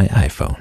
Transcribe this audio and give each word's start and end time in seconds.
my 0.00 0.08
iPhone. 0.26 0.54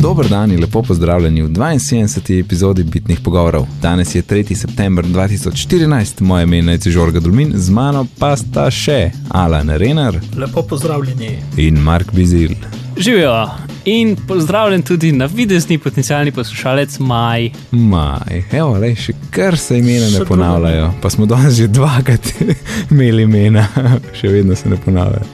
Dober 0.00 0.28
dan 0.28 0.52
in 0.52 0.60
lepo 0.60 0.82
pozdravljeni 0.82 1.42
v 1.42 1.48
72. 1.48 2.40
epizodi 2.40 2.82
Bitnih 2.82 3.20
pogovorov. 3.20 3.66
Danes 3.82 4.14
je 4.14 4.22
3. 4.22 4.54
september 4.54 5.04
2014, 5.04 6.20
moje 6.20 6.42
ime 6.42 6.72
je 6.72 6.90
Žorga 6.90 7.20
Dulmin, 7.20 7.52
z 7.54 7.70
mano 7.70 8.06
pa 8.18 8.36
sta 8.36 8.70
še 8.70 9.10
Alan 9.28 9.70
Renar. 9.70 10.20
Lepo 10.36 10.62
pozdravljeni. 10.62 11.38
In 11.56 11.74
Mark 11.74 12.12
Bizil. 12.12 12.54
Živijo 12.96 13.67
in 13.88 14.16
pozdravljen 14.16 14.82
tudi 14.82 15.12
na 15.12 15.26
videzni 15.26 15.78
potencijalni 15.78 16.32
poslušalec 16.32 16.98
Maj. 16.98 17.50
Maj, 17.70 18.42
evo, 18.52 18.76
le, 18.78 18.92
še 18.96 19.14
kar 19.30 19.56
se 19.58 19.78
imena 19.78 20.10
ne 20.12 20.24
ponavljajo. 20.28 20.92
Pa 21.02 21.10
smo 21.10 21.26
danes 21.26 21.56
že 21.56 21.68
dvakrat 21.68 22.32
imeli 22.92 23.24
imena, 23.24 23.66
še 24.20 24.28
vedno 24.28 24.56
se 24.56 24.68
ne 24.68 24.76
ponavljajo. 24.84 25.24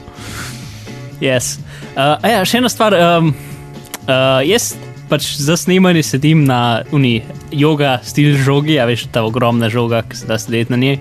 Yes. 1.21 1.57
Uh, 1.95 2.15
ja, 2.23 2.43
še 2.47 2.63
ena 2.63 2.71
stvar. 2.71 2.95
Um, 2.95 3.33
uh, 4.07 4.39
jaz 4.47 4.73
pač 5.09 5.35
za 5.37 5.57
snemanje 5.57 6.03
sedim 6.03 6.43
na 6.47 6.83
uni 6.95 7.19
yoga 7.51 7.99
stil 8.03 8.37
žogi, 8.39 8.79
a 8.79 8.87
veš, 8.89 9.07
ta 9.11 9.23
ogromna 9.27 9.69
žoga, 9.69 10.01
ki 10.07 10.17
se 10.17 10.27
da 10.31 10.39
sedeti 10.41 10.73
na 10.73 10.81
njej. 10.81 10.99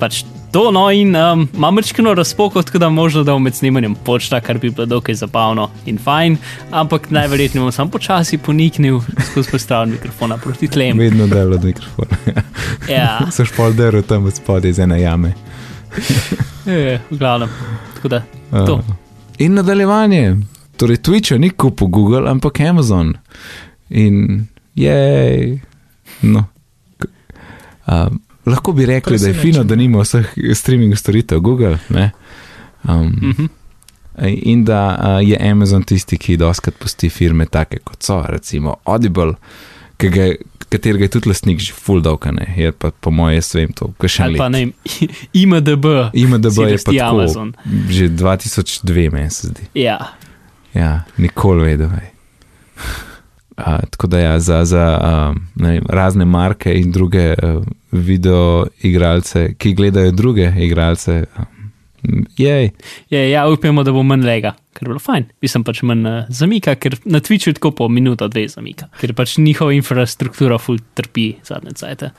Pač 0.00 0.24
to, 0.52 0.70
no, 0.70 0.90
in 0.90 1.16
um, 1.16 1.48
imam 1.54 1.78
rečeno 1.78 2.14
razpoko, 2.14 2.62
tako 2.62 2.78
da 2.78 2.88
možno 2.88 3.22
da 3.22 3.38
med 3.38 3.54
snemanjem 3.54 3.94
počta, 3.94 4.40
kar 4.40 4.58
bi 4.58 4.70
bilo 4.70 4.86
dokaj 4.86 5.14
zabavno 5.14 5.70
in 5.86 5.98
fajn, 5.98 6.36
ampak 6.70 7.10
najverjetneje 7.10 7.62
bom 7.62 7.72
sam 7.72 7.90
počasi 7.90 8.38
poniknil 8.38 9.00
skozi 9.30 9.50
postavljen 9.50 9.90
mikrofona 9.90 10.36
proti 10.36 10.68
tlem. 10.68 10.98
Vedno 10.98 11.26
delo 11.26 11.54
od 11.54 11.64
mikrofona. 11.64 12.16
Ja, 12.88 13.18
So 13.32 13.44
špolderjo 13.44 14.02
tam 14.02 14.30
spodaj 14.30 14.70
iz 14.70 14.78
ene 14.78 15.00
jame. 15.00 15.32
je, 16.66 17.00
v 17.10 17.18
glavnem. 17.18 17.48
Tako 17.94 18.08
da, 18.08 18.22
to. 18.50 18.74
Uh, 18.74 18.80
in 19.38 19.54
nadaljevanje. 19.54 20.36
Torej, 20.76 20.96
Twitch 20.96 21.38
ni 21.38 21.50
kupil 21.50 21.88
Google, 21.88 22.30
ampak 22.30 22.60
Amazon. 22.60 23.14
In 23.90 24.46
je. 24.74 25.58
No. 26.22 26.44
Uh, 27.86 28.06
lahko 28.46 28.72
bi 28.72 28.86
rekli, 28.86 29.18
da 29.18 29.26
je 29.26 29.34
fino, 29.34 29.64
da 29.64 29.74
nima 29.74 30.00
vseh 30.00 30.26
streaming 30.54 30.94
storitev 30.94 31.40
Google. 31.40 31.78
Ne? 31.88 32.10
Um, 32.84 33.12
Mhm. 33.22 33.46
in 34.24 34.64
da 34.64 34.80
uh, 34.94 35.28
je 35.28 35.36
Amazon 35.42 35.82
tisti, 35.82 36.16
ki 36.16 36.36
doskrat 36.36 36.74
pusti 36.74 37.08
firme 37.08 37.46
take 37.46 37.78
kot 37.78 38.02
so, 38.02 38.22
recimo 38.28 38.76
Audible, 38.84 39.34
ki 39.96 40.08
ga, 40.08 40.28
katerega 40.68 41.04
je 41.04 41.08
tudi 41.10 41.28
lastnik 41.28 41.60
že 41.60 41.72
full 41.74 42.00
dolkane, 42.00 42.54
je 42.56 42.72
pa 42.72 42.90
po 42.90 43.10
mojem, 43.10 43.34
jaz 43.34 43.54
vem 43.54 43.72
to, 43.72 43.90
kaj 43.98 44.08
še 44.08 44.22
Ali 44.22 44.38
pa 44.38 44.48
ne, 44.48 44.62
IMDB. 45.34 45.84
IMDB 46.14 46.58
je 46.64 46.78
pa 46.78 46.92
tako, 46.92 47.04
Amazon. 47.12 47.52
že 47.90 48.08
2002, 48.10 49.10
meni 49.12 49.30
se 49.30 49.48
zdi. 49.48 49.68
Ja, 49.76 49.98
Ja, 50.74 51.04
nikoli 51.16 51.64
vedel. 51.64 51.88
A, 53.56 53.78
tako 53.90 54.06
da 54.06 54.18
ja, 54.18 54.38
za, 54.40 54.64
za 54.64 54.84
um, 55.00 55.40
vem, 55.56 55.84
razne 55.88 56.24
marke 56.24 56.74
in 56.76 56.92
druge 56.92 57.30
uh, 57.32 57.62
video 57.92 58.66
igralce, 58.82 59.54
ki 59.58 59.72
gledajo 59.74 60.10
druge 60.12 60.52
igralce, 60.58 61.24
um, 61.38 62.24
jej, 62.36 62.70
je, 63.10 63.30
ja, 63.30 63.46
upamo, 63.48 63.82
da 63.82 63.92
bo 63.96 64.02
manj 64.04 64.26
lega, 64.28 64.52
ker 64.76 64.84
je 64.84 64.90
bilo 64.92 65.00
fajn. 65.00 65.30
Mislim 65.42 65.64
pač 65.64 65.80
manj 65.88 66.04
uh, 66.04 66.18
zamika, 66.28 66.74
ker 66.76 66.98
na 67.04 67.20
Twitchu 67.24 67.56
tako 67.56 67.72
po 67.80 67.88
minuto, 67.88 68.28
dve 68.28 68.44
zamika, 68.52 68.90
ker 69.00 69.14
pač 69.16 69.38
njihova 69.40 69.72
infrastruktura 69.72 70.60
ful 70.60 70.76
trpi 70.94 71.30
zadnje 71.48 71.78
cajte. 71.80 72.12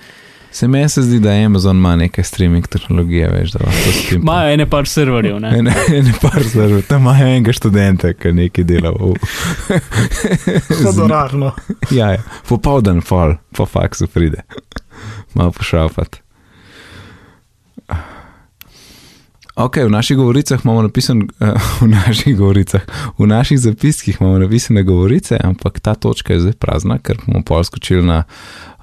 Se 0.51 0.67
meni 0.67 0.89
se 0.89 1.01
zdi, 1.01 1.19
da 1.19 1.31
Amazon 1.45 1.77
ima 1.77 1.95
neke 1.95 2.23
streaming 2.23 2.67
tehnologije, 2.67 3.29
veš, 3.29 3.51
da 3.51 3.59
lahko 3.65 3.91
s 3.91 4.09
tem. 4.09 4.21
Imajo 4.21 4.53
ene 4.53 4.69
par 4.69 4.87
serverjev, 4.87 5.39
ne? 5.39 5.51
Ne, 5.61 5.75
ne, 5.89 6.13
par 6.21 6.43
serverjev, 6.43 6.85
tam 6.87 7.01
imajo 7.01 7.27
enega 7.27 7.53
študenta, 7.53 8.13
ki 8.13 8.33
nekaj 8.33 8.63
dela. 8.63 8.91
V, 8.91 9.13
Honorarno. 10.85 11.51
ja, 11.91 12.11
ja, 12.17 12.23
popoldan 12.47 13.01
fal, 13.01 13.37
po 13.55 13.65
faksu 13.65 14.07
pride, 14.07 14.43
malo 15.33 15.51
pošalfat. 15.51 16.21
Ok, 19.57 19.77
v 19.77 19.89
naših 19.89 20.17
govoricah 20.17 20.61
imamo 20.63 20.81
napisan, 20.81 21.21
uh, 21.21 21.47
v 21.81 21.87
naših 21.89 22.37
govoricah, 22.37 22.81
v 23.17 23.25
naših 23.27 23.59
zapiskih 23.59 24.17
imamo 24.21 24.37
napisane 24.37 24.83
govorice, 24.83 25.37
ampak 25.43 25.79
ta 25.79 25.95
točka 25.95 26.33
je 26.33 26.39
zdaj 26.39 26.53
prazna, 26.61 26.99
ker 27.01 27.17
bomo 27.25 27.41
pol 27.41 27.63
skočili 27.63 28.05
na 28.05 28.23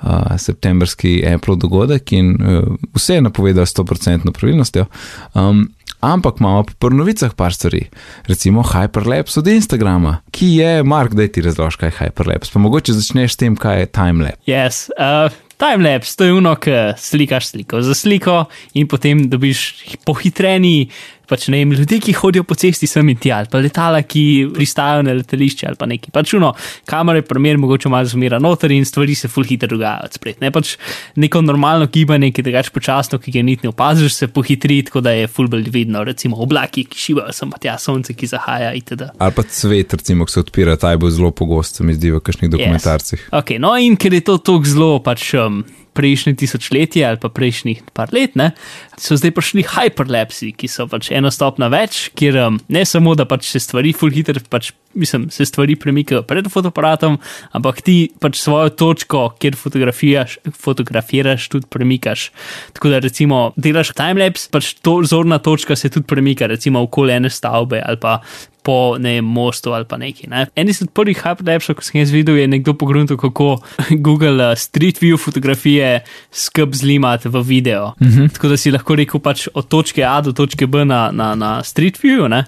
uh, 0.05 0.39
septembrski 0.39 1.25
Apple 1.35 1.57
dogodek 1.57 2.13
in 2.13 2.35
uh, 2.35 2.77
vse 2.95 3.15
je 3.15 3.23
napovedal 3.25 3.67
s 3.67 3.75
100% 3.75 4.33
pravilnostjo. 4.33 4.87
Um, 5.35 5.69
ampak 6.01 6.41
imamo 6.41 6.65
pri 6.79 6.95
novicah 6.95 7.33
par 7.35 7.55
stvari, 7.55 7.87
recimo 8.27 8.63
Hyperlapse 8.63 9.41
od 9.41 9.49
Instagrama, 9.49 10.19
ki 10.31 10.47
je, 10.47 10.83
Mark, 10.83 11.15
da 11.15 11.29
ti 11.29 11.43
razložiš, 11.43 11.77
kaj 11.81 11.89
je 11.89 11.99
Hyperlapse. 11.99 12.53
Pa 12.53 12.61
mogoče 12.61 12.93
začneš 12.93 13.33
s 13.33 13.41
tem, 13.41 13.57
kaj 13.57 13.81
je 13.81 13.87
timelapse. 13.87 14.45
Yes, 14.47 14.89
uh, 15.01 15.33
timelapse, 15.57 16.17
to 16.17 16.29
je 16.29 16.37
uno, 16.37 16.55
ki 16.57 16.71
slikaš 17.01 17.55
sliko 17.55 17.83
za 17.83 17.95
sliko 17.95 18.45
in 18.75 18.89
potem 18.89 19.29
dobiš 19.31 19.73
pohitreni. 20.05 20.91
Pač 21.31 21.47
ne 21.53 21.61
vem, 21.63 21.73
ljudje, 21.73 22.01
ki 22.05 22.15
hodijo 22.19 22.45
po 22.45 22.57
cesti 22.59 22.89
sem 22.91 23.09
in 23.09 23.19
tja, 23.21 23.41
ali 23.43 23.51
pa 23.51 23.61
letala, 23.65 24.03
ki 24.05 24.25
pristajajo 24.55 25.05
na 25.07 25.15
letališče 25.21 25.69
ali 25.71 25.79
pa 25.81 25.89
neki. 25.89 26.13
Pač 26.15 26.35
uno, 26.39 26.53
kamere, 26.91 27.25
primer, 27.27 27.59
mogoče 27.61 27.93
malo 27.93 28.09
zmera 28.11 28.41
noter 28.43 28.75
in 28.75 28.85
stvari 28.89 29.17
se 29.19 29.31
full 29.33 29.49
hitro 29.49 29.71
dogajajo 29.71 30.13
splet. 30.19 30.41
Ne 30.45 30.51
pač 30.55 30.75
neko 31.21 31.43
normalno 31.45 31.89
gibanje, 31.93 32.33
ki 32.35 32.45
drugače 32.45 32.75
počasno, 32.75 33.21
ki 33.23 33.35
ga 33.35 33.45
niti 33.47 33.67
ne 33.67 33.73
opaziš, 33.73 34.19
se 34.19 34.29
pohitri, 34.29 34.83
tako 34.89 35.05
da 35.05 35.15
je 35.17 35.31
full 35.31 35.49
bolj 35.53 35.71
vidno, 35.75 36.05
recimo 36.05 36.41
oblaki, 36.45 36.87
ki 36.91 37.01
šivajo 37.07 37.37
sem 37.37 37.53
pa 37.53 37.63
tja, 37.63 37.79
sonce, 37.81 38.17
ki 38.17 38.29
zahaja 38.31 38.75
itd. 38.77 39.09
Ali 39.19 39.37
pa 39.37 39.47
cvet, 39.49 39.97
recimo, 40.01 40.29
ki 40.29 40.37
se 40.37 40.45
odpira, 40.45 40.77
ta 40.81 40.93
je 40.93 41.01
bil 41.01 41.15
zelo 41.15 41.33
pogost, 41.33 41.81
se 41.81 41.87
mi 41.87 41.97
zdi 41.97 42.13
v 42.15 42.21
kakšnih 42.25 42.53
dokumentarcih. 42.53 43.31
Okay, 43.33 43.63
no, 43.63 43.75
in 43.81 43.97
ker 44.01 44.15
je 44.15 44.25
to 44.29 44.39
tako 44.43 44.69
zelo 44.69 44.93
pač. 45.05 45.33
Um, 45.39 45.65
Prejšnje 45.95 46.35
tisočletje 46.43 47.05
ali 47.07 47.21
pa 47.23 47.31
prejšnjih 47.31 47.85
par 47.95 48.11
let, 48.15 48.35
ne, 48.39 48.51
so 48.99 49.19
zdaj 49.19 49.35
prišli 49.37 49.63
hyperlapsi, 49.75 50.53
ki 50.59 50.71
so 50.71 50.89
pač 50.91 51.13
eno 51.15 51.31
stopno 51.35 51.69
več, 51.73 52.09
kjer 52.19 52.41
um, 52.43 52.59
ne 52.69 52.83
samo, 52.89 53.15
da 53.15 53.29
pač 53.31 53.47
se 53.53 53.63
stvari 53.63 53.95
full 53.97 54.15
hitro, 54.15 54.43
pač 54.51 54.73
mislim, 54.95 55.29
se 55.31 55.47
stvari 55.47 55.77
premikajo 55.77 56.23
pred 56.27 56.49
fotoaparatom, 56.51 57.19
ampak 57.55 57.83
ti 57.87 57.97
pač 58.21 58.39
svojo 58.43 58.71
točko, 58.75 59.25
kjer 59.39 59.59
fotografiraš, 59.59 60.39
fotografiraš 60.55 61.49
tudi 61.53 61.71
premikaš. 61.71 62.31
Tako 62.75 62.95
da 62.95 63.03
recimo 63.03 63.45
delaš 63.57 63.95
timelapse, 63.99 64.51
pač 64.55 64.75
to 64.83 65.01
zorna 65.07 65.39
točka 65.39 65.77
se 65.77 65.91
tudi 65.91 66.07
premika, 66.11 66.47
recimo 66.51 66.83
okoli 66.83 67.19
ene 67.19 67.31
stavbe 67.31 67.83
ali 67.85 68.01
pa 68.01 68.21
po 68.65 68.97
vem, 68.97 69.25
mostu 69.25 69.75
ali 69.77 69.85
pa 69.85 69.99
neki. 70.01 70.27
Ne. 70.33 70.47
En 70.57 70.69
izmed 70.73 70.91
prvih 70.97 71.21
hyperlapsov, 71.21 71.77
ko 71.77 71.85
sem 71.85 72.01
jaz 72.01 72.13
videl, 72.15 72.41
je 72.41 72.49
nekdo 72.49 72.73
pogrunil, 72.81 73.19
kako 73.21 73.59
Google 74.07 74.41
uh, 74.41 74.57
Street 74.57 75.03
View 75.05 75.21
fotografije 75.21 76.01
skrb 76.33 76.73
zlimati 76.73 77.29
v 77.29 77.45
video. 77.45 77.93
Uh 78.01 78.09
-huh. 78.09 78.33
Tako 78.33 78.49
da 78.49 78.57
si 78.57 78.73
lahko 78.73 78.97
rekel 78.97 79.21
pač 79.21 79.49
od 79.55 79.69
točke 79.69 80.05
A 80.05 80.21
do 80.21 80.33
točke 80.33 80.67
B 80.67 80.85
na, 80.85 81.11
na, 81.13 81.35
na 81.35 81.63
Street 81.63 82.01
View, 82.03 82.29
ne. 82.29 82.45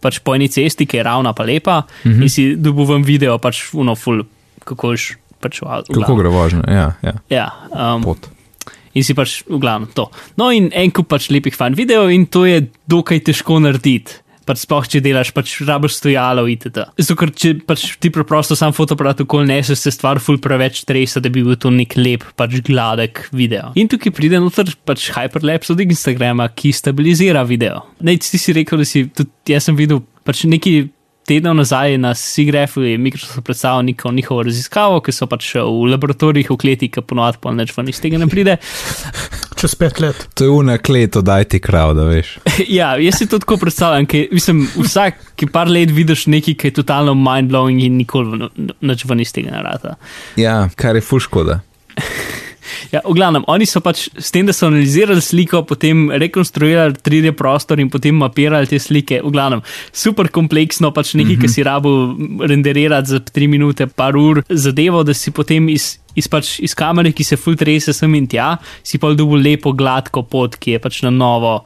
pač 0.00 0.18
po 0.18 0.34
eni 0.34 0.48
cesti, 0.48 0.86
ki 0.86 0.96
je 0.96 1.02
ravna 1.02 1.32
pa 1.32 1.44
lepa, 1.44 1.78
uh 1.78 2.10
-huh. 2.10 2.22
in 2.22 2.28
si 2.28 2.56
dobil 2.56 2.84
v 2.84 3.04
video 3.04 3.38
pač 3.38 3.74
uno 3.74 3.94
full, 3.94 4.24
kako 4.64 4.90
ješ 4.90 5.16
pač 5.40 5.62
v 5.62 5.66
avtu. 5.66 5.92
Kako 5.92 6.16
gre 6.16 6.28
vožnja? 6.28 6.62
Ja, 6.68 6.92
ja. 7.02 7.14
Ja, 7.30 7.48
um, 7.70 8.02
pot. 8.02 8.28
in 8.94 9.04
si 9.04 9.14
pač 9.14 9.42
v 9.46 9.58
glavnem 9.58 9.88
to. 9.94 10.10
No, 10.36 10.50
in 10.50 10.70
en 10.72 10.90
kup 10.90 11.08
pač 11.08 11.30
lepih 11.30 11.54
fan 11.54 11.74
videov, 11.74 12.10
in 12.10 12.26
to 12.26 12.44
je 12.46 12.66
dokaj 12.88 13.20
težko 13.20 13.60
narediti. 13.60 14.12
Pač 14.50 14.64
sploh, 14.64 14.86
če 14.90 14.98
delaš, 15.04 15.30
pač 15.30 15.52
rabiš 15.62 16.00
stojalo 16.00 16.42
itd. 16.50 16.82
Zato, 16.98 17.14
ker 17.20 17.30
če 17.30 17.52
pač 17.68 17.84
ti 18.02 18.10
preprosto 18.10 18.56
sam 18.58 18.74
fotoaparat 18.74 19.22
okoli 19.22 19.46
neseš, 19.46 19.78
se 19.84 19.94
stvar 19.94 20.18
ful 20.18 20.40
preveč 20.42 20.82
tresa, 20.88 21.22
da 21.22 21.30
bi 21.30 21.44
bil 21.46 21.54
to 21.60 21.70
nek 21.70 21.94
lep, 21.94 22.26
pač 22.34 22.58
gladek 22.66 23.28
video. 23.30 23.70
In 23.78 23.90
tukaj 23.90 24.14
pride 24.16 24.40
noter 24.42 24.72
pač 24.88 25.12
hyperlapse 25.14 25.76
od 25.76 25.84
Instagrama, 25.86 26.48
ki 26.50 26.74
stabilizira 26.74 27.44
video. 27.46 27.84
Ne, 28.02 28.16
ti 28.18 28.40
si 28.42 28.56
rekel, 28.56 28.82
da 28.82 28.88
si 28.88 29.06
tudi 29.14 29.54
jaz 29.54 29.70
sem 29.70 29.78
videl 29.78 30.02
pač 30.26 30.42
neki 30.50 30.90
tednov 31.30 31.54
nazaj 31.54 31.94
na 32.02 32.10
SIGREF-u 32.14 32.82
je 32.82 32.98
Microsoft 32.98 33.44
predstavil 33.46 33.86
neko 33.86 34.12
njihovo 34.12 34.42
raziskavo, 34.42 34.98
ki 35.00 35.14
so 35.14 35.28
pač 35.30 35.52
v 35.54 35.92
laboratorijih 35.92 36.50
v 36.50 36.58
kleti, 36.58 36.90
ki 36.90 37.06
ponovadi 37.06 37.38
pa 37.42 37.54
nič 37.54 37.76
ven 37.76 37.92
iz 37.92 38.02
tega 38.02 38.18
ne 38.18 38.26
pride. 38.26 38.58
Čez 39.60 39.74
pet 39.76 39.98
let. 40.00 40.28
To 40.34 40.44
je 40.44 40.50
una 40.50 40.78
kleto, 40.78 41.20
daj 41.20 41.44
ti 41.52 41.58
krav, 41.60 41.92
da 41.94 42.06
veš. 42.08 42.38
ja, 42.78 42.94
jaz 42.96 43.18
si 43.20 43.26
to 43.28 43.38
tako 43.42 43.58
predstavljam, 43.60 44.06
ker 44.08 44.30
mislim, 44.32 44.62
vsak, 44.72 45.20
ki 45.36 45.50
par 45.52 45.68
let 45.68 45.92
vidiš 45.92 46.26
nekaj, 46.32 46.56
ki 46.56 46.70
je 46.70 46.78
totalno 46.80 47.12
mind-blowing 47.12 47.84
in 47.84 47.98
nikoli 48.00 48.48
nič 48.80 49.04
ven 49.04 49.20
iz 49.20 49.34
tega 49.36 49.52
ne 49.52 49.60
rata. 49.66 49.98
Ja, 50.40 50.62
kar 50.76 50.96
je 50.96 51.04
fuškoda. 51.04 51.60
Ja, 52.90 53.00
v 53.04 53.14
glavnem, 53.14 53.44
oni 53.50 53.66
so 53.68 53.82
pač 53.84 54.08
s 54.18 54.32
tem, 54.34 54.48
da 54.48 54.54
so 54.54 54.66
analizirali 54.66 55.22
sliko, 55.22 55.62
potem 55.66 56.08
rekonstruirali 56.10 56.98
3D 56.98 57.32
prostor 57.38 57.82
in 57.82 57.90
potem 57.90 58.16
mapirali 58.18 58.66
te 58.70 58.80
slike. 58.82 59.20
V 59.22 59.30
glavnem, 59.34 59.62
super 59.94 60.30
kompleksno, 60.32 60.90
pač 60.94 61.14
nekaj, 61.14 61.36
mm 61.36 61.38
-hmm. 61.38 61.46
ki 61.46 61.54
si 61.54 61.62
rabo 61.66 61.90
renderirati 62.46 63.10
za 63.10 63.20
3 63.20 63.48
minute, 63.48 63.86
par 63.86 64.16
ur, 64.16 64.42
zadevo, 64.48 65.02
da 65.02 65.14
si 65.14 65.30
potem 65.30 65.68
iz, 65.68 65.99
iz, 66.14 66.28
pač, 66.28 66.58
iz 66.60 66.74
kamere, 66.74 67.12
ki 67.12 67.24
se 67.24 67.36
filtrese 67.36 67.92
sem 67.92 68.14
in 68.14 68.26
tja, 68.26 68.58
si 68.82 68.98
pa 68.98 69.12
dobil 69.14 69.42
lepo, 69.42 69.72
gladko 69.72 70.22
pot, 70.22 70.56
ki 70.56 70.70
je 70.70 70.78
pač 70.78 71.02
na 71.02 71.10
novo. 71.10 71.64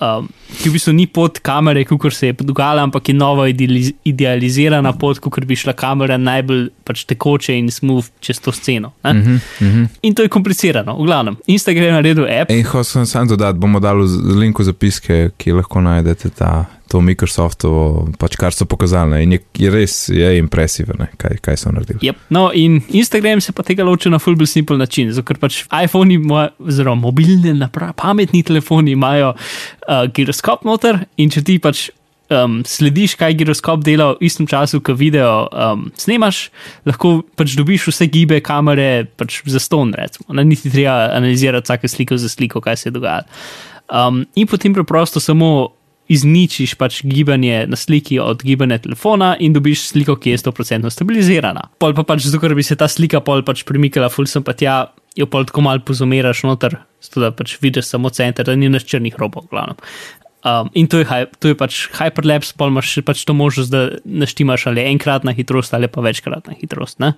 um, 0.00 0.28
ki 0.62 0.68
v 0.68 0.72
bistvu 0.72 0.92
ni 0.92 1.06
pot 1.06 1.38
kamere, 1.40 1.84
kot 1.84 2.12
se 2.12 2.26
je 2.26 2.32
dogajalo, 2.32 2.82
ampak 2.82 3.08
je 3.08 3.14
nova 3.14 3.48
idealiz 3.48 3.92
idealizirana 4.04 4.92
pot, 4.92 5.18
kot 5.18 5.44
bi 5.44 5.56
šla 5.56 5.72
kamera 5.72 6.16
najbolj 6.18 6.68
pač 6.84 7.04
tekoče 7.04 7.54
in 7.58 7.70
smooth 7.70 8.10
čez 8.20 8.40
to 8.40 8.52
sceno. 8.52 8.92
Uh 9.04 9.10
Mhm, 9.10 9.20
-huh, 9.20 9.40
uh 9.60 9.74
-huh. 9.74 9.86
In 10.02 10.14
to 10.14 10.22
je 10.22 10.28
komplicirano. 10.28 10.96
V 10.96 11.06
glavnem, 11.06 11.36
Instagram 11.46 11.84
je 11.84 11.92
naredil 11.92 12.26
app. 12.40 12.50
In 12.50 12.64
hotel 12.64 12.84
sem 12.84 13.06
samo 13.06 13.26
dodati, 13.26 13.58
bomo 13.58 13.80
dali 13.80 14.04
link 14.40 14.58
v 14.58 14.62
zapiske, 14.64 15.30
ki 15.36 15.52
lahko 15.52 15.80
najdete 15.80 16.28
ta, 16.30 16.64
to 16.88 17.00
Microsoftovo, 17.00 18.08
pač 18.20 18.36
kar 18.40 18.54
so 18.54 18.66
pokazali. 18.68 19.14
Ne. 19.14 19.22
In 19.24 19.34
je, 19.36 19.40
je 19.64 19.72
res 19.72 19.96
je 20.12 20.30
impresivno, 20.38 21.08
kaj, 21.20 21.38
kaj 21.44 21.58
so 21.60 21.72
naredili. 21.74 22.00
Yep. 22.04 22.28
No, 22.34 22.46
in 22.54 22.80
Instagram 22.88 23.42
se 23.44 23.54
pa 23.56 23.64
tega 23.66 23.86
loči 23.86 24.12
na 24.12 24.20
full 24.22 24.38
simple 24.46 24.78
način, 24.80 25.12
zato 25.12 25.26
ker 25.28 25.40
pač 25.42 25.64
iPhone, 25.72 26.20
oziroma 26.58 27.06
mobilne 27.08 27.54
naprave, 27.56 27.96
pametni 27.98 28.44
telefoni 28.46 28.94
imajo 28.94 29.34
uh, 29.34 30.06
giroskop 30.14 30.64
noter 30.68 31.04
in 31.16 31.32
če 31.32 31.44
ti 31.44 31.60
pač. 31.62 31.90
Um, 32.32 32.62
slediš, 32.64 33.18
kaj 33.20 33.34
giroskop 33.36 33.82
dela 33.84 34.06
v 34.14 34.24
istem 34.24 34.46
času, 34.48 34.78
ko 34.80 34.94
video 34.96 35.44
um, 35.52 35.82
snemaš, 36.00 36.46
lahko 36.88 37.18
pač 37.36 37.52
dobiš 37.58 37.84
vse 37.90 38.08
gibe 38.08 38.38
kamere 38.42 39.04
pač 39.20 39.42
za 39.44 39.60
ston, 39.60 39.92
recimo. 39.92 40.32
Ne, 40.32 40.46
niti 40.48 40.72
treba 40.72 41.12
analizirati 41.12 41.68
vsake 41.68 41.90
sliko 41.92 42.16
za 42.18 42.32
sliko, 42.32 42.64
kaj 42.64 42.80
se 42.80 42.88
je 42.88 42.94
dogajalo. 42.96 43.28
Um, 43.92 44.24
in 44.40 44.48
potem 44.48 44.72
preprosto 44.72 45.20
samo 45.20 45.73
izničiš 46.08 46.74
pač 46.80 47.00
gibanje 47.08 47.64
na 47.70 47.76
sliki 47.76 48.18
od 48.20 48.42
gibanja 48.44 48.78
telefona 48.84 49.34
in 49.40 49.54
dobiš 49.56 49.86
sliko, 49.88 50.16
ki 50.20 50.34
je 50.34 50.42
100% 50.44 50.90
stabilizirana. 50.92 51.68
Pol 51.80 51.94
pa 51.96 52.04
pač 52.04 52.26
zato, 52.26 52.42
ker 52.42 52.54
bi 52.56 52.66
se 52.66 52.76
ta 52.76 52.88
slika 52.90 53.22
pol 53.24 53.44
pač 53.46 53.64
premikala, 53.68 54.10
ful 54.12 54.28
sem 54.28 54.44
pa 54.44 54.52
tja, 54.52 54.76
jo 55.16 55.28
pol 55.30 55.48
tako 55.48 55.64
malo 55.64 55.84
pozumiraš 55.86 56.44
noter, 56.48 56.76
zato 57.04 57.24
da 57.24 57.32
pač 57.32 57.56
vidiš 57.62 57.88
samo 57.94 58.12
center, 58.12 58.46
da 58.46 58.56
ni 58.58 58.68
naš 58.72 58.86
črnih 58.90 59.16
robov, 59.20 59.48
glavno. 59.52 59.78
Um, 60.44 60.68
in 60.76 60.84
to 60.92 61.00
je, 61.00 61.06
to 61.40 61.48
je 61.48 61.56
pač 61.56 61.86
hyperlapse, 61.96 62.52
pa 62.60 62.68
imaš 62.68 62.98
pač 63.00 63.22
to 63.24 63.32
možnost, 63.32 63.72
da 63.72 63.96
naštimaš 64.04 64.66
ali 64.68 64.84
enkratna 64.90 65.32
hitrost 65.32 65.72
ali 65.72 65.88
pa 65.88 66.04
večkratna 66.04 66.58
hitrost. 66.60 67.00
Ne? 67.00 67.14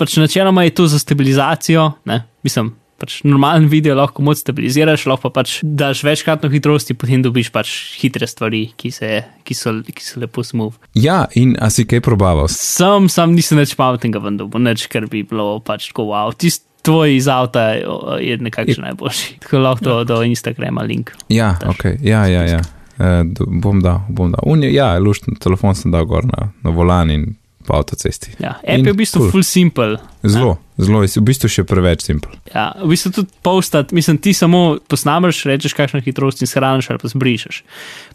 Pač 0.00 0.16
načeloma 0.16 0.64
je 0.64 0.72
to 0.80 0.88
za 0.88 0.96
stabilizacijo, 1.02 1.90
ne? 2.08 2.22
mislim, 2.42 2.72
pač 2.98 3.20
normalen 3.26 3.68
video 3.70 3.94
lahko 3.98 4.24
moč 4.26 4.42
stabiliziraš, 4.42 5.06
lahko 5.10 5.28
pa 5.28 5.40
pač 5.40 5.58
daš 5.62 6.02
večkratno 6.06 6.50
hitrost 6.52 6.90
in 6.92 6.98
potem 6.98 7.22
dobiš 7.24 7.52
pač 7.54 7.74
hitre 8.00 8.26
stvari, 8.26 8.64
ki, 8.78 8.90
se, 8.94 9.22
ki, 9.46 9.56
so, 9.56 9.74
ki 9.86 10.04
so 10.04 10.22
lepo 10.22 10.44
smooth. 10.46 10.78
Ja, 10.98 11.24
in 11.38 11.54
a 11.62 11.70
si 11.74 11.86
kaj 11.88 12.02
probaval? 12.04 12.50
Sam, 12.52 13.10
sam 13.12 13.36
nisem 13.38 13.60
več 13.62 13.76
pametnega 13.78 14.22
vendar, 14.24 14.50
bo 14.50 14.62
neč, 14.62 14.88
ker 14.90 15.06
bi 15.10 15.22
bilo 15.26 15.58
pač 15.64 15.92
tako 15.92 16.10
wow. 16.12 16.34
Tist, 16.34 16.64
Tvoj 16.88 17.16
iz 17.16 17.26
avta 17.28 17.74
je 18.22 18.36
nekakšen 18.38 18.84
najboljši. 18.86 19.40
Tako 19.42 19.58
lahko 19.60 19.84
do, 19.84 19.94
do 20.08 20.20
Instagrama 20.24 20.84
link. 20.86 21.10
Ja, 21.28 21.56
ok, 21.66 21.98
ja, 22.06 22.22
ja. 22.30 22.44
ja. 22.46 22.60
Uh, 22.98 23.26
bom 23.60 23.82
dal, 23.82 24.06
bom 24.08 24.30
dal. 24.32 24.40
Unje, 24.46 24.70
ja, 24.72 24.92
luštno, 24.98 25.34
telefon 25.42 25.76
sem 25.76 25.92
dal 25.92 26.06
gor 26.08 26.24
na, 26.30 26.48
na 26.64 26.72
volan 26.74 27.10
in 27.12 27.26
po 27.68 27.76
avtocesti. 27.76 28.32
Ja, 28.40 28.56
app 28.56 28.88
je 28.88 28.94
v 28.94 28.96
bistvu 28.96 29.20
cool. 29.26 29.30
full 29.34 29.46
simple. 29.46 30.00
Zelo, 30.24 30.56
ne? 30.56 30.86
zelo, 30.88 31.04
v 31.04 31.24
bistvu 31.28 31.50
še 31.52 31.64
preveč 31.68 32.06
simple. 32.08 32.32
Ja, 32.54 32.70
v 32.80 32.94
bistvu 32.94 33.12
tudi 33.20 33.40
postat, 33.44 33.92
mislim, 33.92 34.16
ti 34.24 34.32
samo 34.36 34.80
posnameš, 34.88 35.44
rečeš, 35.50 35.76
kakšno 35.76 36.00
hitrost 36.04 36.40
in 36.40 36.50
shraniš 36.50 36.88
ali 36.94 37.02
pa 37.02 37.12
zbrišeš. 37.12 37.62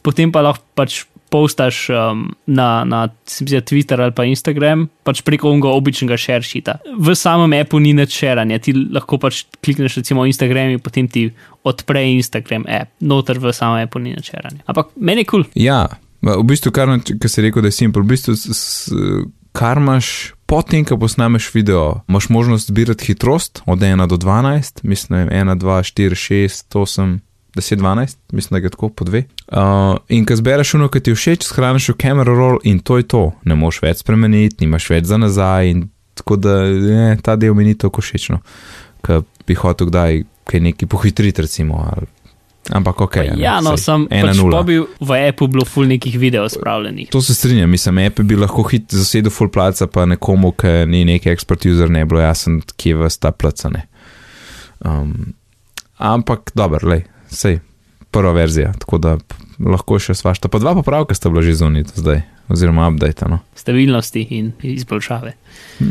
Potem 0.02 0.34
pa 0.34 0.42
lahko 0.46 0.66
pač 0.74 1.04
postaš 1.34 1.88
um, 1.90 2.28
na, 2.46 2.84
na 2.86 3.08
zdi, 3.26 3.58
Twitter 3.66 4.02
ali 4.02 4.14
pa 4.14 4.26
Instagram, 4.30 4.86
pač 5.02 5.24
preko 5.26 5.50
onega 5.50 5.72
običnega 5.74 6.18
šeršita. 6.20 6.78
V 7.02 7.16
samem 7.18 7.56
appu 7.58 7.82
ni 7.82 7.96
več 7.98 8.14
šeranja, 8.22 8.62
ti 8.62 8.76
lahko 8.78 9.18
pač 9.22 9.46
klikneš 9.66 9.98
recimo 10.04 10.28
Instagram 10.30 10.76
in 10.76 10.84
potem 10.84 11.10
ti 11.10 11.26
odpre 11.66 12.06
Instagram 12.14 12.68
app, 12.70 12.94
noter 13.02 13.42
v 13.42 13.54
samem 13.56 13.88
appu 13.88 14.02
ni 14.04 14.14
več 14.14 14.30
šeranja. 14.34 14.62
Ampak 14.70 14.94
meni 14.94 15.26
je 15.26 15.30
kul. 15.32 15.48
Cool. 15.50 15.58
Ja, 15.58 15.88
v 16.24 16.44
bistvu, 16.48 16.72
kar, 16.72 16.94
kar 17.02 17.32
si 17.32 17.44
rekel, 17.44 17.66
da 17.66 17.72
je 17.72 17.80
simpel, 17.82 18.06
v 18.06 18.14
bistvu. 18.14 18.38
S, 18.38 18.46
s, 18.54 18.94
Kar 19.54 19.78
imaš 19.78 20.34
potem, 20.46 20.86
ko 20.86 20.98
posnameš 20.98 21.52
video, 21.54 22.02
imaš 22.10 22.30
možnost 22.30 22.68
zbirati 22.68 23.06
hitrost 23.06 23.62
od 23.66 23.80
1 23.80 24.08
do 24.08 24.18
12, 24.18 24.80
mislim, 24.84 25.30
1, 25.30 25.58
2, 25.60 25.78
4, 25.94 26.10
6, 26.50 26.78
8, 26.78 27.20
10, 27.56 27.76
12, 27.76 28.18
mislim, 28.32 28.62
da 28.62 28.66
je 28.66 28.70
tako 28.70 28.90
po 28.90 29.06
2. 29.06 29.24
Uh, 29.48 29.98
in 30.10 30.26
ko 30.26 30.36
zbereš 30.36 30.74
uno, 30.74 30.90
ki 30.90 31.00
ti 31.00 31.14
všeč, 31.14 31.46
shraniš 31.46 31.90
v 31.94 31.98
camera 32.02 32.34
roll 32.34 32.60
in 32.64 32.80
to 32.80 32.98
je 32.98 33.08
to. 33.08 33.32
Ne 33.46 33.56
moš 33.56 33.82
več 33.82 34.02
spremeniti, 34.02 34.66
nimaš 34.66 34.90
več 34.90 35.06
za 35.06 35.18
nazaj. 35.18 35.76
Tako 36.18 36.36
da 36.38 36.58
ne, 36.66 37.18
ta 37.22 37.36
del 37.36 37.54
mi 37.54 37.66
ni 37.66 37.78
tako 37.78 38.02
všečno, 38.02 38.42
ker 39.06 39.22
bi 39.48 39.58
hotel 39.58 39.90
kdaj 39.90 40.24
kaj 40.50 40.60
neki 40.60 40.86
pohitriti, 40.86 41.42
recimo. 41.42 41.86
Ali, 41.94 42.10
Ampak 42.72 43.02
ok. 43.02 43.18
Ja, 43.36 43.58
no, 43.60 43.74
sem 43.80 44.06
pač 44.08 44.40
pobil 44.40 44.86
v 45.04 45.18
Apple 45.28 45.50
bilo 45.52 45.66
full 45.68 45.90
nekih 45.90 46.16
videov 46.20 46.48
spravljenih. 46.54 47.10
To 47.12 47.20
se 47.22 47.36
strinjam, 47.36 47.72
mislim, 47.72 48.00
Apple 48.06 48.24
bi 48.24 48.38
lahko 48.40 48.64
hit 48.70 48.94
zasedel 48.96 49.34
full 49.36 49.52
placa, 49.52 49.90
pa 49.92 50.06
nekomu, 50.08 50.54
ki 50.56 50.86
ni 50.88 51.04
neki 51.10 51.32
expert 51.34 51.68
user, 51.68 51.92
ne 51.92 52.06
bilo 52.08 52.24
jasen, 52.24 52.62
kje 52.80 52.96
vas 53.02 53.20
ta 53.20 53.34
placa 53.36 53.72
ne. 53.74 53.84
Um, 54.80 55.34
ampak 56.00 56.54
dobro, 56.56 56.88
lej, 56.88 57.04
sej, 57.28 57.60
prva 58.16 58.32
verzija, 58.38 58.72
tako 58.80 59.02
da 59.04 59.18
lahko 59.60 60.00
še 60.00 60.16
svašta. 60.18 60.50
Pa 60.50 60.60
dva 60.60 60.76
popravka 60.78 61.16
sta 61.16 61.30
bila 61.30 61.44
že 61.46 61.56
zunaj 61.58 61.90
zdaj, 61.96 62.22
oziroma 62.50 62.88
update. 62.90 63.28
No. 63.30 63.40
Stabilnosti 63.56 64.28
in 64.30 64.52
izboljšave. 64.62 65.34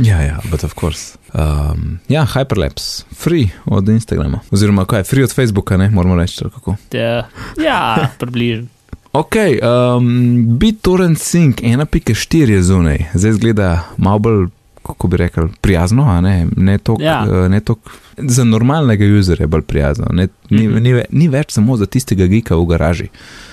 Ja, 0.03 0.21
ja, 0.23 0.41
but 0.51 0.65
of 0.65 0.75
course. 0.79 1.19
Um, 1.35 1.99
ja, 2.09 2.27
Hyperlapse, 2.27 3.05
free 3.17 3.49
od 3.65 3.89
Instagrama. 3.89 4.41
Oziroma, 4.51 4.85
kaj 4.85 5.01
je 5.01 5.05
free 5.05 5.25
od 5.25 5.35
Facebooka, 5.35 5.77
ne 5.77 5.91
moramo 5.91 6.17
reči 6.17 6.45
kako. 6.45 6.77
Ja, 6.93 7.29
ja 7.65 7.81
približno. 8.21 8.67
Ok, 9.13 9.37
um, 9.37 10.59
BitTorrent 10.59 11.19
Sync 11.19 11.61
1.4 11.61 12.51
je 12.51 12.63
zunaj, 12.63 12.99
zdaj 13.15 13.33
zgleda 13.33 13.83
malo 13.97 14.19
bolj, 14.19 14.47
kako 14.83 15.09
bi 15.09 15.17
rekel, 15.17 15.49
prijazno, 15.61 16.21
ne, 16.21 16.47
ne 16.57 16.79
toliko. 16.79 17.05
Ja. 17.05 17.47
Uh, 17.51 17.59
tok, 17.61 17.93
za 18.17 18.45
normalnega 18.45 19.05
uporabnika 19.05 19.43
je 19.43 19.47
bolj 19.47 19.63
prijazno, 19.63 20.07
ne, 20.13 20.29
ni, 20.51 20.69
mm 20.69 20.75
-hmm. 20.75 20.81
ni, 20.81 21.03
ni 21.11 21.29
več 21.29 21.53
samo 21.53 21.77
za 21.77 21.87
tistega 21.87 22.27
gika 22.27 22.57
v 22.57 22.65
garaži. 22.67 23.05
Uh, 23.05 23.52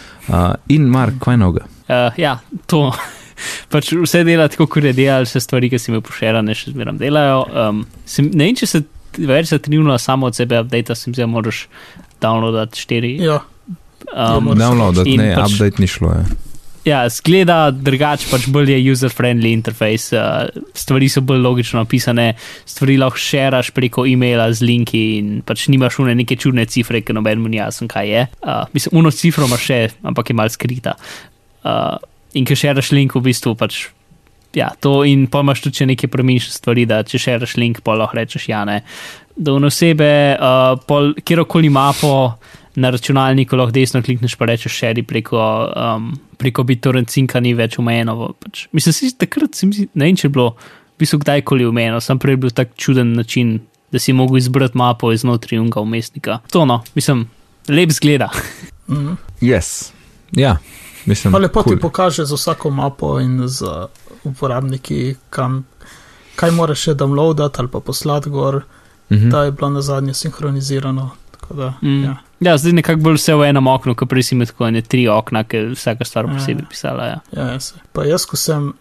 in 0.69 0.89
Mark, 0.91 1.19
kaj 1.23 1.39
noga? 1.41 1.65
Uh, 1.89 2.13
ja, 2.19 2.37
to. 2.69 2.89
Pač 3.71 3.93
vse 3.95 4.23
dela 4.27 4.49
tako, 4.51 4.67
kot 4.67 4.83
je 4.83 4.93
delal, 4.93 5.27
vse 5.27 5.41
stvari, 5.41 5.69
ki 5.71 5.79
si 5.79 5.93
mi 5.93 6.01
pošerane, 6.03 6.55
še 6.57 6.73
zmeraj 6.73 6.99
delajo. 6.99 7.43
Um, 7.49 7.85
sem, 8.09 8.27
ne 8.33 8.49
vem, 8.49 8.57
če 8.59 8.67
se 8.69 8.83
več 9.17 9.53
zatrinula 9.53 9.97
samo 10.01 10.29
od 10.29 10.37
sebe, 10.37 10.59
update, 10.59 10.97
sem 10.97 11.15
zdaj 11.15 11.29
moraš 11.31 11.63
downloadati 12.21 12.83
štiri. 12.83 13.15
Ja. 13.23 13.39
Um, 14.09 14.51
downloadati, 14.59 15.15
ne, 15.19 15.31
pač, 15.37 15.55
update 15.55 15.81
ni 15.81 15.89
šlo. 15.89 16.13
Je. 16.19 16.48
Ja, 16.87 17.01
zgleda 17.11 17.71
drugače, 17.75 18.29
pač 18.31 18.45
bolj 18.51 18.71
je 18.71 18.79
user-friendly 18.93 19.51
interface, 19.51 20.15
uh, 20.15 20.47
stvari 20.77 21.09
so 21.11 21.21
bolj 21.25 21.41
logično 21.43 21.81
napisane, 21.83 22.31
stvari 22.65 22.95
lahko 23.01 23.19
šeraš 23.19 23.73
preko 23.75 24.05
e-maila 24.07 24.47
z 24.55 24.63
linki 24.63 25.01
in 25.17 25.33
pač 25.45 25.67
nimaš 25.71 25.99
une 25.99 26.15
neke 26.21 26.37
čudne 26.39 26.63
cifre, 26.71 27.01
ker 27.03 27.17
noben 27.17 27.43
mu 27.43 27.51
ni 27.51 27.59
jasen, 27.59 27.89
kaj 27.91 28.07
je. 28.07 28.25
Uh, 28.39 28.63
mislim, 28.73 28.99
uno 29.01 29.11
cifro 29.11 29.49
imaš 29.49 29.65
še, 29.67 29.79
ampak 30.07 30.31
je 30.31 30.37
mal 30.39 30.51
skrita. 30.53 30.95
Uh, 31.67 31.97
in 32.39 32.47
ker 32.47 32.59
šeraš 32.59 32.93
link, 32.95 33.17
v 33.17 33.27
bistvu 33.27 33.57
pač. 33.59 33.87
Ja, 34.55 34.71
to 34.81 35.03
in 35.05 35.27
pa 35.29 35.43
imaš 35.43 35.67
tudi 35.67 35.85
neke 35.85 36.07
premišljene 36.09 36.55
stvari, 36.55 36.87
da 36.89 37.03
če 37.05 37.19
šeraš 37.21 37.57
link, 37.59 37.83
pa 37.85 37.97
lahko 37.99 38.17
rečeš 38.17 38.47
ja, 38.49 38.63
ne. 38.65 38.79
Da 39.35 39.53
v 39.53 39.67
osebe, 39.67 40.09
uh, 40.39 41.11
kjerkoli 41.27 41.69
mapo 41.69 42.39
na 42.79 42.89
računalniku 42.95 43.57
lahko 43.59 43.75
desno 43.75 44.01
klikneš, 44.03 44.35
pa 44.39 44.47
rečeš 44.49 44.77
šeri 44.81 45.03
preko, 45.03 45.39
um, 45.69 46.11
preko 46.37 46.63
BitTorrent 46.63 47.11
cinka 47.11 47.41
ni 47.43 47.53
več 47.57 47.77
omejeno. 47.79 48.33
Pač. 48.39 48.67
Mislim, 48.75 48.95
si 48.95 49.11
takrat, 49.17 49.57
si, 49.57 49.67
ne 49.67 50.07
vem, 50.07 50.17
če 50.17 50.27
je 50.27 50.33
bilo, 50.35 50.53
v 50.95 51.03
bistvu 51.03 51.21
kdajkoli 51.23 51.67
omejeno, 51.69 52.01
sem 52.03 52.19
prej 52.19 52.39
bil 52.39 52.53
tak 52.55 52.73
čuden 52.79 53.13
način, 53.17 53.59
da 53.91 53.99
si 53.99 54.13
mogel 54.13 54.37
izbrati 54.37 54.77
mapo 54.77 55.11
iznotraj 55.15 55.59
unga 55.59 55.81
umestnika. 55.81 56.39
To 56.53 56.65
no, 56.69 56.81
mislim, 56.95 57.25
lep 57.69 57.91
zgleda. 57.95 58.29
mm. 58.91 59.17
Yes. 59.41 59.91
Ja. 60.31 60.57
Mislim, 61.05 61.33
pa 61.33 61.39
lepo 61.39 61.63
cool. 61.63 61.75
ti 61.75 61.81
pokaže 61.81 62.25
za 62.25 62.35
vsako 62.35 62.69
mapo 62.69 63.19
in 63.19 63.41
za 63.47 63.87
uporabniki, 64.23 65.15
kam, 65.29 65.63
kaj 66.35 66.51
moraš 66.51 66.89
še 66.89 66.93
downloadati 66.99 67.63
ali 67.63 67.71
pa 67.71 67.79
poslati 67.79 68.29
gor, 68.29 68.61
mm 69.09 69.17
-hmm. 69.17 69.31
da 69.31 69.43
je 69.43 69.51
bilo 69.51 69.69
na 69.69 69.81
zadnje 69.81 70.13
sinhronizirano. 70.13 71.09
Da, 71.49 71.73
mm. 71.81 72.03
ja. 72.03 72.15
ja, 72.39 72.57
zdaj 72.57 72.73
nekako 72.77 73.01
bolj 73.01 73.17
vse 73.17 73.35
v 73.35 73.49
enem 73.49 73.67
oknu, 73.67 73.95
kot 73.97 74.09
prej 74.09 74.27
si 74.27 74.35
imel 74.35 74.49
tako 74.51 74.69
ne 74.73 74.81
tri 74.85 75.07
okna, 75.09 75.43
ki 75.49 75.63
vsaka 75.73 76.05
stvar 76.05 76.29
posebej 76.29 76.67
pisala. 76.69 77.05
Ja, 77.09 77.19
ja, 77.33 77.45
ja 77.53 77.83
pa 77.93 78.05
jaz, 78.05 78.25
ko 78.29 78.37
sem 78.37 78.71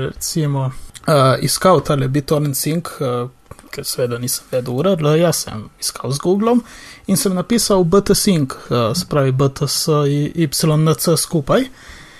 recimo 0.00 0.70
uh, 0.70 1.34
iskal 1.44 1.82
tale 1.84 2.08
BitTorrent 2.08 2.56
Sync, 2.56 2.94
uh, 3.00 3.28
ker 3.72 3.84
seveda 3.84 4.18
nisem 4.22 4.48
vedel 4.50 4.80
uredno, 4.80 5.12
jaz 5.18 5.44
sem 5.44 5.66
iskal 5.80 6.14
z 6.14 6.24
Googlom 6.24 6.62
in 7.06 7.20
sem 7.20 7.34
napisal 7.36 7.84
BTSync, 7.84 8.54
spravi 8.96 9.32
BTS 9.36 9.88
YNC 10.06 11.16
skupaj. 11.20 11.68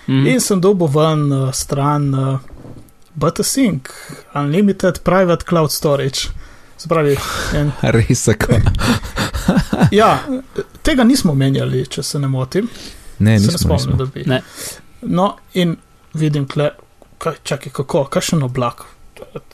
Mm. 0.07 0.27
In 0.31 0.41
sem 0.41 0.61
dobil 0.63 0.87
ven 0.93 1.25
stran 1.57 2.13
BTSync, 3.17 3.89
Unlimited 4.35 5.01
Private 5.03 5.49
Cloud 5.49 5.73
Storage. 5.73 6.29
Spravi, 6.77 7.17
en... 7.57 7.73
Res 7.97 8.25
tako. 8.29 8.61
ja, 10.01 10.19
tega 10.83 11.05
nismo 11.05 11.35
menjali, 11.35 11.87
če 11.87 12.03
se 12.03 12.19
ne 12.19 12.29
motim. 12.29 12.69
Ne, 13.19 13.39
Se 13.39 13.47
ne 13.47 13.53
nismo, 13.53 13.59
spomnim, 13.59 13.97
nismo. 13.97 14.05
da 14.05 14.11
bi. 14.15 14.25
Ne. 14.27 14.43
No, 15.03 15.37
in 15.55 15.77
vidim, 16.15 16.47
kle, 16.49 16.71
kaj, 17.19 17.35
čakaj, 17.43 17.73
kako, 17.73 18.05
kakšen 18.05 18.43
oblak. 18.43 18.85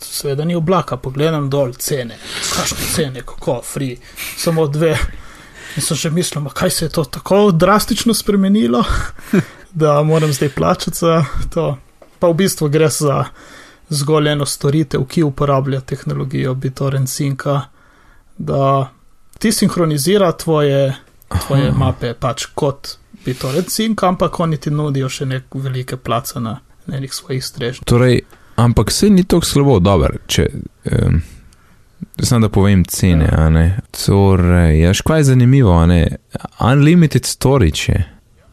Seveda 0.01 0.45
ni 0.45 0.55
oblaka, 0.59 0.97
pogledam 0.97 1.51
dol, 1.51 1.73
cene, 1.79 2.17
kakšne 2.55 2.87
cene, 2.95 3.23
kako, 3.23 3.61
free, 3.65 3.97
samo 4.37 4.67
dve. 4.67 4.97
In 5.77 5.83
sem 5.83 5.97
že 5.97 6.11
mislil, 6.11 6.43
"Ma 6.43 6.51
kaj 6.51 6.71
se 6.71 6.85
je 6.85 6.89
to 6.89 7.05
tako 7.05 7.51
drastično 7.51 8.15
spremenilo, 8.15 8.85
da 9.73 10.03
moram 10.03 10.33
zdaj 10.33 10.49
plačati 10.49 10.99
za 10.99 11.25
to. 11.55 11.79
Pa 12.19 12.29
v 12.29 12.35
bistvu 12.35 12.69
gre 12.69 12.89
za 12.89 13.25
zgolj 13.89 14.29
eno 14.29 14.47
storitev, 14.47 15.05
ki 15.05 15.23
uporablja 15.23 15.81
tehnologijo 15.81 16.55
BitTorrent 16.55 17.09
Synca, 17.09 17.61
da 18.39 18.91
ti 19.43 19.51
sinhronizira 19.53 20.31
tvoje, 20.35 20.93
tvoje 21.41 21.69
Aha. 21.69 21.79
mape 21.79 22.13
pač 22.15 22.47
kot 22.55 22.93
BitTorrent 23.25 23.69
Sync, 23.69 24.03
ampak 24.03 24.39
oni 24.41 24.57
ti 24.57 24.71
nudijo 24.71 25.09
še 25.09 25.27
nek 25.27 25.45
velike 25.57 25.97
place 25.97 26.41
na 26.41 26.57
nekih 26.87 27.13
svojih 27.13 27.43
strežnih. 27.43 27.85
Torej, 27.85 28.21
ampak 28.57 28.91
se 28.91 29.11
ni 29.11 29.25
tako 29.25 29.47
slabo, 29.47 29.79
dobro, 29.81 30.15
če. 30.27 30.49
Um, 30.87 31.23
Samo 32.19 32.41
da 32.41 32.49
povem 32.51 32.85
cene, 32.85 33.25
Ja. 33.25 33.39
a 33.39 33.51
ne. 33.51 33.67
Torej, 33.97 34.81
ja, 34.81 34.91
škaj 34.93 35.21
je 35.21 35.25
zanimivo, 35.25 35.73
a 35.73 35.87
ne. 35.87 36.01
Unlimited 36.61 37.25
storage 37.25 37.83
je. 37.89 38.01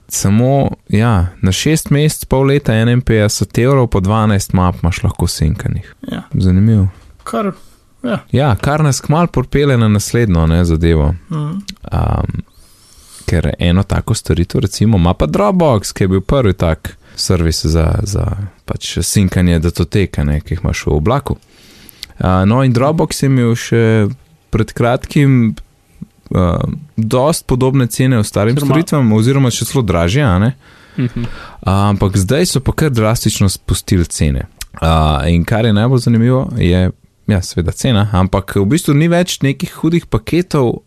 Samo, 0.07 0.51
ja, 0.89 1.11
na 1.41 1.51
šest 1.51 1.89
mesecev, 1.89 2.29
pol 2.29 2.45
leta, 2.45 2.73
51 2.73 3.59
evrov, 3.59 3.87
po 3.87 3.99
12 3.99 4.53
map 4.53 4.75
imaš 4.81 5.03
lahko 5.03 5.27
sinkanih. 5.27 5.89
Ja, 6.03 6.23
Zanimivo. 6.33 6.87
kar, 7.23 7.51
ja. 8.03 8.19
Ja, 8.31 8.55
kar 8.55 8.83
nas 8.83 9.01
kmal 9.01 9.27
porpele 9.27 9.77
na 9.77 9.87
naslednjo 9.87 10.47
ne, 10.47 10.63
zadevo. 10.65 11.13
Mm. 11.29 11.37
Um, 11.91 12.41
ker 13.29 13.51
eno 13.59 13.83
tako 13.83 14.13
storitev, 14.13 14.61
recimo, 14.61 14.97
ima 14.97 15.13
pa 15.13 15.25
Dropbox, 15.25 15.91
ki 15.93 16.03
je 16.03 16.07
bil 16.07 16.21
prvi 16.21 16.53
tak 16.53 16.95
servis 17.15 17.65
za, 17.65 17.93
za 18.03 18.25
pač 18.65 18.97
sinkanje 19.03 19.59
datoteka, 19.59 20.23
ne, 20.23 20.39
ki 20.41 20.53
jih 20.55 20.63
imaš 20.63 20.85
v 20.87 20.95
oblaku. 20.95 21.35
Uh, 22.19 22.43
no, 22.45 22.63
in 22.63 22.73
Dropbox 22.73 23.23
je 23.23 23.29
imel 23.29 23.53
še 23.55 23.83
pred 24.49 24.71
kratkim 24.73 25.53
uh, 25.53 26.63
dost 26.97 27.45
podobne 27.47 27.87
cene 27.87 28.17
ostalim 28.19 28.57
Oziroma- 28.57 28.73
storitvam, 28.73 29.13
oziroma 29.13 29.51
še 29.53 29.69
celo 29.69 29.83
dražje, 29.85 30.25
ne. 30.39 30.53
Mhm. 30.97 31.21
Uh, 31.23 31.69
ampak 31.93 32.17
zdaj 32.17 32.45
so 32.49 32.59
pa 32.59 32.73
kar 32.75 32.89
drastično 32.91 33.49
spustili 33.49 34.05
cene. 34.05 34.47
Uh, 34.81 35.27
in 35.29 35.45
kar 35.45 35.65
je 35.65 35.73
najbolj 35.73 35.99
zanimivo, 36.07 36.47
je, 36.57 36.89
ja, 37.29 37.41
seveda 37.41 37.71
cena, 37.71 38.09
ampak 38.13 38.55
v 38.55 38.65
bistvu 38.65 38.93
ni 38.97 39.07
več 39.11 39.39
nekih 39.45 39.73
hudih 39.81 40.05
paketov, 40.09 40.83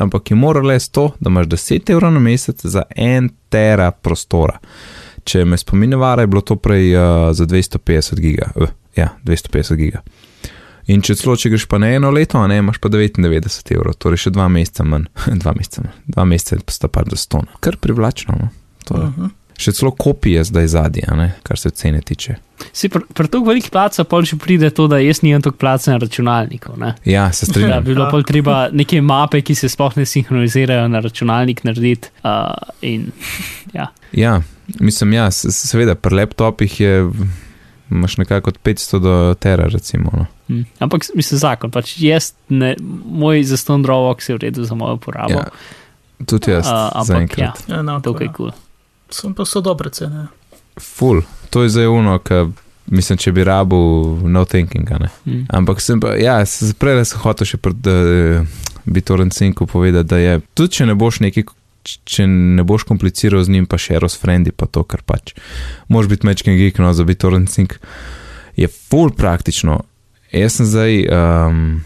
ampak 0.00 0.30
je 0.30 0.36
moralo 0.36 0.72
res 0.72 0.88
to, 0.88 1.10
da 1.20 1.30
imaš 1.30 1.46
10 1.52 1.92
evrov 1.94 2.12
na 2.12 2.20
mesec 2.20 2.60
za 2.62 2.84
en 2.96 3.30
tera 3.50 3.90
prostora. 3.90 4.58
Če 5.24 5.44
me 5.46 5.58
spominja, 5.58 5.96
vara 5.96 6.24
je 6.24 6.30
bilo 6.32 6.42
to 6.42 6.56
prej 6.58 6.96
uh, 6.96 7.30
za 7.36 7.46
250 7.46 8.20
giga. 8.20 8.50
Uh, 8.56 8.72
ja, 8.96 9.12
250 9.24 9.78
giga. 9.78 10.02
In 10.90 11.02
če 11.04 11.14
celo, 11.14 11.36
če 11.38 11.52
greš 11.52 11.68
pa 11.70 11.78
na 11.78 11.92
eno 11.94 12.10
leto, 12.10 12.40
a 12.42 12.48
ne, 12.50 12.58
imaš 12.58 12.80
pa 12.82 12.90
99 12.90 13.70
evrov, 13.76 13.94
torej 14.02 14.24
še 14.24 14.32
dva 14.34 14.48
meseca 14.50 14.86
manj, 14.86 15.06
dva 15.42 15.54
meseca 15.54 15.86
manj, 15.86 16.00
dva 16.10 16.26
meseca 16.26 16.58
pa 16.66 16.74
sta 16.74 16.90
pa 16.90 17.04
do 17.06 17.18
stona. 17.18 17.60
Kar 17.62 17.78
privlačno, 17.78 18.38
no? 18.40 18.50
Uh 18.90 18.98
-huh. 18.98 19.30
Še 19.58 19.72
celo 19.72 19.92
kopije 19.94 20.44
zdaj 20.44 20.66
zadnje, 20.66 21.32
kar 21.42 21.58
se 21.58 21.70
cene 21.70 22.00
tiče. 22.00 22.34
Si 22.72 22.88
pri 22.88 23.00
pr 23.06 23.26
toliko 23.26 23.48
velikih 23.48 23.70
placa, 23.70 24.04
pol 24.04 24.22
še 24.22 24.36
pride 24.36 24.70
to, 24.70 24.86
da 24.86 24.98
jaz 24.98 25.22
nimam 25.22 25.40
toliko 25.40 25.58
placa 25.58 25.90
na 25.90 25.98
računalniku. 25.98 26.76
Ne? 26.76 26.94
Ja, 27.04 27.32
se 27.32 27.46
Da 27.46 27.50
strinjam. 27.50 27.82
bi 27.82 27.90
bilo 27.90 28.04
Ja. 28.04 28.10
pol 28.10 28.22
treba 28.22 28.68
neke 28.70 29.00
mape, 29.00 29.40
ki 29.40 29.54
se 29.54 29.68
sploh 29.68 29.96
ne 29.96 30.04
sinhronizirajo 30.04 30.88
na 30.88 31.00
računalnik 31.00 31.64
narediti. 31.64 32.08
Uh, 32.22 32.52
in 32.82 33.10
ja, 33.72 33.88
Ja, 34.12 34.40
mislim, 34.76 35.12
ja, 35.12 35.30
se- 35.30 35.50
se- 35.50 35.66
seveda, 35.66 35.94
pri 35.94 36.14
laptopih 36.16 36.80
je, 36.80 37.10
imaš 37.90 38.16
nekako 38.16 38.50
od 38.50 38.58
500 38.60 38.98
do 38.98 39.14
tera, 39.34 39.66
recimo. 39.66 40.10
No. 40.12 40.26
hm. 40.48 40.62
ampak 40.78 41.02
mislim 41.14 41.38
zakon, 41.38 41.70
pač 41.70 41.94
jaz, 41.98 42.32
ne, 42.48 42.76
moj 43.06 43.42
zaston 43.42 43.82
Dropbox 43.82 44.28
je 44.28 44.34
v 44.34 44.40
redu 44.40 44.64
za 44.64 44.74
mojo 44.74 44.94
uporabo. 44.94 45.32
Ja, 45.32 45.44
tudi 46.22 46.50
jaz, 46.50 46.66
A, 46.66 46.90
ampak 46.94 47.06
zaenkrat. 47.06 47.64
ja, 47.68 47.82
no, 47.82 48.00
To 48.00 48.12
je 48.14 48.26
ja. 48.26 48.32
kul. 48.32 48.52
Sem 49.10 49.34
pa 49.34 49.44
so 49.44 49.60
dobre 49.60 49.90
cene. 49.90 50.26
Full, 50.80 51.22
to 51.50 51.62
je 51.62 51.68
zdaj 51.68 51.86
uno, 51.86 52.18
ki 52.18 52.46
mislim, 52.92 53.18
če 53.18 53.32
bi 53.32 53.44
rabil 53.44 53.78
no 54.28 54.44
thinking. 54.44 54.88
Hm. 55.24 55.44
Ampak 55.48 55.80
sem 55.80 56.00
pa, 56.00 56.16
ja, 56.16 56.40
se- 56.46 56.74
prej 56.78 57.04
sem 57.04 57.22
hotel 57.22 57.48
še 57.48 57.60
pred 57.62 57.88
uh, 57.88 58.46
BitTorrent 58.84 59.34
Syncu 59.36 59.66
povedati, 59.66 60.08
da 60.08 60.18
je, 60.18 60.40
tudi 60.54 60.78
če 60.78 60.88
ne 60.90 60.96
boš 60.98 61.20
neki, 61.24 61.44
če 61.82 62.26
ne 62.26 62.64
boš 62.66 62.86
kompliciral 62.88 63.44
z 63.44 63.54
njim, 63.54 63.66
pa 63.66 63.78
še 63.78 64.00
s 64.00 64.18
frendi, 64.18 64.52
pa 64.52 64.66
to, 64.66 64.84
kar 64.84 65.02
pač. 65.06 65.34
Moš 65.88 66.10
biti 66.10 66.26
mečken 66.26 66.58
geek, 66.58 66.78
no, 66.82 66.92
za 66.92 67.04
BitTorrent 67.04 67.50
Sync 67.50 67.78
je 68.56 68.68
full 68.68 69.14
praktično. 69.16 69.82
Jaz 70.32 70.58
sem 70.58 70.66
zdaj, 70.66 70.92
um, 71.12 71.82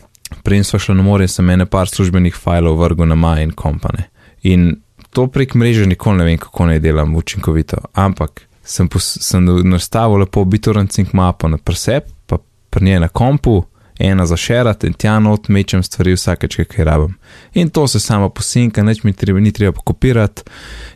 prej 0.46 0.64
smo 0.64 0.78
šli 0.78 0.94
na 0.94 1.02
morje, 1.02 1.28
sem 1.28 1.50
ene 1.50 1.66
par 1.66 1.90
službenih 1.90 2.34
fajlov 2.34 2.78
vrgel 2.78 3.08
na 3.10 3.18
Maja 3.18 3.42
in 3.46 3.54
kompane. 3.54 4.08
In 4.46 4.76
to 5.10 5.26
prek 5.32 5.54
mreže 5.58 5.86
nikoli 5.86 6.20
ne 6.20 6.26
vem, 6.28 6.38
kako 6.38 6.68
naj 6.70 6.82
delam 6.84 7.14
učinkovito, 7.16 7.78
ampak 7.94 8.46
sem, 8.66 8.88
pos, 8.88 9.16
sem 9.22 9.46
nastavil 9.64 10.24
lepo 10.24 10.44
BitTorrent 10.44 10.98
mapo 11.12 11.48
na 11.48 11.58
presep, 11.58 12.10
pa 12.26 12.38
pri 12.70 12.84
njej 12.84 13.00
na 13.00 13.08
kompu, 13.08 13.64
ena 13.98 14.26
za 14.26 14.36
šerat 14.36 14.84
in 14.84 14.92
tja 14.92 15.18
not 15.20 15.48
mečem 15.48 15.82
stvari 15.82 16.12
vsakeč, 16.16 16.58
kaj 16.68 16.84
rabim. 16.84 17.14
In 17.54 17.70
to 17.70 17.86
se 17.88 18.00
samo 18.00 18.28
posinka, 18.28 18.82
neč 18.82 19.02
mi 19.02 19.12
treba, 19.12 19.40
ni 19.40 19.52
treba 19.52 19.80
kopirati. 19.84 20.42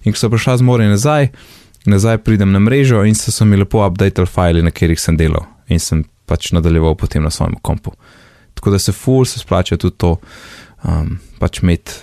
In 0.04 0.12
ko 0.12 0.18
sem 0.18 0.30
prišla 0.30 0.56
z 0.56 0.66
morja 0.66 0.88
nazaj, 0.90 1.30
nazaj 1.86 2.18
pridem 2.18 2.52
na 2.52 2.60
mrežo 2.60 3.04
in 3.04 3.14
so, 3.14 3.32
so 3.32 3.44
mi 3.44 3.56
lepo 3.56 3.86
updated 3.86 4.28
file, 4.28 4.62
na 4.62 4.70
katerih 4.70 5.00
sem 5.00 5.16
delal 5.16 5.46
in 5.70 5.80
sem 5.80 6.04
pač 6.26 6.52
nadaljeval 6.52 6.96
potem 6.98 7.22
na 7.22 7.30
svojem 7.30 7.56
kompu. 7.62 7.94
Tako 8.54 8.70
da 8.70 8.78
se 8.78 8.92
full 8.92 9.24
se 9.24 9.38
splača 9.38 9.76
tudi 9.76 9.96
to, 9.96 10.16
um, 10.84 11.18
pač 11.38 11.62
imeti, 11.62 11.94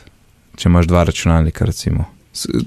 če 0.58 0.70
imaš 0.70 0.88
dva 0.88 1.04
računalnika, 1.04 1.66
recimo. 1.66 2.08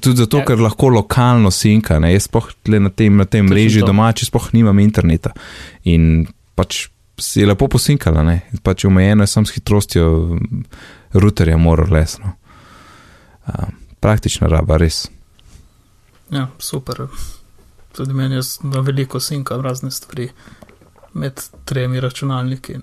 Tudi 0.01 0.17
zato, 0.17 0.39
Ja. 0.39 0.45
ker 0.45 0.59
lahko 0.59 0.89
lokalno 0.89 1.51
sinka, 1.51 1.99
ne, 1.99 2.13
jaz 2.13 2.27
sploh 2.27 2.49
na 2.81 2.91
tem, 2.91 3.17
na 3.17 3.25
tem 3.25 3.47
mreži 3.47 3.85
domači 3.87 4.27
sploh 4.27 4.49
nimam 4.53 4.79
interneta 4.79 5.31
in 5.85 6.27
pač 6.55 6.89
je 7.37 7.47
lepo 7.47 7.69
posinkala, 7.69 8.23
ne, 8.23 8.41
pač 8.63 8.85
omejeno 8.85 9.23
je 9.23 9.27
sam 9.31 9.47
s 9.47 9.55
hitrostjo 9.55 10.39
routerja, 11.13 11.57
moral 11.57 11.93
lesno. 11.93 12.33
Um, 13.47 13.75
praktična 14.01 14.49
raba, 14.49 14.77
res. 14.81 15.09
Ja, 16.31 16.49
super. 16.59 17.07
Tudi 17.97 18.15
meni 18.15 18.35
je 18.35 18.43
na 18.63 18.81
veliko 18.81 19.21
sinkam 19.21 19.61
razne 19.61 19.91
stvari 19.91 20.31
med 21.13 21.41
tremi 21.65 22.01
računalniki. 22.01 22.79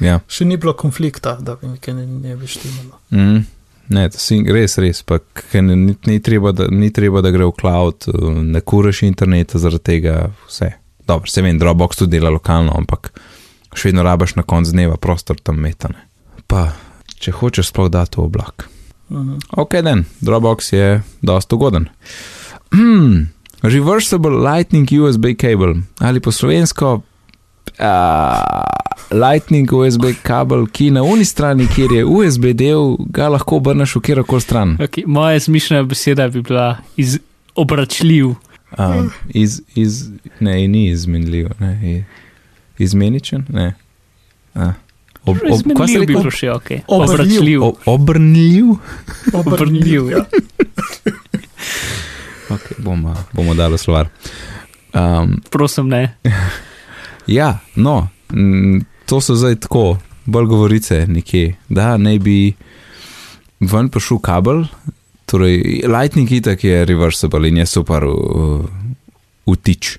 Ja. 0.00 0.20
Še 0.28 0.44
ni 0.44 0.56
bilo 0.56 0.72
konflikta, 0.76 1.36
da 1.40 1.56
bi 1.60 1.68
mi 1.68 1.78
kaj 1.78 1.94
ne, 1.94 2.06
ne 2.06 2.36
bi 2.36 2.48
štimalo. 2.48 2.98
Mm. 3.10 3.44
Ne, 3.88 4.08
to 4.10 4.18
si 4.18 4.40
res, 4.42 4.78
res. 4.82 5.02
Pa, 5.06 5.20
ni, 5.54 5.94
ni, 6.06 6.18
treba, 6.22 6.52
da, 6.52 6.66
ni 6.70 6.90
treba, 6.94 7.22
da 7.22 7.30
gre 7.34 7.46
v 7.46 7.54
cloud, 7.60 8.08
uh, 8.10 8.32
ne 8.42 8.60
kuraš 8.60 9.04
interneta 9.06 9.60
zaradi 9.62 9.84
tega, 9.92 10.16
vse. 10.48 10.72
Dobro, 11.06 11.30
se 11.30 11.42
vem, 11.42 11.58
Dropbox 11.58 12.02
tudi 12.02 12.16
dela 12.16 12.32
lokalno, 12.34 12.74
ampak 12.74 13.12
še 13.76 13.90
vedno 13.90 14.02
rabaš 14.06 14.34
na 14.40 14.42
koncu 14.42 14.74
dneva 14.74 14.96
prostor 14.98 15.38
tam 15.38 15.60
metane. 15.62 16.02
Pa, 16.50 16.72
če 17.22 17.34
hočeš 17.38 17.70
sploh 17.70 17.90
dati 17.92 18.18
v 18.18 18.26
oblak. 18.26 18.66
Mhm. 19.12 19.38
Ok, 19.62 19.78
den, 19.86 20.04
Dropbox 20.20 20.72
je 20.72 21.02
dosta 21.22 21.56
ugoden. 21.56 21.88
Hmm, 22.74 23.28
reversible 23.74 24.34
Lightning 24.34 24.90
USB 24.90 25.36
cable 25.38 25.82
ali 26.02 26.20
po 26.20 26.32
slovensko. 26.32 27.02
Uh, 27.78 28.64
Lightning 29.10 29.68
USB 29.72 30.04
kabel, 30.22 30.66
ki 30.66 30.90
na 30.90 31.02
uni 31.02 31.24
strani, 31.24 31.66
kjer 31.70 31.92
je 31.92 32.04
USB 32.04 32.50
del, 32.56 32.96
ga 33.12 33.28
lahko 33.28 33.60
obrneš 33.60 33.96
v 33.96 34.02
kjerkoli 34.08 34.42
stran. 34.42 34.76
Okay, 34.82 35.04
moja 35.06 35.40
smišljena 35.40 35.82
beseda 35.86 36.28
bi 36.28 36.42
bila 36.42 36.78
iz, 36.96 37.18
obračljiv. 37.54 38.34
Um, 38.78 39.12
iz, 39.28 39.60
iz, 39.74 40.08
ne, 40.40 40.56
ni 40.68 40.88
izmenljiv, 40.88 41.52
ne, 41.60 42.04
izmeničen, 42.78 43.46
ne. 43.48 43.74
A. 44.54 44.72
Ob, 45.26 45.36
ob, 45.50 45.62
kaj 45.76 45.86
se 45.86 45.98
bi 45.98 46.06
rekel? 46.06 46.20
bilo 46.20 46.30
še 46.30 46.50
ok. 46.54 46.70
Obrnljiv. 46.86 47.62
Obrnljiv? 47.86 48.74
Obrnljiv, 49.34 50.10
ja. 50.10 50.24
Ok, 52.46 52.76
bomo, 52.78 53.10
bomo 53.34 53.54
dali 53.58 53.78
slovar. 53.78 54.06
Um, 54.94 55.42
Prosim, 55.50 55.88
ne. 55.90 56.14
Ja, 57.26 57.58
no, 57.74 58.08
to 59.06 59.20
so 59.20 59.34
zdaj 59.34 59.56
tako, 59.66 59.98
bolj 60.24 60.46
govorice 60.46 61.06
nekje, 61.06 61.56
da 61.68 61.96
naj 61.96 62.18
bi 62.18 62.54
ven 63.60 63.88
prišel 63.88 64.18
kabel, 64.18 64.64
torej 65.26 65.82
Lightning 65.86 66.32
itak 66.32 66.64
je 66.64 66.84
reversible 66.84 67.48
in 67.48 67.56
je 67.56 67.66
super 67.66 68.04
v, 68.06 68.66
v 69.46 69.56
tič. 69.62 69.96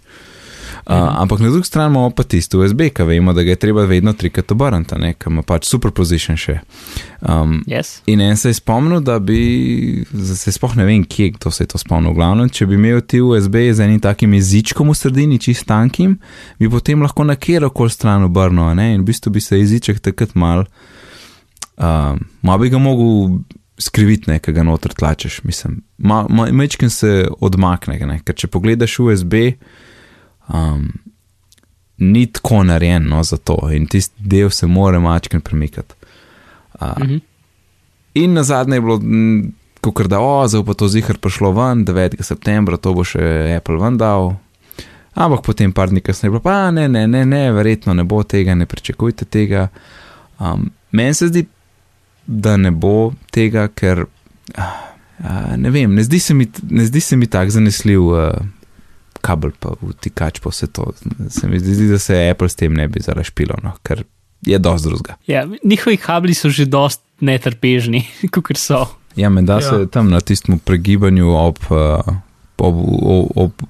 Uh, 0.90 1.22
ampak 1.22 1.40
na 1.40 1.50
drugi 1.50 1.68
strani 1.68 1.92
imamo 1.92 2.10
pa 2.10 2.24
tisto 2.24 2.60
USB, 2.60 2.82
ki 2.96 3.04
vemo, 3.04 3.34
da 3.34 3.44
ga 3.44 3.50
je 3.50 3.60
treba 3.60 3.84
vedno 3.86 4.14
trikrat 4.14 4.52
obrniti, 4.52 4.96
ki 5.20 5.28
ima 5.28 5.42
pač 5.44 5.66
superposition 5.68 6.38
še. 6.40 6.62
Um, 7.20 7.64
Yes. 7.68 8.02
in 8.06 8.22
en 8.22 8.38
se 8.38 8.50
je 8.50 8.54
spomnil, 8.54 9.02
da 9.04 9.18
bi, 9.20 10.06
se 10.36 10.52
sploh 10.52 10.78
ne 10.80 10.86
vem, 10.86 11.04
kje 11.04 11.34
kdo 11.36 11.52
se 11.52 11.66
je 11.66 11.74
to 11.74 11.82
spomnil, 11.82 12.14
v 12.14 12.16
glavnem, 12.16 12.48
če 12.50 12.70
bi 12.72 12.78
imel 12.80 13.02
ti 13.02 13.20
USB 13.20 13.58
z 13.76 13.84
enim 13.84 14.00
takim 14.00 14.32
jezičkom 14.34 14.88
v 14.88 14.96
sredini, 14.96 15.40
čist 15.44 15.68
tankim, 15.68 16.22
bi 16.56 16.70
potem 16.72 17.04
lahko 17.04 17.26
na 17.28 17.36
kjerkoli 17.36 17.92
stran 17.92 18.24
obrnil, 18.24 18.72
ne? 18.80 18.94
in 18.96 19.04
v 19.04 19.10
bistvu 19.12 19.34
bi 19.36 19.44
se 19.44 19.60
jeziček 19.60 20.00
takrat 20.00 20.38
mal, 20.40 20.64
um, 21.76 22.24
malo 22.48 22.64
bi 22.64 22.72
ga 22.72 22.80
mogel 22.80 23.42
skriviti, 23.76 24.32
ne, 24.32 24.40
ki 24.40 24.56
ga 24.56 24.64
noter 24.64 24.96
tlačeš, 24.96 25.42
mislim. 25.44 25.82
Mečken 26.56 26.90
se 26.90 27.28
odmakne, 27.44 28.00
ne? 28.08 28.22
ker 28.24 28.40
če 28.40 28.48
pogledaš 28.48 29.02
USB, 29.04 29.36
um, 30.54 30.92
ni 31.98 32.26
tako 32.32 32.64
narejen 32.64 33.08
no, 33.10 33.24
za 33.24 33.38
to 33.38 33.58
in 33.74 33.88
tisti 33.88 34.16
del 34.24 34.50
se 34.50 34.68
mora 34.68 35.00
mačken 35.00 35.42
premikati. 35.42 35.96
Uh, 36.74 36.94
Mhm. 37.00 37.18
In 38.14 38.34
na 38.34 38.44
zadnje 38.44 38.76
je 38.76 38.82
bilo, 38.82 39.00
kot 39.82 40.08
da, 40.08 40.20
o, 40.20 40.48
zdaj 40.48 40.64
pa 40.66 40.74
to 40.74 40.88
zihar 40.88 41.18
prišlo 41.18 41.52
ven, 41.52 41.86
9. 41.86 42.24
septembra, 42.24 42.78
to 42.78 42.94
bo 42.94 43.04
še 43.06 43.22
Apple 43.58 43.78
ven 43.78 43.98
dal. 43.98 44.36
Ampak 45.14 45.44
potem 45.46 45.74
par 45.74 45.90
dni 45.90 46.02
kasneje 46.02 46.28
je 46.28 46.34
bilo, 46.34 46.42
pa 46.42 46.72
ne, 46.72 46.88
ne, 46.90 47.08
ne, 47.08 47.26
ne, 47.26 47.52
verjetno 47.54 47.94
ne 47.94 48.04
bo 48.04 48.24
tega, 48.24 48.56
ne 48.56 48.66
pričakujte 48.66 49.26
tega. 49.26 49.68
Um, 50.40 50.72
Meni 50.92 51.14
se 51.14 51.28
zdi, 51.28 51.46
da 52.26 52.58
ne 52.58 52.72
bo 52.72 53.14
tega, 53.34 53.68
ker 53.68 54.06
uh, 54.58 55.56
ne 55.58 55.70
vem, 55.74 55.94
ne 55.94 56.04
zdi 56.06 56.20
se 56.20 56.34
mi, 56.34 56.48
zdi 56.90 57.02
se 57.02 57.18
mi 57.18 57.28
tako 57.28 57.58
zanesljiv. 57.58 58.02
Uh, 58.02 58.57
Kabel 59.28 59.52
pa 59.60 59.74
vtikač 59.82 60.40
pa 60.40 60.54
vse 60.54 60.70
to. 60.72 60.88
Se 61.30 61.48
mi 61.52 61.60
zdi, 61.60 61.90
da 61.92 62.00
se 62.00 62.16
Apple 62.32 62.48
s 62.50 62.56
tem 62.56 62.72
ne 62.74 62.88
bi 62.88 63.04
zarašpilo, 63.04 63.58
no, 63.64 63.74
ker 63.84 64.06
je 64.48 64.60
dosti 64.62 64.88
drugega. 64.88 65.18
Ja, 65.28 65.42
njihovi 65.64 65.98
kabli 66.00 66.34
so 66.38 66.50
že 66.50 66.66
dost 66.66 67.02
netrpežni, 67.20 68.06
kot 68.34 68.56
so. 68.58 68.86
Ja, 69.18 69.30
menda 69.34 69.58
Ja. 69.60 69.66
se 69.70 69.88
tam 69.92 70.10
na 70.14 70.22
tistem 70.22 70.60
pregibanju 70.60 71.32
ob, 71.36 71.58
uh, 71.74 72.00
ob, 72.58 72.76
ob, 72.78 73.32
ob 73.36 73.68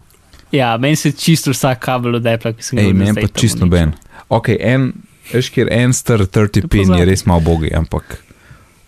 Ja, 0.51 0.77
meni 0.77 0.95
se 0.95 1.11
čisto 1.11 1.51
vsak 1.51 1.79
kabel 1.83 2.15
od 2.19 2.27
Apple, 2.27 2.53
ki 2.55 2.63
sem 2.63 2.77
ga 2.77 2.83
ej, 2.83 2.91
videl. 2.91 2.99
meni 3.01 3.11
zdaj 3.15 3.23
pa 3.27 3.39
čisto 3.39 3.65
noben. 3.65 3.89
Ok, 4.31 4.49
en, 4.59 4.85
veš, 5.33 5.49
kjer 5.55 5.71
en 5.75 5.91
star 5.95 6.23
30 6.23 6.67
pin 6.71 6.93
je 6.95 7.07
res 7.09 7.25
malo 7.27 7.43
bogi, 7.43 7.71
ampak 7.75 8.19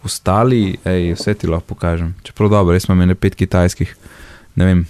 ostali, 0.07 0.77
ej, 0.87 1.09
vse 1.17 1.33
ti 1.35 1.49
lahko 1.51 1.73
pokažem. 1.73 2.13
Čeprav 2.23 2.53
dobro, 2.53 2.75
res 2.77 2.87
imam 2.87 3.01
ene 3.03 3.15
pet 3.19 3.35
kitajskih, 3.39 3.91
ne 4.55 4.69
vem, 4.69 4.85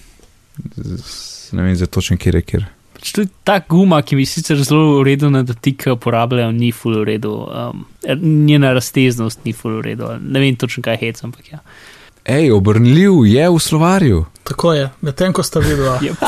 ne 1.52 1.64
vem 1.64 1.76
za 1.76 1.86
točen 1.88 2.18
kjer 2.18 2.36
je 2.36 2.42
kjer. 2.42 2.66
Pač 3.00 3.12
tudi 3.16 3.30
ta 3.48 3.60
guma, 3.70 4.02
ki 4.02 4.16
mi 4.20 4.26
sicer 4.28 4.60
zelo 4.64 4.98
v 5.00 5.04
redu 5.08 5.30
na 5.32 5.44
dotik 5.44 5.86
uporabljajo, 5.94 6.52
ni 6.52 6.72
full 6.72 6.98
v 7.00 7.06
redu. 7.14 7.32
Um, 7.48 7.86
njena 8.46 8.74
razteznost 8.76 9.46
ni 9.46 9.54
full 9.54 9.78
v 9.80 9.86
redu. 9.86 10.10
Ne 10.20 10.40
vem 10.40 10.56
točno 10.60 10.84
kaj 10.84 10.98
hec, 10.98 11.24
ampak 11.24 11.52
ja. 11.54 11.62
Ej, 12.26 12.52
obrnljiv 12.52 13.24
je 13.26 13.46
v 13.50 13.60
slovarju. 13.60 14.26
Tako 14.44 14.74
je, 14.74 14.90
medtem 15.02 15.34
ko 15.34 15.44
sta 15.44 15.60
videla, 15.60 15.96
Yep. 16.04 16.20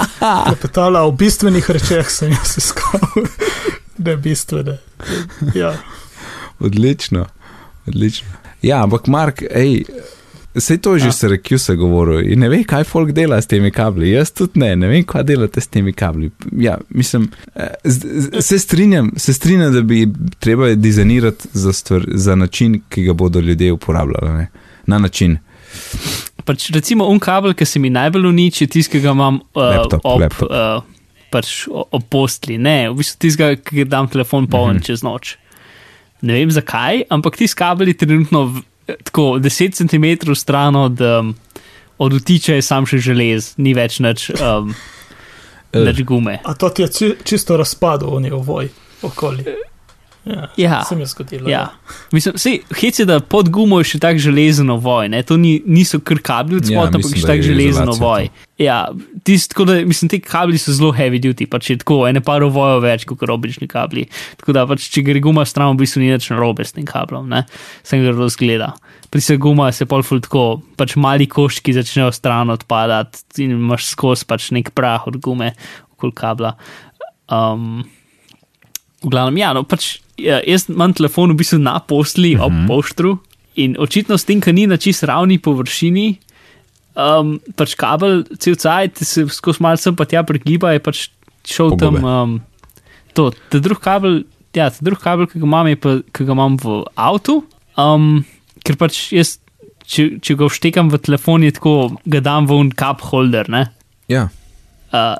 klepetala 0.48 1.01
o 1.04 1.12
bistvenih 1.12 1.70
rečeh, 1.70 2.08
sem 2.10 2.32
jaz 2.32 2.56
iskal, 2.58 3.04
ne 4.06 4.16
bistvene. 4.18 4.78
Ja, 5.56 5.75
Odlično, 6.60 7.25
odlično. 7.88 8.28
Ja, 8.62 8.84
ampak 8.84 9.08
Mark, 9.08 9.42
ej, 9.50 9.84
Sej 10.55 10.77
to 10.77 10.93
je 10.93 11.00
že 11.00 11.05
Ja. 11.05 11.12
se 11.12 11.27
rekil, 11.27 11.60
se 11.60 11.75
govoril 11.75 12.27
in 12.27 12.39
ne 12.39 12.50
ve, 12.50 12.63
kaj 12.63 12.84
folk 12.84 13.12
dela 13.12 13.41
s 13.41 13.48
temi 13.48 13.72
kabli. 13.72 14.10
Jaz 14.12 14.31
tudi 14.31 14.60
ne, 14.60 14.75
ne 14.75 14.88
vem, 14.88 15.03
kaj 15.03 15.24
delate 15.24 15.62
s 15.62 15.67
temi 15.67 15.93
kabli. 15.93 16.31
Ja, 16.51 16.77
mislim, 16.89 17.31
eh, 17.55 17.67
z- 17.84 18.03
z- 18.13 18.41
se 18.41 18.60
strinjam, 18.60 19.12
se 19.17 19.34
strinjam, 19.34 19.74
da 19.74 19.81
bi 19.81 20.08
treba 20.39 20.74
dizajnirati 20.75 21.48
za, 21.53 21.74
stvar, 21.74 22.03
za 22.08 22.36
način, 22.36 22.81
ki 22.89 23.03
ga 23.03 23.13
bodo 23.13 23.39
ljudje 23.39 23.72
uporabljali. 23.72 24.29
Ne? 24.29 24.48
Na 24.86 25.00
način. 25.00 25.38
Pač, 26.46 26.70
recimo, 26.70 27.08
un 27.08 27.20
kabel, 27.20 27.53
ki 27.53 27.65
se 27.65 27.79
mi 27.79 27.89
najbolj 27.89 28.25
uniči, 28.25 28.67
tisti, 28.67 28.91
ki 28.91 29.00
ga 29.00 29.12
imam 29.12 29.36
uh, 29.36 29.62
Laptop, 29.62 30.01
ob, 30.03 30.22
laptop. 30.22 30.51
Uh, 30.51 30.84
pač, 31.31 31.67
ob 31.70 32.03
postli. 32.10 32.58
Ne, 32.58 32.89
v 32.89 32.98
bistvu 33.00 33.20
tistega, 33.20 33.55
ki 33.55 33.76
ga 33.76 33.86
dam 33.86 34.08
telefon 34.08 34.47
poln 34.47 34.73
mm. 34.73 34.80
-hmm. 34.80 34.86
čez 34.86 35.04
noč. 35.04 35.38
Ne 36.21 36.34
vem 36.34 36.52
zakaj, 36.52 37.04
ampak 37.10 37.38
ti 37.38 37.47
kabel 37.47 37.88
je 37.88 37.93
trenutno 37.93 38.62
tako 38.86 39.22
10 39.22 39.74
cm 39.74 40.34
stran 40.34 40.76
od, 40.76 41.02
um, 41.02 41.36
od 41.98 42.13
utiča, 42.13 42.54
je 42.54 42.62
sam 42.62 42.86
še 42.86 42.98
želez, 42.98 43.54
ni 43.58 43.74
več 43.74 44.00
nič, 44.00 44.30
um, 44.39 44.74
Eh. 45.72 45.86
nič 45.88 46.04
gume. 46.04 46.39
a 46.44 46.54
to 46.54 46.70
ti 46.70 46.82
je 46.82 46.88
či, 46.91 47.15
čisto 47.24 47.58
razpadlo, 47.58 48.15
oni 48.20 48.32
ovoj 48.32 48.67
okoli. 49.02 49.46
Ja, 50.25 50.47
Ja. 50.57 50.84
se 50.86 50.95
mi 50.95 51.01
je 51.01 51.05
zgodilo. 51.05 51.49
Ja. 51.49 51.71
Mislim, 52.12 52.38
sej, 52.38 52.60
hec 52.77 52.99
je, 52.99 53.05
da 53.10 53.19
pod 53.19 53.49
gumo 53.49 53.79
je 53.81 53.88
še 53.93 53.99
tak 53.99 54.19
železen 54.21 54.69
ovoj, 54.69 55.10
ne? 55.10 55.23
to 55.25 55.38
ni, 55.38 55.55
niso 55.65 55.97
kar 55.99 56.19
kabli 56.21 56.60
od 56.60 56.67
Ja, 56.69 56.77
spodaj, 56.77 56.88
ampak 56.93 57.01
mislim, 57.01 57.15
je 57.15 57.21
še 57.21 57.25
da 57.25 57.31
tak 57.31 57.41
je 57.41 57.47
železen 57.47 57.69
izolacija 57.89 58.05
ovoj. 58.05 58.29
Ja, 58.62 58.77
tist, 59.25 59.49
tako 59.55 59.65
da, 59.65 59.79
mislim, 59.81 60.12
te 60.13 60.19
kabli 60.21 60.62
so 60.62 60.75
zelo 60.77 60.91
heavy 60.93 61.17
duty, 61.21 61.47
pač 61.49 61.71
je 61.71 61.79
tako, 61.81 62.03
ene 62.05 62.21
par 62.21 62.45
ovojov 62.45 62.84
več 62.86 63.07
kot 63.10 63.23
obični 63.34 63.65
kabli. 63.71 64.05
Tako 64.38 64.53
da, 64.53 64.67
pač, 64.69 64.86
če 64.93 65.01
gre 65.07 65.23
guma 65.23 65.45
stran, 65.49 65.73
v 65.73 65.81
bistvu 65.81 66.03
ni 66.03 66.12
več 66.13 66.29
narobe 66.29 66.67
s 66.67 66.77
tem 66.77 66.86
kablom, 66.86 67.25
ne? 67.31 67.41
sem 67.81 68.03
ga 68.05 68.13
razgleda. 68.13 68.75
Pri 69.10 69.23
se 69.25 69.39
guma 69.41 69.71
se 69.73 69.88
pol 69.89 70.05
ful 70.05 70.21
tako, 70.21 70.62
pač 70.77 70.93
mali 71.01 71.25
koščki 71.25 71.73
začnejo 71.73 72.12
stran 72.13 72.53
odpadati 72.53 73.41
in 73.41 73.57
imaš 73.57 73.89
skozi 73.89 74.29
pač 74.29 74.51
nek 74.53 74.69
prah 74.77 75.10
od 75.10 75.17
gume 75.17 75.55
okoli 75.97 76.13
kabla. 76.15 76.53
Um, 77.31 77.81
v 79.01 79.10
glavnem, 79.10 79.41
ja, 79.41 79.51
no, 79.57 79.65
pač, 79.65 79.97
ja, 80.21 80.39
jaz 80.47 80.67
imam 80.69 80.93
telefon 80.93 81.34
v 81.34 81.39
bistvu 81.41 81.60
na 81.60 81.79
posli, 81.79 82.36
ob 82.38 82.51
Mhm. 82.51 82.67
poštru 82.67 83.17
in 83.55 83.75
očitno 83.77 84.17
s 84.17 84.23
tem, 84.23 84.39
ker 84.41 84.53
ni 84.53 84.67
na 84.67 84.77
čist 84.77 85.03
ravni 85.03 85.38
površini, 85.38 86.17
um, 86.95 87.39
pač 87.55 87.75
kabel, 87.75 88.23
cel 88.39 88.55
cajt 88.55 89.01
se 89.03 89.25
skozi 89.27 89.60
malce 89.62 89.91
pa 89.95 90.05
tja 90.05 90.23
pregiba, 90.23 90.71
je 90.71 90.79
pač 90.79 91.10
šel 91.43 91.71
Pogobe. 91.71 91.99
tam. 91.99 92.05
Um, 92.05 92.41
to, 93.13 93.31
ta 93.49 93.60
drug 93.60 93.79
kabel, 93.84 94.23
ja, 94.55 94.69
ta 94.69 94.79
drug 94.81 94.99
kabel, 95.03 95.27
ki 95.27 95.39
ga 95.39 95.45
imam, 95.45 95.67
je 95.67 95.75
pa, 95.75 95.97
ki 96.13 96.25
ga 96.25 96.31
imam 96.31 96.55
v 96.57 96.86
avtu, 96.95 97.41
um, 97.77 98.23
ker 98.63 98.75
pač 98.79 99.12
jaz, 99.12 99.38
če, 99.86 100.21
če 100.23 100.36
ga 100.39 100.47
vštekam 100.47 100.88
v 100.91 100.97
telefon, 101.03 101.43
je 101.43 101.51
tako, 101.51 101.97
ga 102.07 102.21
dam 102.23 102.47
v 102.47 102.55
un 102.55 102.71
cup 102.71 103.01
holder, 103.12 103.49
ne. 103.49 103.67
Ja, 104.07 104.29
Uh, 104.91 105.15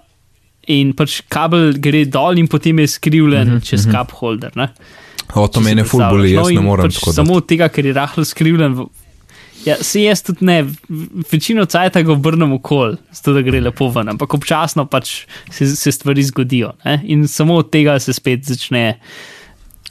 in 0.80 0.96
pač 0.98 1.22
kabel 1.32 1.74
gre 1.84 2.06
dol, 2.06 2.40
in 2.42 2.48
potem 2.52 2.80
je 2.80 2.88
skrivljen 2.88 3.48
mm 3.48 3.56
-hmm, 3.58 3.70
čez 3.70 3.86
mm 3.86 3.92
-hmm. 3.92 4.00
cup 4.00 4.12
holder. 4.22 4.52
Ne? 4.56 4.70
o 5.36 5.48
to 5.48 5.60
mene 5.60 5.84
ful 5.84 6.04
boli, 6.10 6.32
jaz 6.32 6.48
No, 6.48 6.50
ne 6.56 6.62
morem 6.66 6.90
pač 6.90 7.00
tako. 7.00 7.14
Samo 7.16 7.40
tega, 7.42 7.70
ker 7.70 7.86
je 7.86 7.94
rahlo 7.94 8.26
skrivljen. 8.26 8.78
Ja, 9.66 9.76
se 9.84 10.02
jaz 10.02 10.24
tudi 10.26 10.46
ne, 10.46 10.66
večino 11.32 11.66
cajta 11.66 12.02
ga 12.02 12.12
obrnem 12.12 12.54
okol, 12.54 12.96
zato 13.14 13.34
da 13.34 13.42
gre 13.46 13.62
lepo 13.62 13.90
ven, 13.94 14.10
ampak 14.10 14.34
občasno 14.34 14.88
pač 14.90 15.26
se, 15.52 15.76
se 15.76 15.92
stvari 15.92 16.24
zgodijo. 16.24 16.74
Ne? 16.86 17.02
In 17.14 17.28
samo 17.28 17.56
od 17.62 17.70
tega 17.70 18.00
se 18.00 18.14
spet 18.14 18.46
začne. 18.46 19.00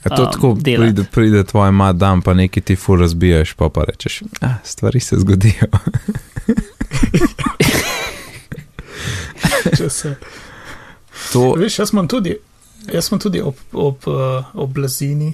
A 0.03 0.09
to 0.09 0.23
um, 0.23 0.31
tako 0.33 0.57
delati. 0.59 0.93
pride, 0.93 1.03
pride 1.13 1.43
tvoj 1.43 1.71
mat 1.71 1.95
dan, 1.95 2.21
pa 2.25 2.33
nekaj 2.33 2.63
ti 2.63 2.75
ful 2.75 2.99
razbiješ, 2.99 3.53
pa 3.53 3.69
pa 3.69 3.83
rečeš, 3.87 4.21
ah, 4.41 4.55
stvari 4.63 4.99
se 4.99 5.15
zgodijo. 5.21 5.67
Če 9.77 9.89
se. 9.89 10.15
To, 11.33 11.53
Veš, 11.57 11.79
jaz 11.79 11.93
imam 11.93 12.07
tudi, 12.07 12.37
jaz 12.93 13.11
imam 13.11 13.19
tudi 13.19 13.41
ob, 13.41 13.55
ob, 13.73 14.07
uh, 14.07 14.45
ob 14.53 14.73
blazini, 14.73 15.33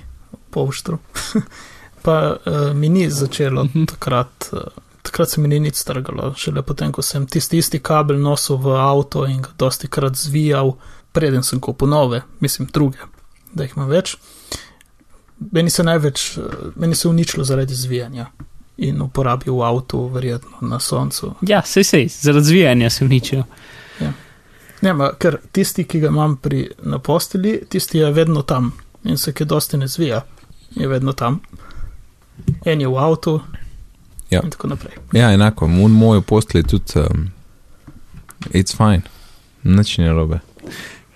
povštru. 0.49 0.97
pa 2.05 2.35
uh, 2.35 2.73
mi 2.75 2.89
ni 2.89 3.09
začelo 3.09 3.63
Mhm. 3.63 3.85
takrat. 3.85 4.49
Uh, 4.51 4.59
Takrat 5.01 5.29
se 5.29 5.41
mi 5.41 5.47
ni 5.47 5.59
nič 5.59 5.75
strgalo, 5.75 6.33
šele 6.35 6.61
potem, 6.61 6.91
ko 6.91 7.01
sem 7.01 7.23
tisti 7.27 7.57
isti 7.57 7.79
kabel 7.79 8.17
nosil 8.19 8.57
v 8.57 8.73
avto 8.75 9.25
in 9.25 9.41
ga 9.41 9.49
dosti 9.57 9.87
krat 9.87 10.15
zvijal, 10.15 10.73
preden 11.11 11.43
sem 11.43 11.59
kupil 11.59 11.87
nove, 11.87 12.21
mislim, 12.39 12.67
druge, 12.73 12.97
da 13.53 13.63
jih 13.63 13.73
imam 13.77 13.87
več. 13.89 14.17
Meni 15.51 15.69
se 15.69 15.83
največ, 15.83 16.37
eh, 16.37 16.41
meni 16.75 16.95
se 16.95 17.07
uničilo 17.07 17.43
zaradi 17.43 17.75
zvijanja 17.75 18.25
in 18.77 19.01
uporabi 19.01 19.47
v 19.51 19.61
avtu, 19.63 20.07
verjetno 20.07 20.57
na 20.61 20.79
soncu. 20.79 21.33
Ja, 21.41 21.61
sej 21.65 21.83
sej, 21.83 22.07
za 22.07 22.31
razvijanje 22.31 22.89
se 22.89 23.05
uničijo. 23.05 23.43
Ne, 24.87 24.93
ma, 24.95 25.09
ker 25.19 25.35
tisti, 25.51 25.83
ki 25.83 25.99
ga 25.99 26.07
imam 26.13 26.37
pri, 26.39 26.61
na 26.87 26.99
posteli, 27.03 27.57
tisti 27.69 27.99
je 27.99 28.11
vedno 28.15 28.41
tam 28.47 28.71
in 29.03 29.17
se 29.19 29.33
kaj 29.35 29.47
dosti 29.51 29.77
ne 29.77 29.87
zvija, 29.87 30.21
je 30.75 30.87
vedno 30.87 31.11
tam. 31.13 31.41
En 32.65 32.81
je 32.81 32.87
v 32.87 32.95
avtu. 32.97 33.41
Ja. 34.29 34.41
In 34.43 34.51
tako 34.51 34.67
naprej. 34.67 34.95
ja, 35.11 35.33
enako, 35.33 35.65
un 35.65 35.91
moj 35.91 36.21
postel 36.21 36.61
je 36.61 36.67
tudi, 36.67 37.03
um, 37.03 37.27
it's 38.53 38.75
fine, 38.77 39.03
nič 39.63 39.97
ni 39.97 40.07
robe. 40.07 40.39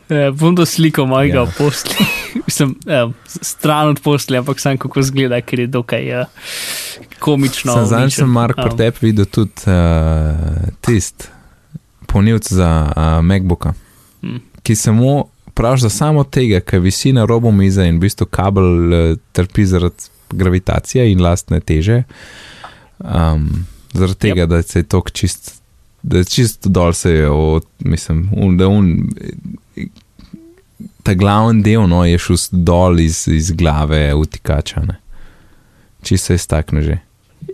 Eh, 0.10 0.32
bom 0.36 0.56
do 0.56 0.66
sliko 0.66 1.06
mojega 1.06 1.38
Ja. 1.40 1.44
ja. 1.44 1.52
posli, 1.58 1.96
mislim, 2.48 2.76
eh, 2.88 3.08
stran 3.26 3.96
od 3.96 4.02
posli, 4.04 4.38
ampak 4.38 4.60
sam 4.60 4.78
kako 4.78 5.02
zgleda, 5.02 5.42
ker 5.42 5.60
je 5.60 5.68
dokaj 5.68 6.22
eh, 6.22 6.26
komično. 7.20 7.74
Sem 7.74 8.02
uničen. 8.04 8.26
sem 8.26 8.30
Mark 8.30 8.56
pri 8.56 8.72
Um, 8.72 8.78
tebi 8.78 8.98
videl 9.02 9.26
tudi 9.26 9.72
uh, 9.72 10.68
tist, 10.82 11.32
polnilc 12.12 12.52
za 12.52 12.72
uh, 12.90 13.26
MacBooka, 13.26 13.74
Mm. 14.22 14.38
ki 14.64 14.76
samo 14.76 15.24
praviš, 15.54 15.82
da 15.82 15.90
samo 15.90 16.24
tega, 16.24 16.60
ker 16.60 16.80
visi 16.80 17.10
na 17.14 17.26
robu 17.26 17.52
mize 17.52 17.88
in 17.88 17.98
v 17.98 18.06
bistvu 18.06 18.28
kabel 18.30 18.94
uh, 18.94 19.18
trpi 19.34 19.66
zaradi 19.66 20.12
gravitacije 20.32 21.12
in 21.12 21.22
lastne 21.22 21.60
teže, 21.60 22.04
um, 23.00 23.66
zaradi 23.94 24.20
tega, 24.20 24.44
yep. 24.44 24.48
da 24.48 24.62
se 24.62 24.80
je 24.80 24.84
tok 24.84 25.12
čist, 25.12 25.62
da 26.04 26.22
je 26.22 26.26
čist 26.26 26.68
dol 26.68 26.94
se 26.94 27.12
je, 27.12 27.30
od, 27.30 27.66
mislim, 27.80 28.30
un, 28.38 28.58
da 28.58 28.68
un, 28.68 29.10
ta 31.04 31.14
glavni 31.14 31.64
del 31.64 31.90
no, 31.90 32.06
je 32.06 32.18
šel 32.18 32.38
dol 32.52 33.00
iz, 33.00 33.26
iz 33.28 33.52
glave 33.52 34.14
utikača, 34.14 34.86
ne. 34.86 35.00
Čisto 36.04 36.26
se 36.26 36.34
je 36.34 36.38
stakne 36.38 36.82
že. 36.82 36.98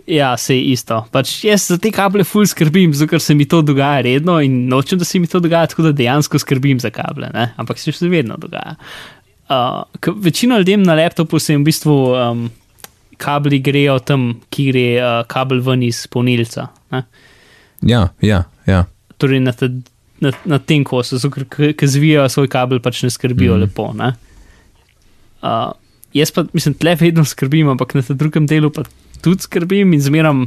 Ja, 0.08 0.36
se 0.36 0.56
je 0.56 0.72
isto. 0.72 1.02
Pač 1.12 1.34
jaz 1.44 1.66
za 1.68 1.76
te 1.80 1.90
kable 1.92 2.24
ful 2.24 2.46
skrbim, 2.48 2.94
zato 2.96 3.10
ker 3.10 3.20
se 3.20 3.34
mi 3.36 3.44
to 3.48 3.60
dogaja 3.64 4.02
redno 4.06 4.38
in 4.44 4.62
nočem, 4.68 4.98
da 5.00 5.04
se 5.04 5.20
mi 5.20 5.28
to 5.28 5.40
dogaja, 5.44 5.68
tako 5.72 5.88
da 5.88 5.92
dejansko 5.96 6.40
skrbim 6.40 6.80
za 6.80 6.90
kable, 6.92 7.28
ne? 7.34 7.50
ampak 7.60 7.80
se 7.80 7.92
še 7.92 8.08
vedno 8.08 8.38
dogaja. 8.40 8.76
Uh, 9.48 10.12
večino 10.24 10.58
ljudem 10.60 10.82
na 10.84 10.96
laptopu 10.96 11.38
se 11.40 11.54
jim 11.54 11.62
v 11.64 11.70
bistvu 11.70 11.94
um, 12.12 12.42
kabli 13.20 13.60
grejo 13.64 13.98
tam, 14.04 14.30
ki 14.52 14.68
gre 14.70 14.86
uh, 15.00 15.22
kabel 15.28 15.60
ven 15.64 15.84
iz 15.86 16.02
polnilca. 16.12 16.68
Ne? 16.92 17.02
Ja, 17.88 18.08
ja, 18.24 18.42
ja. 18.68 18.84
Torej 19.20 19.40
na, 19.44 19.52
te, 19.56 19.70
na, 20.24 20.32
na 20.44 20.60
tem 20.60 20.84
kosu, 20.88 21.20
ki 21.20 21.88
zvijajo 21.88 22.28
svoj 22.32 22.48
kabel, 22.52 22.80
pač 22.84 23.02
ne 23.04 23.12
skrbijo 23.12 23.56
mm. 23.56 23.64
lepo. 23.64 23.90
Ne? 23.96 24.12
Uh, 25.40 25.72
jaz 26.16 26.32
pa, 26.32 26.44
mislim, 26.52 26.76
tle 26.80 26.96
vedno 27.00 27.24
skrbim, 27.28 27.72
ampak 27.72 27.96
na 27.96 28.04
tem 28.04 28.20
drugem 28.20 28.48
delu 28.48 28.72
pa 28.74 28.84
tudi 29.22 29.46
skrbim 29.46 29.92
in 29.96 30.02
zmeram, 30.02 30.44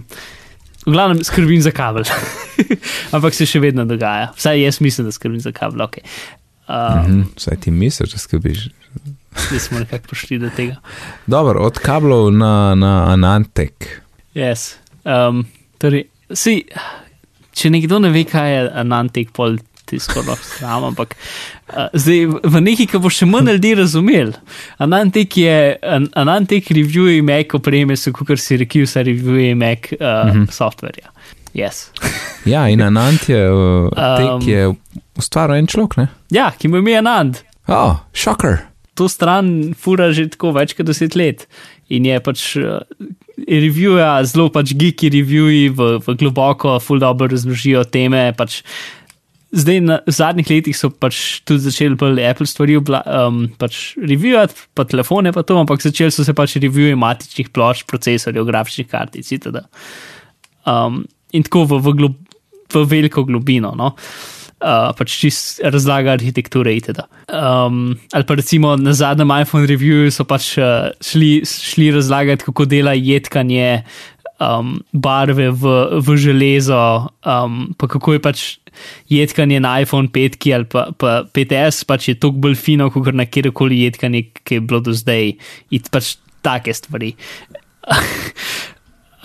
v 0.85 0.91
glavnem 0.91 1.23
skrbim 1.23 1.61
za 1.61 1.71
kabel. 1.71 2.07
ampak 3.15 3.35
se 3.37 3.47
še 3.49 3.61
vedno 3.63 3.85
dogaja. 3.85 4.31
Vsaj 4.37 4.63
jaz 4.63 4.81
mislim, 4.81 5.07
da 5.07 5.15
skrbim 5.15 5.39
za 5.39 5.51
kabel. 5.55 5.85
Okay. 5.87 6.05
Um, 6.67 6.75
-hmm. 6.75 7.23
Vsaj 7.37 7.59
ti 7.61 7.71
misliš, 7.71 8.11
da 8.11 8.17
skrbiš. 8.17 8.67
Zdaj 9.47 9.59
smo 9.59 9.79
nekako 9.79 10.07
prišli 10.07 10.39
do 10.39 10.49
tega. 10.55 10.75
Dobro, 11.27 11.63
od 11.63 11.79
kablov 11.79 12.31
na, 12.33 12.75
na 12.75 13.13
Anantek. 13.13 14.01
Yes. 14.35 14.75
Um, 15.03 15.45
torej, 15.77 16.03
si, 16.33 16.65
če 17.51 17.69
nekdo 17.69 17.99
ne 17.99 18.09
ve, 18.09 18.23
kaj 18.23 18.51
je 18.53 18.71
Anantek, 18.73 19.31
pol 19.31 19.57
ti 19.91 19.99
skoraj 19.99 20.39
sram, 20.47 20.87
ampak 20.89 21.13
uh, 21.15 21.91
zdaj 21.93 22.25
v 22.47 22.63
neki, 22.63 22.87
ki 22.89 23.01
bo 23.03 23.11
še 23.11 23.27
manj 23.29 23.51
ljudi 23.53 23.75
razumel. 23.83 24.33
Anantek 24.81 25.37
je, 25.43 25.59
an, 25.83 26.07
Anantek 26.17 26.71
reviewuje 26.71 27.21
Mac 27.27 27.53
opreme, 27.59 27.99
so 27.99 28.15
kot 28.15 28.33
si 28.39 28.59
rekel, 28.63 28.87
se 28.87 29.03
reviewuje 29.03 29.53
Mac 29.59 29.91
uh, 29.93 29.99
mm 30.01 30.31
-hmm. 30.31 30.51
software. 30.51 31.11
Yes. 31.53 31.91
ja, 32.53 32.67
in 32.71 32.81
Anant 32.81 33.29
je, 33.29 33.51
uh, 33.51 33.91
um, 33.91 34.41
je 34.47 34.71
ustvaril 35.19 35.59
en 35.59 35.67
človek, 35.67 35.97
ne? 35.99 36.07
Ja, 36.31 36.51
ki 36.55 36.71
mu 36.71 36.79
je 36.79 36.85
ime 36.85 36.97
Anand. 37.03 37.43
Oh, 37.67 37.99
šoker. 38.15 38.63
To 38.99 39.07
stran 39.09 39.73
fura 39.79 40.11
že 40.11 40.29
tako 40.31 40.51
več 40.55 40.75
kot 40.75 40.87
deset 40.87 41.15
let 41.15 41.47
in 41.91 42.07
je 42.07 42.21
pač. 42.23 42.55
Uh, 42.59 42.79
Reviewja, 43.41 44.21
zelo 44.29 44.51
pač 44.53 44.75
geeki 44.77 45.09
reviewji 45.09 45.71
v, 45.73 45.85
v 46.03 46.13
globoko, 46.19 46.75
full 46.83 47.01
dobro 47.01 47.25
razložijo 47.31 47.81
teme. 47.89 48.27
Pač 48.37 48.59
zdaj 49.51 49.79
na 49.83 49.99
zadnjih 50.07 50.49
letih 50.49 50.77
so 50.77 50.89
pač 50.89 51.41
tudi 51.47 51.65
začeli 51.67 51.97
bolj 51.99 52.23
Apple 52.23 52.47
stvari 52.47 52.77
um, 52.79 53.43
pač 53.59 53.93
reviewati, 53.99 54.55
pa 54.75 54.85
telefone, 54.87 55.33
pa 55.35 55.43
to, 55.43 55.59
ampak 55.59 55.83
začeli 55.83 56.11
so 56.11 56.25
se 56.27 56.35
pač 56.37 56.55
reviewati 56.57 56.99
matičnih 56.99 57.51
plošč, 57.53 57.85
procesorjev, 57.89 58.47
grafičnih 58.47 58.87
kartic 58.91 59.31
itd. 59.31 59.63
Um, 60.67 61.03
in 61.35 61.43
tako 61.47 61.65
v, 61.67 61.81
v, 61.83 61.95
glob, 61.99 62.19
v 62.71 62.85
veliko 62.87 63.25
globino. 63.27 63.73
No? 63.75 63.95
Uh, 64.61 64.91
pač 64.93 65.15
čist 65.17 65.59
razlaga 65.65 66.13
arhitekture 66.13 66.71
itd. 66.77 67.03
Um, 67.33 67.97
ali 68.13 68.27
pa 68.29 68.37
recimo 68.37 68.75
na 68.77 68.93
zadnjem 68.93 69.33
iPhone 69.41 69.65
reviewu 69.65 70.11
so 70.13 70.23
pač 70.27 70.53
uh, 70.61 70.93
šli, 71.01 71.41
šli 71.49 71.89
razlagati, 71.95 72.45
kako 72.45 72.69
dela 72.69 72.93
jedkanje 72.93 73.81
um, 74.41 74.81
barve 74.91 75.51
v, 75.53 75.63
v 76.01 76.17
železo, 76.17 77.07
um, 77.21 77.69
pa 77.77 77.87
kako 77.87 78.17
je 78.17 78.21
pač 78.21 78.39
jedkanje 79.11 79.59
na 79.61 79.77
iPhone 79.83 80.09
5 80.09 80.53
ali 80.55 80.65
pa, 80.65 80.89
pa 80.97 81.21
5S, 81.29 81.85
pač 81.85 82.09
je 82.09 82.17
toliko 82.17 82.47
bolj 82.47 82.57
fino, 82.57 82.89
kot 82.89 83.13
na 83.13 83.27
kjerkoli 83.29 83.83
jedkanje, 83.85 84.31
ki 84.43 84.57
je 84.57 84.65
bilo 84.65 84.81
do 84.81 84.95
zdaj. 84.95 85.35
In 85.69 85.89
pač 85.91 86.15
take 86.41 86.73
stvari. 86.73 87.13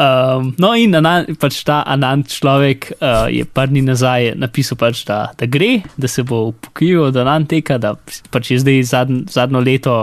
um, 0.05 0.53
no, 0.61 0.75
in 0.77 0.97
anan, 0.99 1.31
pač 1.41 1.63
ta 1.65 1.81
anant 1.89 2.29
človek 2.29 2.93
uh, 2.99 3.27
je 3.33 3.47
par 3.49 3.73
dni 3.73 3.87
nazaj 3.87 4.35
napisal, 4.37 4.77
pač, 4.81 5.07
da, 5.09 5.31
da 5.39 5.49
gre, 5.49 5.81
da 5.97 6.11
se 6.11 6.27
bo 6.27 6.51
upokojil 6.53 7.09
od 7.09 7.17
ananteka, 7.23 7.81
da 7.81 7.97
pač 8.35 8.53
je 8.53 8.61
zdaj 8.65 8.83
zadn, 8.93 9.25
zadnjo 9.33 9.65
leto 9.65 9.97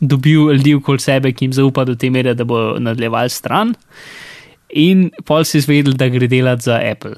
dobil 0.00 0.52
ljudi 0.52 0.74
okoli 0.74 1.00
sebe, 1.00 1.32
ki 1.32 1.44
jim 1.44 1.52
zaupa 1.52 1.84
do 1.84 1.94
te 1.94 2.10
mere, 2.10 2.34
da 2.34 2.44
bo 2.44 2.78
nadaljeval 2.78 3.28
stran. 3.28 3.74
In 4.70 5.10
pol 5.24 5.44
si 5.44 5.58
izvedel, 5.58 5.94
da 5.94 6.08
gre 6.08 6.26
delati 6.26 6.62
za 6.62 6.80
Apple. 6.90 7.14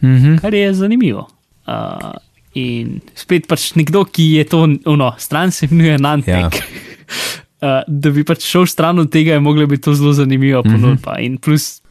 -hmm. 0.00 0.40
Kar 0.40 0.54
je 0.54 0.74
zanimivo. 0.74 1.28
Uh, 1.66 2.12
in 2.54 3.00
spet 3.14 3.46
pač 3.48 3.72
nekdo, 3.76 4.04
ki 4.04 4.32
je 4.38 4.44
to, 4.48 4.66
no, 4.96 5.12
stran 5.18 5.52
se 5.52 5.68
imenuje 5.70 5.98
Nantek. 5.98 6.34
Ja. 6.36 6.50
Uh, 7.58 7.80
da 7.90 8.12
bi 8.14 8.22
pač 8.22 8.44
šel 8.46 8.68
stran 8.70 9.00
od 9.02 9.08
tega, 9.10 9.32
je 9.34 9.40
moglo 9.42 9.64
biti 9.66 9.82
to 9.82 9.94
zelo 9.94 10.12
zanimivo 10.14 10.60
mhm. 10.62 10.70
ponudba. 10.70 11.12
Mm 11.12 11.16
-hmm. 11.16 11.26
In 11.26 11.38
plus. 11.38 11.82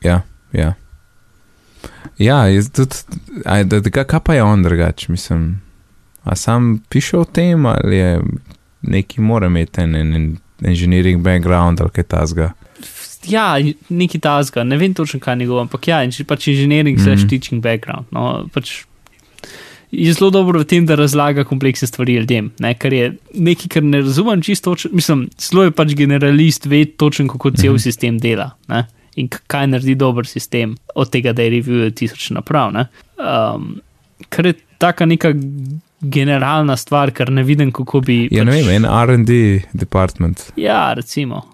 Ja, 0.00 0.22
ja. 0.52 0.72
Ja, 2.22 2.44
tudi, 2.74 3.02
aj, 3.44 3.64
da, 3.64 3.80
da, 3.80 4.04
kaj 4.04 4.20
pa 4.24 4.34
je 4.34 4.42
on 4.42 4.62
drugač, 4.62 5.08
mislim. 5.08 5.60
A 6.22 6.36
sam 6.36 6.78
piše 6.88 7.18
o 7.18 7.24
tem, 7.24 7.66
ali 7.66 7.96
je 7.96 8.20
neki 8.82 9.20
mora 9.20 9.46
imeti 9.46 9.80
en, 9.80 9.96
en 9.96 10.36
engineering 10.64 11.22
background 11.22 11.80
ali 11.80 11.90
kaj 11.90 12.04
tasga. 12.04 12.52
Ja, 13.26 13.56
neki 13.88 14.18
tasga, 14.18 14.64
ne 14.64 14.76
vem 14.76 14.94
točno 14.94 15.20
kaj 15.20 15.36
njegov, 15.36 15.60
ampak 15.60 15.88
ja, 15.88 16.00
pač 16.26 16.48
engineering 16.48 16.98
mm 16.98 17.02
-hmm. 17.02 17.04
slash 17.04 17.30
teaching 17.30 17.62
background. 17.62 18.06
No, 18.10 18.48
pač 18.54 18.84
je 19.90 20.12
zelo 20.12 20.30
dobro 20.30 20.60
v 20.60 20.64
tem, 20.64 20.86
da 20.86 20.94
razlaga 20.94 21.44
kompleksne 21.44 21.88
stvari 21.88 22.14
ljudem, 22.14 22.50
ne, 22.58 22.74
kar 22.74 22.92
je 22.92 23.12
nekaj, 23.34 23.68
kar 23.68 23.82
ne 23.82 24.00
razumem 24.00 24.42
čisto, 24.42 24.76
mislim, 24.92 25.28
zelo 25.38 25.64
je 25.64 25.70
pač 25.70 25.94
generalist, 25.94 26.66
ve 26.66 26.84
točno, 26.84 27.28
kako 27.28 27.50
cel 27.50 27.72
mm 27.72 27.76
-hmm. 27.76 27.82
sistem 27.82 28.18
dela. 28.18 28.50
Ne. 28.68 28.86
In 29.16 29.28
kaj 29.28 29.66
naredi 29.68 29.94
dober 29.98 30.26
sistem, 30.26 30.76
od 30.94 31.10
tega, 31.12 31.34
da 31.36 31.44
je 31.44 31.50
review 31.50 31.90
tisoč 31.94 32.30
naprav. 32.32 32.72
Um, 33.20 33.80
ker 34.32 34.46
je 34.46 34.54
taka 34.80 35.06
neka 35.06 35.34
generalna 36.00 36.76
stvar, 36.76 37.12
ker 37.14 37.30
ne 37.30 37.44
vidim, 37.46 37.72
kako 37.72 38.00
bi. 38.00 38.26
Ja, 38.30 38.42
pač... 38.42 38.50
ne 38.50 38.62
vem, 38.66 38.84
en 38.84 38.88
RD 38.88 39.38
department. 39.72 40.48
Ja, 40.56 40.92
recimo. 40.96 41.44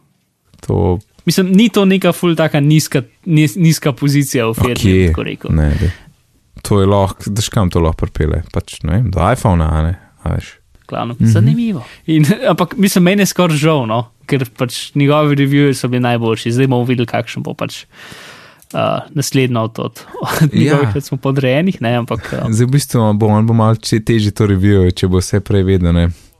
To... 0.66 0.99
Mislim, 1.29 1.51
ni 1.53 1.68
to 1.68 1.85
neka 1.85 2.14
ful 2.16 2.37
taka 2.37 2.61
nizka, 2.64 3.03
nis, 3.29 3.57
nizka 3.61 3.92
pozicija 3.92 4.47
v 4.49 4.55
firmi, 4.57 4.92
okay. 4.94 5.09
tako 5.11 5.27
rekel. 5.27 5.53
Ne, 5.59 5.73
de. 5.81 5.90
to 6.62 6.81
je 6.81 6.87
lahko, 6.88 7.31
da 7.31 7.42
škam 7.44 7.71
to 7.71 7.83
lahko 7.85 8.07
pripele, 8.07 8.42
pač 8.53 8.79
ne 8.87 8.97
vem, 8.97 9.11
do 9.12 9.21
iPhona, 9.25 9.68
ne, 9.85 9.94
a 10.25 10.35
veš. 10.35 10.55
Klavno, 10.88 11.14
mm 11.14 11.27
-hmm. 11.27 11.33
Zanimivo. 11.33 11.85
In, 12.07 12.27
ampak 12.51 12.77
mislim, 12.77 13.05
meni 13.05 13.23
je 13.23 13.27
skoraj 13.27 13.57
žal, 13.57 13.87
no? 13.87 14.11
Ker 14.29 14.45
pač 14.59 14.91
njegovi 14.99 15.38
reviewi 15.38 15.77
so 15.77 15.88
bili 15.91 16.05
najboljši, 16.05 16.55
zdaj 16.57 16.69
bomo 16.71 16.87
videli, 16.88 17.09
kakšen 17.09 17.45
bo 17.47 17.55
pač 17.59 17.83
uh, 18.75 19.07
naslednjo 19.17 19.62
od, 19.69 19.81
od 19.81 20.55
njegovih, 20.55 20.95
ja. 20.95 21.01
smo 21.01 21.19
podrejenih. 21.19 21.81
Ne, 21.85 21.95
ampak, 22.03 22.33
uh, 22.33 22.49
Zdaj, 22.51 22.67
v 22.67 22.71
bistvu 22.77 23.07
bo 23.19 23.33
on 23.33 23.49
bo 23.49 23.57
malo 23.57 23.79
težje 23.81 24.33
to 24.35 24.49
review, 24.51 24.88
če 24.93 25.09
bo 25.09 25.23
vse 25.23 25.41
prej 25.45 25.67
vedno. 25.69 25.95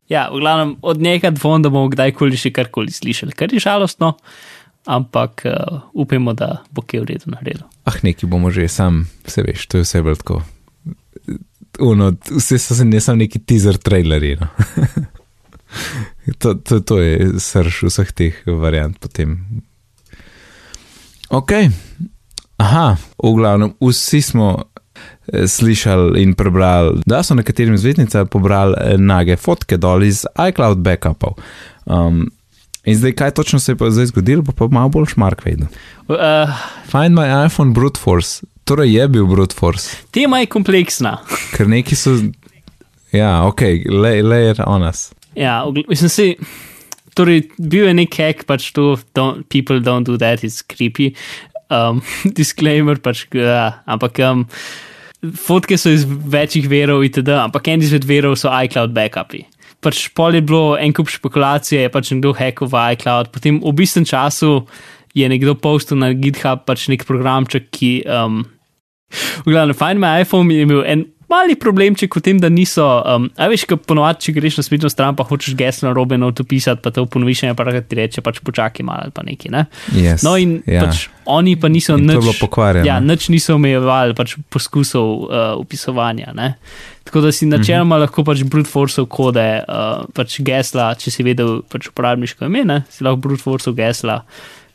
Ja, 0.09 0.29
v 0.33 0.40
glavnem 0.40 0.77
od 0.83 1.01
njega 1.05 1.31
dvom, 1.31 1.62
da 1.64 1.72
bomo 1.72 1.88
kdajkoli 1.92 2.38
še 2.40 2.53
karkoli 2.57 2.92
slišali, 2.92 3.37
kar 3.37 3.53
je 3.53 3.61
žalostno, 3.61 4.14
ampak 4.88 5.44
uh, 5.48 5.83
upamo, 5.92 6.33
da 6.37 6.62
bo 6.72 6.85
kaj 6.85 7.05
v 7.05 7.11
redu 7.12 7.35
naredil. 7.35 7.66
Ah, 7.88 8.01
neki 8.05 8.29
bomo 8.29 8.53
že, 8.53 8.68
sam 8.72 9.05
se 9.29 9.44
veš, 9.44 9.68
to 9.68 9.81
je 9.81 9.88
vse 9.88 10.05
vrtko. 10.05 10.42
Uno, 11.85 12.11
vse 12.31 12.59
so 12.59 12.74
se 12.74 12.85
ne 12.85 13.01
samo 13.01 13.20
neki 13.20 13.38
teaser 13.38 13.77
traileri. 13.79 14.37
No. 14.40 14.48
to, 16.38 16.55
to, 16.55 16.81
to 16.81 17.01
je 17.03 17.40
srž 17.42 17.83
vseh 17.90 18.12
teh 18.12 18.35
variant 18.46 18.98
potem. 18.98 19.62
Ok, 21.29 21.53
Aha, 22.59 22.96
v 23.22 23.35
glavnem, 23.38 23.74
vsi 23.81 24.22
smo 24.22 24.59
eh, 24.59 25.46
slišali 25.46 26.22
in 26.22 26.35
prebrali, 26.35 26.98
da 27.07 27.22
so 27.22 27.37
nekaterim 27.38 27.79
zvezdnicam 27.79 28.27
pobrali 28.27 28.74
eh, 28.81 28.96
nage 28.98 29.37
fotke 29.37 29.79
dol 29.79 30.03
iz 30.03 30.24
iCloud 30.48 30.83
backupov. 30.83 31.38
Um, 31.87 32.27
in 32.85 32.98
zdaj, 32.98 33.12
kaj 33.12 33.31
točno 33.38 33.61
se 33.61 33.72
je 33.72 33.77
pa 33.79 33.90
zdaj 33.90 34.11
zgodilo, 34.11 34.42
pa, 34.42 34.53
pa 34.53 34.66
malo 34.70 34.88
bolj 34.88 35.12
šmark 35.14 35.44
vedno. 35.46 35.70
Uh, 36.09 36.51
Find 36.90 37.14
my 37.14 37.46
iPhone 37.46 37.72
brute 37.72 38.01
force, 38.01 38.42
torej 38.64 38.96
je 38.96 39.09
bil 39.09 39.27
brute 39.27 39.55
force. 39.55 39.96
Tema 40.11 40.42
je 40.42 40.51
kompleksna. 40.51 41.20
Ker 41.55 41.70
neki 41.70 41.96
so, 41.96 42.18
ja, 43.12 43.46
ok, 43.46 43.62
layer 43.87 44.64
on 44.66 44.83
us. 44.83 45.12
Ja, 45.38 45.62
mislim 45.88 46.11
si. 46.11 46.33
torej, 47.18 47.48
bil 47.59 47.88
je 47.88 47.94
nek 47.98 48.14
hack, 48.14 48.44
pač 48.46 48.70
to, 48.77 48.94
don't, 49.16 49.46
people 49.51 49.81
don't 49.83 50.07
do 50.07 50.18
that, 50.20 50.44
it's 50.46 50.62
creepy. 50.62 51.14
Um, 51.70 52.03
disclaimer, 52.38 53.01
pač, 53.03 53.27
ja, 53.35 53.83
ampak 53.90 54.20
um, 54.24 54.44
fotke 55.35 55.79
so 55.81 55.92
iz 55.92 56.07
večjih 56.07 56.68
verov, 56.70 57.03
itd., 57.07 57.35
ampak 57.42 57.72
en 57.74 57.83
izmed 57.83 58.07
verov 58.09 58.38
so 58.38 58.53
iCloud 58.53 58.94
backupi. 58.96 59.44
Pač 59.83 60.09
pol 60.14 60.35
je 60.35 60.42
bilo 60.42 60.77
en 60.79 60.94
kup 60.94 61.11
špekulacije, 61.11 61.85
je 61.87 61.90
pač 61.94 62.12
nekdo 62.14 62.35
hackal 62.38 62.70
v 62.70 62.87
iCloud, 62.94 63.33
potem 63.35 63.61
v 63.62 63.74
bistvu 63.79 64.07
času 64.07 64.53
je 65.14 65.27
nekdo 65.31 65.55
postil 65.59 65.98
na 65.98 66.12
GitHub 66.14 66.66
pač 66.66 66.88
nek 66.90 67.07
programček, 67.07 67.70
ki. 67.74 67.92
Um, 68.07 68.42
v 69.42 69.55
glavnem, 69.55 69.74
Find 69.74 70.03
My 70.03 70.22
iPhone 70.22 70.53
je 70.53 70.66
imel 70.66 70.83
en 70.87 71.07
mali 71.28 71.54
problemček 71.60 72.16
v 72.16 72.20
tem, 72.24 72.38
da 72.40 72.48
niso. 72.48 72.82
Um, 73.04 73.28
a 73.36 73.48
veš, 73.52 73.66
ko 73.68 73.76
ponovadi, 73.76 74.26
če 74.26 74.32
greš 74.32 74.58
na 74.58 74.64
spletno 74.64 74.88
stran, 74.88 75.16
pa 75.16 75.26
hočeš 75.28 75.52
geslo 75.58 75.92
robe 75.92 76.16
not 76.18 76.40
pisati, 76.48 76.80
pa 76.82 76.90
to 76.90 77.04
ponoviš, 77.04 77.44
pa 77.56 77.68
ti 77.80 77.98
reče, 78.00 78.24
pač 78.24 78.40
počakaj 78.40 78.84
malo 78.86 79.08
ali 79.08 79.12
pa 79.12 79.22
nekaj. 79.22 79.50
Ne? 79.52 79.66
Yes, 79.92 80.24
no, 80.24 80.36
in 80.40 80.62
ja. 80.64 80.86
pač 80.86 81.08
oni 81.28 81.56
pa 81.60 81.68
niso 81.68 81.98
In 81.98 82.08
to 82.08 82.12
je 82.12 82.16
nič, 82.16 82.24
bilo 82.24 82.34
pokvarjeno. 82.40 82.88
ja, 82.88 82.96
nič 83.00 83.28
niso 83.28 83.54
omejevali 83.60 84.16
pač 84.16 84.38
poskusov 84.48 85.28
uh, 85.28 85.52
upisovanja. 85.60 86.32
Ne? 86.32 86.56
Tako 87.04 87.20
da 87.28 87.32
si 87.32 87.46
načeloma 87.46 87.96
Mhm. 87.96 88.02
lahko 88.08 88.24
pač 88.24 88.42
brute 88.48 88.68
force 88.68 89.04
kode, 89.08 89.64
uh, 89.68 90.08
pač 90.16 90.40
gesla, 90.40 90.94
če 90.96 91.12
si 91.12 91.22
vedel 91.22 91.60
pač 91.68 91.92
uporabniško 91.92 92.48
ime, 92.48 92.64
ne? 92.64 92.82
si 92.88 93.04
lahko 93.04 93.20
brute 93.20 93.44
force 93.44 93.68
gesla 93.76 94.22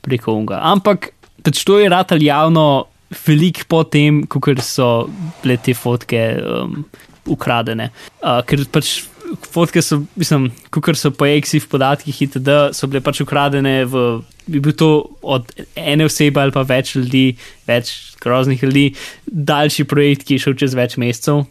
preko 0.06 0.38
unga. 0.38 0.62
Ampak 0.62 1.14
pač 1.44 1.66
to 1.66 1.80
je 1.82 1.90
ratal 1.90 2.22
javno 2.22 2.86
velik 3.26 3.66
po 3.70 3.84
tem, 3.84 4.24
ko 4.28 4.40
so 4.62 5.10
bile 5.44 5.58
te 5.58 5.74
fotke 5.74 6.22
um, 6.42 6.86
ukradene. 7.26 7.90
Uh, 8.22 8.42
ker 8.46 8.66
pač 8.72 9.04
fotke 9.50 9.82
so, 9.82 10.04
mislim, 10.20 10.52
kot 10.70 10.96
so 11.00 11.12
po 11.12 11.26
EXIF 11.26 11.68
podatkih 11.72 12.22
itd., 12.28 12.50
so 12.74 12.88
bile 12.88 13.02
pač 13.02 13.22
ukradene 13.24 13.84
v. 13.86 14.22
Bi 14.44 14.60
bil 14.60 14.74
to 14.76 14.90
od 15.24 15.48
ene 15.80 16.04
osebe 16.04 16.42
ali 16.42 16.52
pa 16.52 16.66
več 16.68 16.98
ljudi, 16.98 17.38
več 17.68 17.94
groznih 18.20 18.60
ljudi, 18.66 18.90
daljši 19.26 19.86
projekt, 19.88 20.26
ki 20.28 20.36
je 20.36 20.44
šel 20.44 20.58
čez 20.60 20.76
več 20.76 20.98
mesecev. 21.00 21.46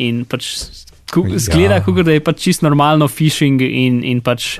In 0.00 0.24
pač 0.24 0.54
ku- 1.12 1.26
Ja. 1.28 1.38
zgleda, 1.38 1.82
kot 1.84 2.00
da 2.06 2.12
je 2.16 2.24
pač 2.24 2.40
čisto 2.46 2.64
normalno 2.64 3.08
phishing 3.08 3.60
in, 3.60 4.00
in 4.04 4.22
pač 4.24 4.58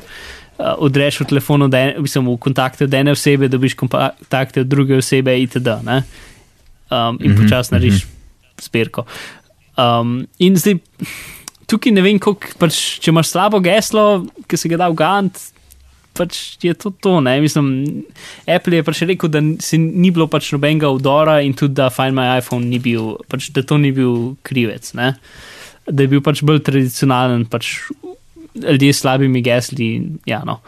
uh, 0.59 0.75
odreš 0.77 1.23
v 1.23 1.29
telefonu, 1.33 1.69
da 1.69 1.79
je, 1.79 1.95
mislim, 2.05 2.29
v 2.29 2.37
kontakte 2.37 2.85
od 2.85 2.95
ene 2.95 3.17
osebe, 3.17 3.49
dobiš 3.49 3.75
kontakte 3.75 4.61
od 4.61 4.69
druge 4.69 4.99
osebe 5.01 5.33
itd. 5.41 5.81
Ne? 5.85 6.03
Um, 6.89 7.19
in 7.21 7.33
Mhm, 7.33 7.43
počasi 7.43 7.75
narediš 7.75 8.07
zbirko. 8.63 9.05
Um, 9.77 10.27
in 10.39 10.57
zdaj, 10.57 10.79
tukaj 11.69 11.93
ne 11.93 12.03
vem, 12.03 12.19
koliko, 12.19 12.55
pač, 12.59 12.99
če 13.03 13.13
imaš 13.13 13.35
slabo 13.35 13.61
geslo, 13.61 14.27
ki 14.49 14.57
se 14.57 14.71
ga 14.73 14.81
da 14.81 14.89
v 14.89 14.97
Gant, 14.99 15.39
pač 16.17 16.59
je 16.65 16.73
to 16.75 16.91
to. 16.91 17.21
Ne? 17.21 17.37
Mislim, 17.45 17.69
Apple 18.49 18.81
je 18.81 18.87
pač 18.87 19.03
rekel, 19.07 19.31
da 19.31 19.43
se 19.63 19.79
ni 19.79 20.11
bilo 20.11 20.27
pač 20.27 20.51
nobenega 20.57 20.91
vdora 20.97 21.39
in 21.45 21.55
tudi, 21.55 21.77
da 21.79 21.91
Find 21.95 22.17
My 22.17 22.41
iPhone 22.41 22.67
ni 22.67 22.81
bil, 22.83 23.17
pač, 23.31 23.53
da 23.55 23.63
to 23.63 23.79
ni 23.79 23.93
bil 23.95 24.35
krivec. 24.43 24.91
Ne? 24.99 25.15
Da 25.87 26.03
je 26.03 26.11
bil 26.11 26.25
pač 26.25 26.43
bolj 26.43 26.65
tradicionalen, 26.67 27.47
pač 27.47 27.77
ljudje 28.59 28.93
s 28.93 29.05
slabimi 29.05 29.45
gesli. 29.45 29.93
Ja, 30.27 30.43
no. 30.49 30.59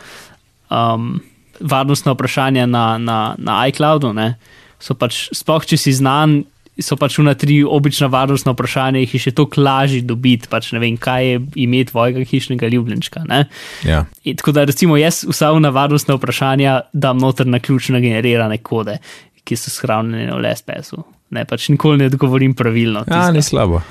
um, 0.70 1.18
varnostna 1.60 2.12
vprašanja 2.12 2.66
na, 2.66 2.98
na, 2.98 3.34
na 3.38 3.66
iCloudu 3.68 4.12
ne, 4.16 4.34
so 4.80 4.96
pač, 4.98 5.28
sploh 5.36 5.66
če 5.68 5.78
si 5.80 5.94
znan, 5.96 6.40
so 6.80 6.96
pač 6.96 7.18
una 7.20 7.34
tri 7.38 7.60
obična 7.66 8.08
varnostna 8.12 8.54
vprašanja, 8.54 9.02
jih 9.04 9.14
je 9.14 9.22
še 9.26 9.32
toliko 9.36 9.62
lažje 9.62 10.00
dobiti, 10.06 10.48
pač 10.50 10.70
ne 10.74 10.80
vem, 10.82 10.96
kaj 11.00 11.26
je 11.26 11.40
ime 11.64 11.82
tvojega 11.88 12.24
hišnega 12.26 12.70
ljubljenčka. 12.72 13.24
Ne. 13.28 13.44
Ja. 13.86 14.04
In 14.24 14.38
tako 14.40 14.54
da, 14.56 14.64
recimo, 14.68 14.96
jaz 15.00 15.22
vsa 15.28 15.52
na 15.60 15.72
varnostna 15.74 16.16
vprašanja 16.16 16.76
dam 16.92 17.20
noter 17.20 17.48
na 17.50 17.60
ključne 17.60 18.00
generirane 18.00 18.60
kode, 18.64 18.98
ki 19.44 19.58
so 19.58 19.72
shranjene 19.72 20.30
v 20.32 20.40
LSPS-u. 20.40 21.04
Ne, 21.36 21.44
pač 21.46 21.68
nikoli 21.70 22.00
ne 22.00 22.08
odgovorim 22.10 22.56
pravilno. 22.58 23.04
ja, 23.06 23.28
ni 23.34 23.42
slabo. 23.44 23.82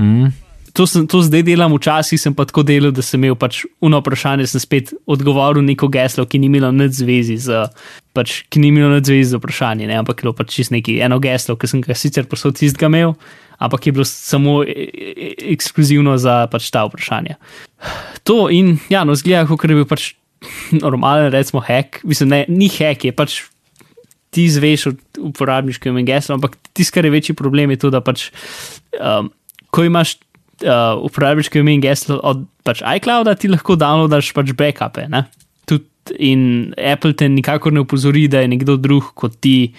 Mm. 0.00 0.32
To, 0.72 0.86
sem, 0.88 1.04
to 1.04 1.20
zdaj 1.20 1.42
delam, 1.44 1.74
včasih 1.76 2.20
sem 2.20 2.32
pa 2.32 2.46
tako 2.48 2.64
delal, 2.64 2.94
da 2.96 3.04
sem 3.04 3.20
imel 3.20 3.36
pač 3.36 3.62
uno 3.84 4.00
vprašanje, 4.00 4.46
sem 4.48 4.62
spet 4.62 4.94
odgovoril 5.04 5.64
neko 5.66 5.90
geslo, 5.92 6.24
ki 6.24 6.40
ni 6.40 6.48
imelo 6.48 6.70
nič 6.72 6.96
zvezi 7.02 7.36
z, 7.44 7.66
pač, 8.16 8.40
ki 8.48 8.62
ni 8.62 8.70
imelo 8.72 8.88
nič 8.94 9.10
zvezi 9.10 9.34
z 9.34 9.40
vprašanjem, 9.40 9.92
ampak 10.00 10.22
je 10.22 10.24
bilo 10.24 10.34
pač 10.38 10.56
čist 10.56 10.72
neki 10.72 10.96
eno 11.04 11.20
geslo, 11.20 11.58
ki 11.60 11.68
sem 11.68 11.84
ga 11.84 11.96
sicer 11.98 12.24
posod 12.30 12.56
tistega 12.56 12.88
imel, 12.88 13.12
ampak 13.60 13.86
je 13.86 13.94
bilo 13.98 14.08
samo 14.08 14.62
e- 14.64 14.88
e- 14.88 15.34
ekskluzivno 15.52 16.16
za 16.16 16.46
pač 16.48 16.72
ta 16.72 16.86
vprašanja. 16.88 17.36
To 18.24 18.48
in 18.48 18.78
ja, 18.88 19.04
no, 19.04 19.12
zgleda, 19.18 19.44
kot 19.50 19.68
je 19.68 19.76
bil 19.76 19.88
pač 19.88 20.14
normalen, 20.84 21.28
recimo, 21.36 21.60
hack, 21.60 22.00
mislim, 22.08 22.32
ne, 22.32 22.42
ni 22.48 22.72
hack, 22.72 23.04
je 23.04 23.12
pač 23.12 23.42
ti 24.32 24.48
zveš 24.48 24.88
od 24.88 25.00
uporabniškega 25.28 25.92
imena 25.92 26.08
gesla, 26.14 26.40
ampak 26.40 26.56
tisto, 26.72 26.96
kar 26.96 27.04
je 27.04 27.12
večji 27.12 27.36
problem, 27.36 27.74
je 27.74 27.84
to, 27.84 27.92
da 27.92 28.00
pač, 28.00 28.30
um, 28.96 29.28
ko 29.68 29.84
imaš 29.84 30.16
uh, 30.64 30.98
uporabniško 31.04 31.58
ime 31.58 31.76
in 31.76 31.84
geslo 31.84 32.20
od 32.22 32.44
pač 32.66 32.82
iClouda, 32.84 33.34
ti 33.34 33.50
lahko 33.50 33.76
downloadaš 33.78 34.32
pač 34.36 34.52
backupe. 34.56 35.08
in 36.18 36.74
Apple 36.78 37.14
te 37.18 37.28
nikakor 37.30 37.72
ne 37.72 37.82
upozori, 37.84 38.28
da 38.28 38.42
je 38.42 38.50
nekdo 38.52 38.76
drug 38.76 39.12
kot 39.14 39.38
ti 39.40 39.72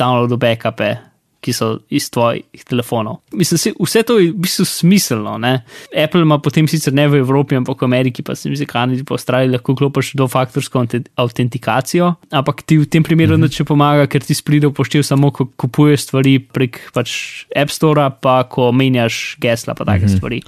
downloadil 0.00 0.40
backupe, 0.40 0.94
ki 1.42 1.52
so 1.52 1.68
iz 1.90 2.06
tvojih 2.10 2.64
telefonov. 2.68 3.18
Mislim, 3.34 3.58
se, 3.58 3.72
vse 3.74 4.02
to 4.06 4.18
je 4.20 4.30
v 4.30 4.44
bistvu 4.44 4.64
smiselno. 4.68 5.34
Ne? 5.42 5.64
Apple 6.04 6.22
ima 6.22 6.38
potem 6.38 6.68
sicer 6.70 6.94
ne 6.94 7.08
v 7.10 7.18
Evropi, 7.22 7.58
ampak 7.58 7.82
v 7.82 7.88
Ameriki, 7.88 8.22
pa 8.22 8.36
se 8.38 8.50
mi 8.50 8.56
zdi, 8.56 8.68
Kanadi, 8.70 9.02
pa 9.04 9.16
Avstraliji 9.18 9.56
lahko 9.56 9.74
klopiš 9.78 10.12
dvofaktorsko 10.20 10.84
aute- 10.84 11.02
autentikacijo, 11.18 12.14
ampak 12.30 12.62
ti 12.62 12.78
v 12.78 12.86
tem 12.86 13.02
primeru 13.02 13.36
mm 13.36 13.42
-hmm. 13.42 13.60
ne 13.60 13.66
pomaga, 13.66 14.06
ker 14.06 14.22
ti 14.22 14.34
spride 14.34 14.70
upoštev 14.70 15.02
samo, 15.02 15.30
ko 15.30 15.48
kupuješ 15.56 16.06
stvari 16.06 16.38
prek 16.38 16.78
pač 16.94 17.44
App 17.56 17.70
Store, 17.70 18.10
pa 18.20 18.44
ko 18.44 18.72
menjaš 18.72 19.36
gesla, 19.40 19.74
pa 19.74 19.84
take 19.84 20.06
mm 20.06 20.08
-hmm. 20.08 20.16
stvari. 20.16 20.40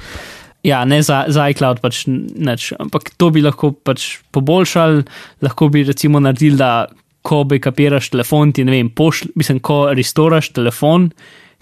Ja, 0.64 0.84
ne 0.84 1.02
za, 1.02 1.24
za 1.28 1.48
iCloud, 1.48 1.80
pač 1.80 2.06
nič, 2.08 2.72
ampak 2.78 3.10
to 3.16 3.30
bi 3.30 3.42
lahko 3.42 3.72
pač 3.72 4.18
poboljšali, 4.32 5.02
lahko 5.42 5.68
bi 5.68 5.82
recimo 5.84 6.20
naredili, 6.20 6.56
da 6.56 6.86
ko 7.24 7.40
backupiraš 7.48 8.10
telefon, 8.12 8.52
ti 8.52 8.64
ne 8.66 8.74
vem, 8.74 8.90
pošl, 8.92 9.30
mislim, 9.38 9.62
ko 9.64 9.78
restoraš 9.96 10.50
telefon, 10.52 11.08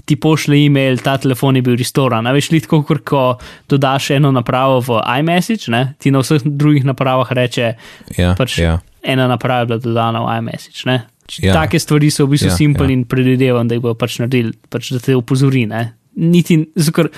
ti 0.05 0.17
pošle 0.19 0.59
e-mail, 0.65 0.99
ta 0.99 1.15
telefon 1.23 1.57
je 1.57 1.63
bil 1.63 1.77
restoran. 1.79 2.27
Veš, 2.35 2.51
tako 2.65 2.83
kot 2.89 3.05
ko 3.07 3.23
dodaš 3.71 4.11
eno 4.17 4.33
napravo 4.35 4.81
v 4.83 4.99
iMessage, 5.21 5.71
ne? 5.71 5.95
ti 6.03 6.11
na 6.11 6.25
vseh 6.25 6.43
drugih 6.45 6.85
napravah 6.89 7.31
reče, 7.39 7.75
Ja, 8.19 8.35
pač 8.39 8.59
ja. 8.59 8.81
ena 9.03 9.29
naprava 9.31 9.63
je 9.63 9.71
bila 9.71 9.79
dodana 9.85 10.25
v 10.27 10.37
iMessage. 10.41 10.83
Ne? 10.91 10.99
Ja. 11.39 11.55
Take 11.55 11.79
stvari 11.79 12.11
so 12.11 12.27
v 12.27 12.35
bistvu 12.35 12.51
Ja, 12.51 12.57
simple 12.59 12.91
ja. 12.91 12.97
in 12.99 13.05
predvidevam, 13.09 13.69
da 13.71 13.79
jih 13.79 13.85
bodo 13.87 13.95
pač 13.95 14.19
naredili, 14.19 14.53
pač 14.69 14.91
da 14.93 14.99
te 15.01 15.15
upozori. 15.17 15.65
Ne? 15.71 15.93
Niti, 16.19 16.59
zakor, 16.75 17.09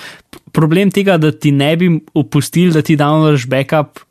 problem 0.54 0.92
tega, 0.94 1.16
da 1.18 1.33
ti 1.33 1.50
ne 1.50 1.72
bi 1.80 1.88
opustili, 2.14 2.70
da 2.76 2.85
ti 2.85 2.98
downloadaš 3.00 3.48
backup, 3.50 4.04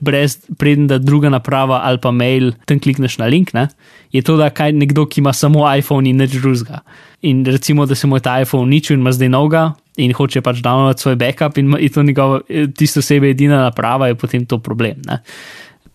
brez 0.00 0.38
preden 0.58 0.86
da 0.86 0.98
druga 0.98 1.28
naprava 1.28 1.80
ali 1.84 1.98
pa 1.98 2.10
mail, 2.10 2.52
tam 2.66 2.80
klikneš 2.80 3.18
na 3.18 3.26
link, 3.26 3.52
ne? 3.54 3.68
je 4.12 4.22
to, 4.22 4.36
da 4.36 4.50
kaj 4.50 4.72
nekdo, 4.72 5.06
ki 5.06 5.20
ima 5.20 5.32
samo 5.32 5.66
iPhone 5.76 6.10
in 6.10 6.16
nič 6.16 6.38
drugega. 6.40 6.80
In 7.22 7.44
recimo, 7.46 7.86
da 7.86 7.94
se 7.94 8.06
mu 8.06 8.16
je 8.16 8.24
ta 8.24 8.38
iPhone 8.40 8.62
uničil 8.62 8.94
in 8.94 9.00
ima 9.00 9.12
zdaj 9.12 9.28
novega 9.28 9.72
in 9.96 10.14
hoče 10.14 10.40
pač 10.40 10.62
downloadati 10.62 11.02
svoj 11.02 11.16
backup 11.16 11.58
in 11.58 11.74
je 11.80 11.88
to 11.88 12.02
njegova, 12.02 12.40
tisto 12.76 13.02
sebe 13.02 13.30
edina 13.30 13.62
naprava, 13.62 14.08
je 14.08 14.14
potem 14.14 14.46
to 14.46 14.58
problem. 14.58 15.02
Ne? 15.06 15.18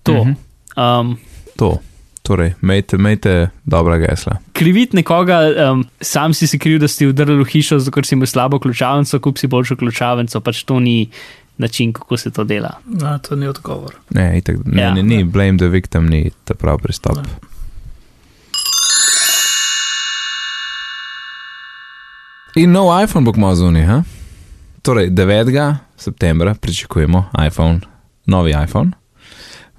To. 0.04 0.14
Uh 0.14 0.28
-huh. 0.28 1.02
um, 1.02 1.18
To. 1.56 1.78
Torej, 2.24 2.54
imejte, 2.64 2.96
imejte 2.96 3.50
dobra 3.66 3.98
gesla. 3.98 4.38
kriviti 4.54 4.96
nekoga, 4.96 5.40
um, 5.72 5.86
sam 6.02 6.34
si 6.34 6.48
si 6.48 6.60
kriv, 6.60 6.80
da 6.80 6.88
si 6.88 7.06
vdrl 7.06 7.44
v 7.44 7.46
hišo, 7.46 7.80
zato 7.80 7.92
ker 7.92 8.06
si 8.06 8.16
imel 8.16 8.28
slabo 8.28 8.60
ključavnico, 8.60 9.20
kup 9.20 9.38
si 9.38 9.48
boljšo 9.48 9.76
ključavnico, 9.76 10.40
pač 10.40 10.64
to 10.64 10.80
ni 10.80 11.10
način, 11.58 11.94
kako 11.94 12.18
se 12.18 12.32
to 12.32 12.44
dela. 12.44 12.78
No, 12.86 13.20
to 13.20 13.36
ni 13.36 13.48
odgovor. 13.48 13.96
Ne, 14.10 14.38
itak, 14.38 14.56
ne, 14.66 14.82
Ja. 14.82 14.94
ne, 14.94 15.04
ni 15.04 15.24
blame 15.24 15.58
the 15.58 15.68
victim, 15.68 16.06
ni 16.06 16.32
ta 16.44 16.54
prav 16.54 16.78
pristop. 16.78 17.18
Ne. 17.18 17.24
In 22.56 22.72
nov 22.72 23.04
iPhone 23.04 23.26
bo 23.26 23.34
kmalu 23.34 23.56
zunaj, 23.56 23.84
ha? 23.84 24.04
Torej, 24.82 25.10
9. 25.10 25.76
septembra 25.98 26.54
pričakujemo 26.54 27.26
iPhone, 27.48 27.80
novi 28.26 28.54
iPhone, 28.64 28.92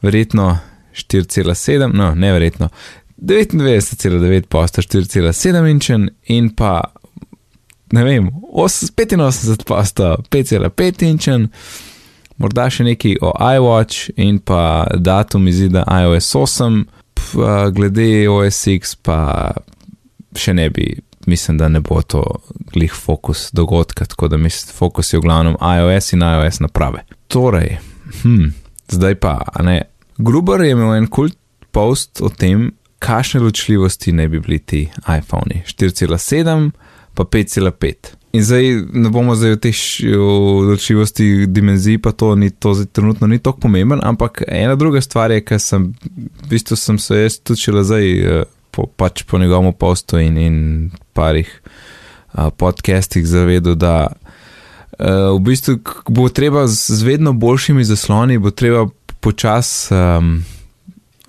verjetno 0.03 0.59
4,7, 0.93 1.91
no, 1.95 2.15
ne 2.15 2.33
verjetno, 2.33 2.69
99,9 3.19 4.41
posta 4.47 4.83
4,7 4.83 5.71
inčen 5.71 6.09
in 6.25 6.51
pa, 6.57 6.81
ne 7.95 8.05
vem, 8.05 8.31
85 8.53 9.65
posta 9.67 10.17
5,5 10.31 11.07
inčen, 11.07 11.49
morda 12.41 12.67
še 12.71 12.87
nekaj 12.89 13.21
o 13.23 13.31
iWatch 13.39 14.17
in 14.21 14.41
pa 14.43 14.87
datum 14.99 15.47
izida 15.49 15.85
iOS 16.03 16.33
8, 16.41 16.85
P, 17.15 17.39
a, 17.39 17.71
glede 17.75 18.27
OS 18.29 18.65
X 18.75 18.97
pa 18.99 19.19
še 20.35 20.57
ne 20.59 20.67
bi, 20.75 20.89
mislim, 21.31 21.61
da 21.61 21.71
ne 21.71 21.81
bo 21.85 22.01
to 22.03 22.25
glih 22.75 22.93
fokus 22.93 23.49
dogodka, 23.55 24.07
tako 24.11 24.29
da 24.29 24.41
mislim, 24.41 24.75
fokus 24.75 25.13
je 25.13 25.21
v 25.21 25.29
glavnem 25.29 25.55
iOS 25.59 26.13
in 26.17 26.27
iOS 26.27 26.61
naprave. 26.65 27.05
Torej, 27.31 27.77
hm, 28.23 28.51
zdaj 28.91 29.21
pa, 29.23 29.39
ne, 29.63 29.85
Gruber 30.19 30.63
je 30.63 30.75
imel 30.75 30.97
en 30.99 31.07
kult 31.11 31.39
post 31.75 32.21
o 32.23 32.29
tem, 32.31 32.73
kakšne 33.03 33.41
ločljivosti 33.43 34.13
ne 34.15 34.29
bi 34.31 34.41
bili 34.41 34.59
ti 34.59 34.83
iPhoni. 35.03 35.63
4,7 35.67 36.71
pa 37.15 37.25
5,5. 37.25 38.15
In 38.35 38.43
zdaj 38.43 38.65
ne 38.93 39.11
bomo 39.15 39.37
zdaj 39.39 39.55
v 39.55 39.59
teh 39.63 39.81
ločljivosti 40.69 41.47
dimenzij, 41.47 42.01
pa 42.03 42.11
to, 42.13 42.33
ni, 42.35 42.51
to 42.51 42.73
zdaj, 42.75 42.89
trenutno 42.93 43.29
ni 43.31 43.39
tako 43.39 43.69
pomemben, 43.69 44.01
ampak 44.03 44.43
ena 44.49 44.75
druga 44.75 45.01
stvar 45.01 45.31
je, 45.31 45.45
ker 45.47 45.61
sem, 45.63 45.93
v 46.43 46.49
bistvu 46.51 46.77
sem 46.77 46.99
se 46.99 47.21
jaz 47.21 47.39
tudi 47.39 47.63
šele 47.63 47.85
zdaj, 47.87 48.11
eh, 48.11 48.49
po, 48.75 48.89
pač 48.91 49.23
po 49.23 49.39
njegovem 49.39 49.73
postu 49.79 50.19
in, 50.19 50.39
in 50.39 50.57
parih 51.15 51.47
uh, 52.35 52.51
podcastih 52.51 53.23
zavedel, 53.27 53.77
da 53.79 54.09
uh, 54.11 55.31
v 55.37 55.39
bistvu 55.47 55.77
bo 56.11 56.27
treba 56.29 56.67
z 56.67 56.99
vedno 57.07 57.33
boljšimi 57.39 57.87
zasloni, 57.87 58.41
bo 58.43 58.51
treba 58.51 58.89
počasi 59.23 59.95
um, 59.95 60.35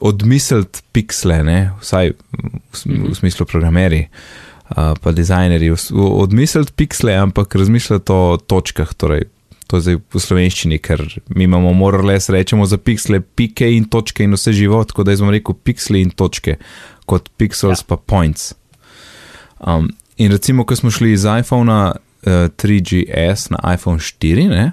odmisliti 0.01 0.81
piksle, 0.91 1.43
ne? 1.45 1.59
vsaj 1.85 2.15
v, 2.17 2.17
v, 2.73 2.97
v 3.11 3.13
smislu 3.21 3.45
programeri. 3.45 4.07
Uh, 4.09 4.44
pa 4.73 5.11
dizajnerji 5.11 5.71
odmisliti 5.93 6.73
piksle, 6.75 7.13
ampak 7.13 7.55
razmišljati 7.55 8.11
o 8.11 8.37
točkah, 8.37 8.93
torej 8.93 9.27
to 9.67 9.77
je 9.77 9.81
zdaj 9.81 9.97
v 10.13 10.21
slovenščini, 10.21 10.77
ker 10.77 11.01
mi 11.33 11.47
imamo 11.47 11.73
morale 11.73 12.19
rečemo 12.29 12.65
za 12.69 12.77
piksle, 12.77 13.19
pike 13.21 13.67
in 13.73 13.89
točke 13.89 14.23
in 14.23 14.37
vse 14.37 14.53
živo, 14.53 14.83
tako 14.85 15.03
da 15.03 15.15
jaz 15.15 15.23
bom 15.25 15.33
rekel 15.33 15.57
piksle 15.57 16.01
in 16.01 16.11
točke, 16.13 16.57
kot 17.09 17.31
pixels 17.37 17.81
ja. 17.81 17.87
pa 17.89 17.97
points. 17.97 18.53
Um, 19.59 19.89
in 20.17 20.31
recimo, 20.31 20.65
ko 20.65 20.77
smo 20.77 20.93
šli 20.93 21.15
iz 21.15 21.25
iPhona 21.25 21.95
uh, 21.95 22.47
3GS 22.53 23.49
na 23.55 23.73
iPhone 23.73 23.99
4, 23.99 24.49
ne, 24.53 24.71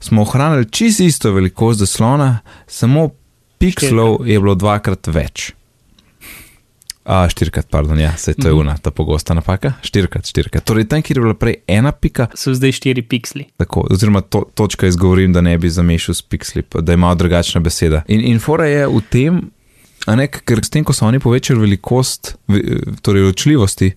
smo 0.00 0.24
ohranili 0.24 0.70
čisto 0.70 1.04
isto 1.04 1.32
velikost 1.32 1.84
zaslona, 1.84 2.38
samo 2.66 3.10
pikslov 3.60 4.24
je 4.26 4.40
bilo 4.40 4.56
dvakrat 4.58 5.12
več. 5.12 5.52
A, 7.04 7.28
štirikrat, 7.28 7.66
pardon, 7.70 7.98
ja, 7.98 8.16
se 8.16 8.34
to 8.34 8.48
je 8.48 8.52
mhm. 8.54 8.60
una, 8.60 8.76
ta 8.78 8.90
pogosta 8.90 9.34
napaka. 9.34 9.72
Štirikrat, 9.82 10.26
štirikrat. 10.26 10.64
Torej, 10.64 10.86
tam, 10.88 11.02
kjer 11.02 11.18
je 11.18 11.22
bila 11.22 11.34
prej 11.34 11.56
ena 11.66 11.92
pika. 11.92 12.28
So 12.38 12.54
zdaj 12.54 12.76
štiri 12.78 13.02
piksli. 13.02 13.48
Tako, 13.58 13.86
oziroma, 13.90 14.20
to, 14.22 14.44
točka 14.54 14.86
izgovorim, 14.86 15.32
da 15.32 15.40
ne 15.40 15.56
bi 15.58 15.70
zamešal 15.70 16.14
s 16.14 16.22
piksli, 16.22 16.62
da 16.80 16.94
ima 16.94 17.14
drugačna 17.14 17.60
beseda. 17.60 18.04
In, 18.08 18.22
in 18.30 18.38
fora 18.40 18.68
je 18.70 18.86
v 18.86 19.02
tem, 19.10 19.40
ne, 20.06 20.28
ker 20.30 20.62
s 20.62 20.70
tem, 20.70 20.86
ko 20.86 20.94
so 20.94 21.08
oni 21.08 21.18
povečali 21.22 21.60
velikost, 21.60 22.36
torej 23.02 23.26
ločljivosti, 23.26 23.92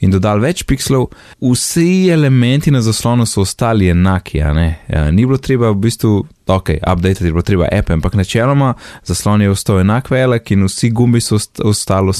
in 0.00 0.12
dodali 0.12 0.44
več 0.44 0.64
pikslov, 0.68 1.08
vsi 1.44 2.08
elementi 2.12 2.72
na 2.72 2.80
zaslonu 2.84 3.26
so 3.28 3.44
ostali 3.44 3.90
enaki. 3.92 4.40
Ja, 4.40 4.52
ni 4.54 5.26
bilo 5.26 5.38
treba 5.38 5.70
v 5.70 5.80
bistvu, 5.84 6.12
ok, 6.46 6.74
update 6.80 7.24
je 7.24 7.32
bilo 7.32 7.44
treba 7.46 7.68
app, 7.72 7.92
ampak 7.92 8.16
načeloma 8.18 8.74
zaslon 9.08 9.44
je 9.44 9.50
ostal 9.52 9.82
enak 9.84 10.10
velik 10.10 10.52
in 10.56 10.64
vsi 10.68 10.90
gumbi 10.90 11.20
so 11.24 11.38
ostali 11.64 12.16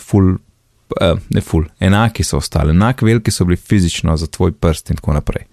full. 0.00 0.38
Uh, 1.00 1.16
ne, 1.32 1.40
ful, 1.40 1.62
enaki 1.80 2.20
so 2.20 2.36
ostali, 2.36 2.74
enako 2.74 3.06
veliki 3.08 3.32
so 3.32 3.46
bili 3.48 3.56
fizično 3.56 4.12
za 4.20 4.26
tvoj 4.28 4.52
prst, 4.52 4.90
in 4.92 4.98
tako 4.98 5.14
naprej. 5.16 5.46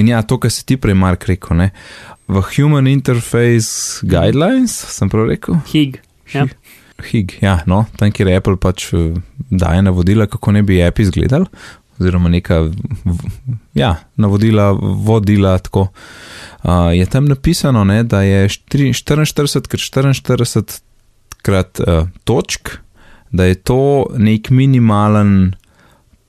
In 0.00 0.08
ja, 0.08 0.22
to, 0.24 0.38
kar 0.40 0.48
si 0.50 0.64
ti 0.64 0.78
prej, 0.80 0.96
Mark, 0.96 1.26
rekel, 1.28 1.58
ne, 1.60 1.66
v 2.28 2.40
Human 2.54 2.88
Interface 2.88 4.00
Guidelines, 4.00 4.72
sem 4.72 5.12
prav 5.12 5.28
rekel? 5.28 5.60
HIG. 5.68 6.00
Ja. 6.32 6.46
Hig, 7.04 7.36
ja, 7.42 7.58
no, 7.68 7.84
tam, 8.00 8.12
kjer 8.12 8.30
Apple 8.38 8.56
pač 8.60 8.88
eh, 8.96 9.10
daje 9.50 9.82
navodila, 9.84 10.26
kako 10.30 10.54
ne 10.56 10.62
bi 10.64 10.80
app 10.84 11.00
izgledal, 11.02 11.44
oziroma 12.00 12.30
neka 12.32 12.62
ja, 13.74 13.94
navodila, 14.16 14.70
vodila 14.80 15.58
tako. 15.58 15.88
Uh, 16.62 16.90
je 16.96 17.06
tam 17.06 17.28
napisano, 17.28 17.84
ne, 17.84 18.02
da 18.02 18.22
je 18.22 18.48
44 18.48 19.68
krat 19.68 19.80
44 19.80 20.80
krat 21.42 21.80
uh, 21.80 22.08
točk, 22.24 22.78
da 23.30 23.44
je 23.44 23.54
to 23.54 24.06
nek 24.16 24.50
minimalen. 24.50 25.54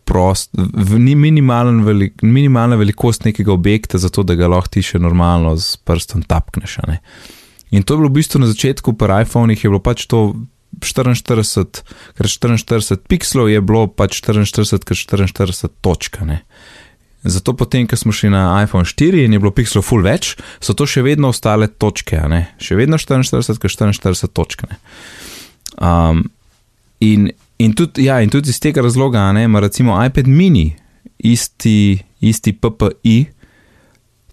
Prost, 0.07 0.53
ni 0.95 1.17
minimalen 1.19 1.81
velik, 1.83 2.21
minimalna 2.23 2.77
velikost 2.79 3.25
nekega 3.25 3.51
objekta, 3.51 3.99
zato 3.99 4.23
da 4.23 4.37
ga 4.39 4.47
lahko 4.47 4.71
ti 4.71 4.79
še 4.79 5.01
normalno 5.03 5.51
z 5.59 5.81
prstom 5.83 6.21
tapkneš. 6.23 6.77
In 7.75 7.83
to 7.83 7.97
je 7.97 7.99
bilo 7.99 8.07
v 8.07 8.15
bistvu 8.15 8.39
na 8.39 8.47
začetku, 8.47 8.93
pri 8.95 9.25
iPhonih 9.25 9.65
je 9.65 9.67
bilo 9.67 9.81
pač 9.83 10.05
to 10.07 10.21
44 10.79 11.83
krat 12.17 12.31
44 12.31 12.97
pixelov 13.09 13.49
je 13.49 13.61
bilo 13.61 13.87
pač 13.87 14.21
44 14.21 14.83
krat 14.85 15.29
44 15.31 15.69
točk. 15.81 16.21
Zato 17.27 17.53
potem, 17.57 17.87
ko 17.87 17.97
smo 17.97 18.13
šli 18.13 18.29
na 18.29 18.61
iPhone 18.63 18.85
4 18.85 19.25
in 19.25 19.33
je 19.33 19.39
bilo 19.41 19.51
pixelov 19.51 19.83
full 19.83 20.05
več, 20.05 20.35
so 20.63 20.77
to 20.77 20.87
še 20.87 21.03
vedno 21.03 21.33
ostale 21.33 21.67
točke, 21.67 22.21
še 22.61 22.77
vedno 22.79 22.99
44 23.01 23.57
krat 23.57 23.73
44 23.97 24.31
točk. 24.31 24.67
Um, 25.77 26.27
in, 27.03 27.31
in, 27.57 27.73
tudi, 27.73 28.07
ja, 28.07 28.21
in 28.21 28.31
tudi 28.33 28.53
iz 28.53 28.61
tega 28.63 28.85
razloga, 28.85 29.27
ne, 29.35 29.47
ima 29.49 29.61
recimo 29.61 29.97
iPad 29.97 30.29
mini 30.29 30.71
isti, 31.17 31.97
isti 32.21 32.53
PPI, 32.53 33.17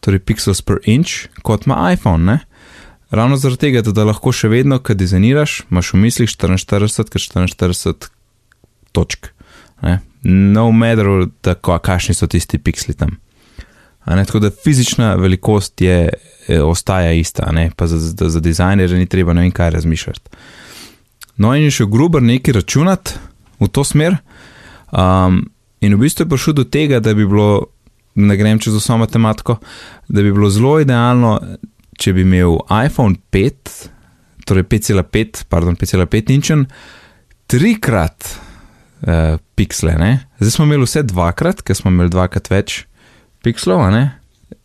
torej 0.04 0.20
pixels 0.20 0.60
per 0.62 0.80
inch, 0.84 1.26
kot 1.42 1.66
ima 1.66 1.80
iPhone. 1.92 2.24
Ne? 2.28 2.38
Ravno 3.14 3.36
zaradi 3.36 3.60
tega, 3.68 3.82
da 3.94 4.04
lahko 4.08 4.32
še 4.34 4.48
vedno, 4.50 4.80
kad 4.82 4.98
dizajniraš, 4.98 5.60
imaš 5.70 5.92
v 5.94 6.00
mislih 6.02 6.30
44 6.30 7.12
krat 7.12 7.22
44 7.22 8.08
točk. 8.92 9.28
Ne? 9.82 10.00
No 10.24 10.70
matter, 10.74 11.28
tako, 11.44 11.76
kakšni 11.78 12.16
so 12.18 12.26
tisti 12.30 12.58
piksli 12.58 12.94
tam. 12.98 13.18
Tako 14.04 14.40
da 14.42 14.50
fizična 14.50 15.14
velikost 15.14 15.80
je, 15.80 16.08
je 16.48 16.62
ostaja 16.62 17.12
ista, 17.12 17.52
ne? 17.52 17.70
pa 17.76 17.86
za, 17.86 17.98
za, 17.98 18.28
za 18.28 18.40
dizajnerje 18.40 18.98
ni 18.98 19.06
treba 19.06 19.32
ne 19.32 19.46
vem 19.46 19.52
kaj 19.54 19.70
razmišljati. 19.70 20.42
No 21.36 21.54
in 21.54 21.68
je 21.68 21.76
še 21.78 21.86
grubo 21.90 22.20
nekaj 22.20 22.58
računati 22.58 23.14
v 23.60 23.68
to 23.68 23.84
smer. 23.84 24.16
Um, 24.90 25.44
in 25.80 25.94
v 25.94 26.02
bistvu 26.02 26.26
je 26.26 26.32
prišel 26.34 26.58
do 26.58 26.64
tega, 26.64 26.98
da 27.00 27.14
bi 27.14 27.26
bilo, 27.26 27.66
ne 28.14 28.36
grem 28.36 28.58
čez 28.58 28.74
vso 28.74 28.98
matematiko, 28.98 29.56
da 30.08 30.22
bi 30.22 30.32
bilo 30.32 30.50
zelo 30.50 30.80
idealno 30.82 31.38
če 32.00 32.14
bi 32.16 32.24
imel 32.24 32.58
iPhone 32.70 33.18
5, 33.34 33.74
torej 34.48 34.66
5,5, 34.70 35.44
pardon, 35.50 35.76
5,5 35.78 36.34
inčen, 36.34 36.66
trikrat 37.50 38.34
uh, 39.06 39.36
piksle, 39.54 39.96
ne? 40.00 40.12
zdaj 40.40 40.56
smo 40.56 40.68
imeli 40.68 40.88
vse 40.88 41.04
dvakrat, 41.06 41.62
ker 41.64 41.78
smo 41.78 41.92
imeli 41.92 42.12
dvakrat 42.12 42.50
več 42.52 42.82
pikslov, 43.44 43.84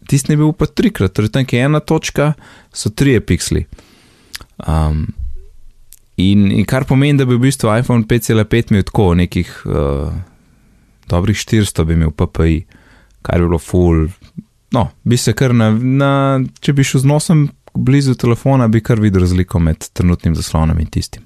tisti 0.10 0.34
ne 0.34 0.40
bil 0.40 0.54
pa 0.58 0.66
trikrat, 0.66 1.14
torej 1.14 1.34
tam 1.36 1.46
je 1.46 1.62
ena 1.62 1.80
točka, 1.80 2.34
so 2.74 2.90
trije 2.90 3.22
piksli. 3.22 3.66
Um, 4.68 5.06
in, 6.18 6.50
in 6.52 6.66
kar 6.68 6.88
pomeni, 6.90 7.20
da 7.20 7.28
bi 7.30 7.38
v 7.38 7.46
bistvu 7.48 7.72
iPhone 7.78 8.08
5,5 8.10 8.74
imel 8.74 8.88
tako 8.88 9.14
nekih 9.20 9.54
uh, 9.70 10.10
dobrih 11.10 11.38
400 11.38 11.86
bi 11.86 11.98
imel 12.00 12.12
PPI, 12.12 12.60
kar 13.22 13.42
bi 13.42 13.48
bilo 13.48 13.62
full 13.62 14.08
no, 14.72 14.90
bi 15.04 15.18
se 15.18 15.34
kar 15.34 15.54
na, 15.56 15.72
na, 15.74 16.12
če 16.60 16.74
bi 16.74 16.84
šel 16.84 17.02
z 17.02 17.10
nosom 17.10 17.48
blizu 17.74 18.16
telefona, 18.16 18.68
bi 18.68 18.82
kar 18.84 19.00
videl 19.00 19.22
razliko 19.22 19.60
med 19.60 19.88
trenutnim 19.94 20.36
zaslonom 20.36 20.80
in 20.80 20.90
tistim. 20.92 21.24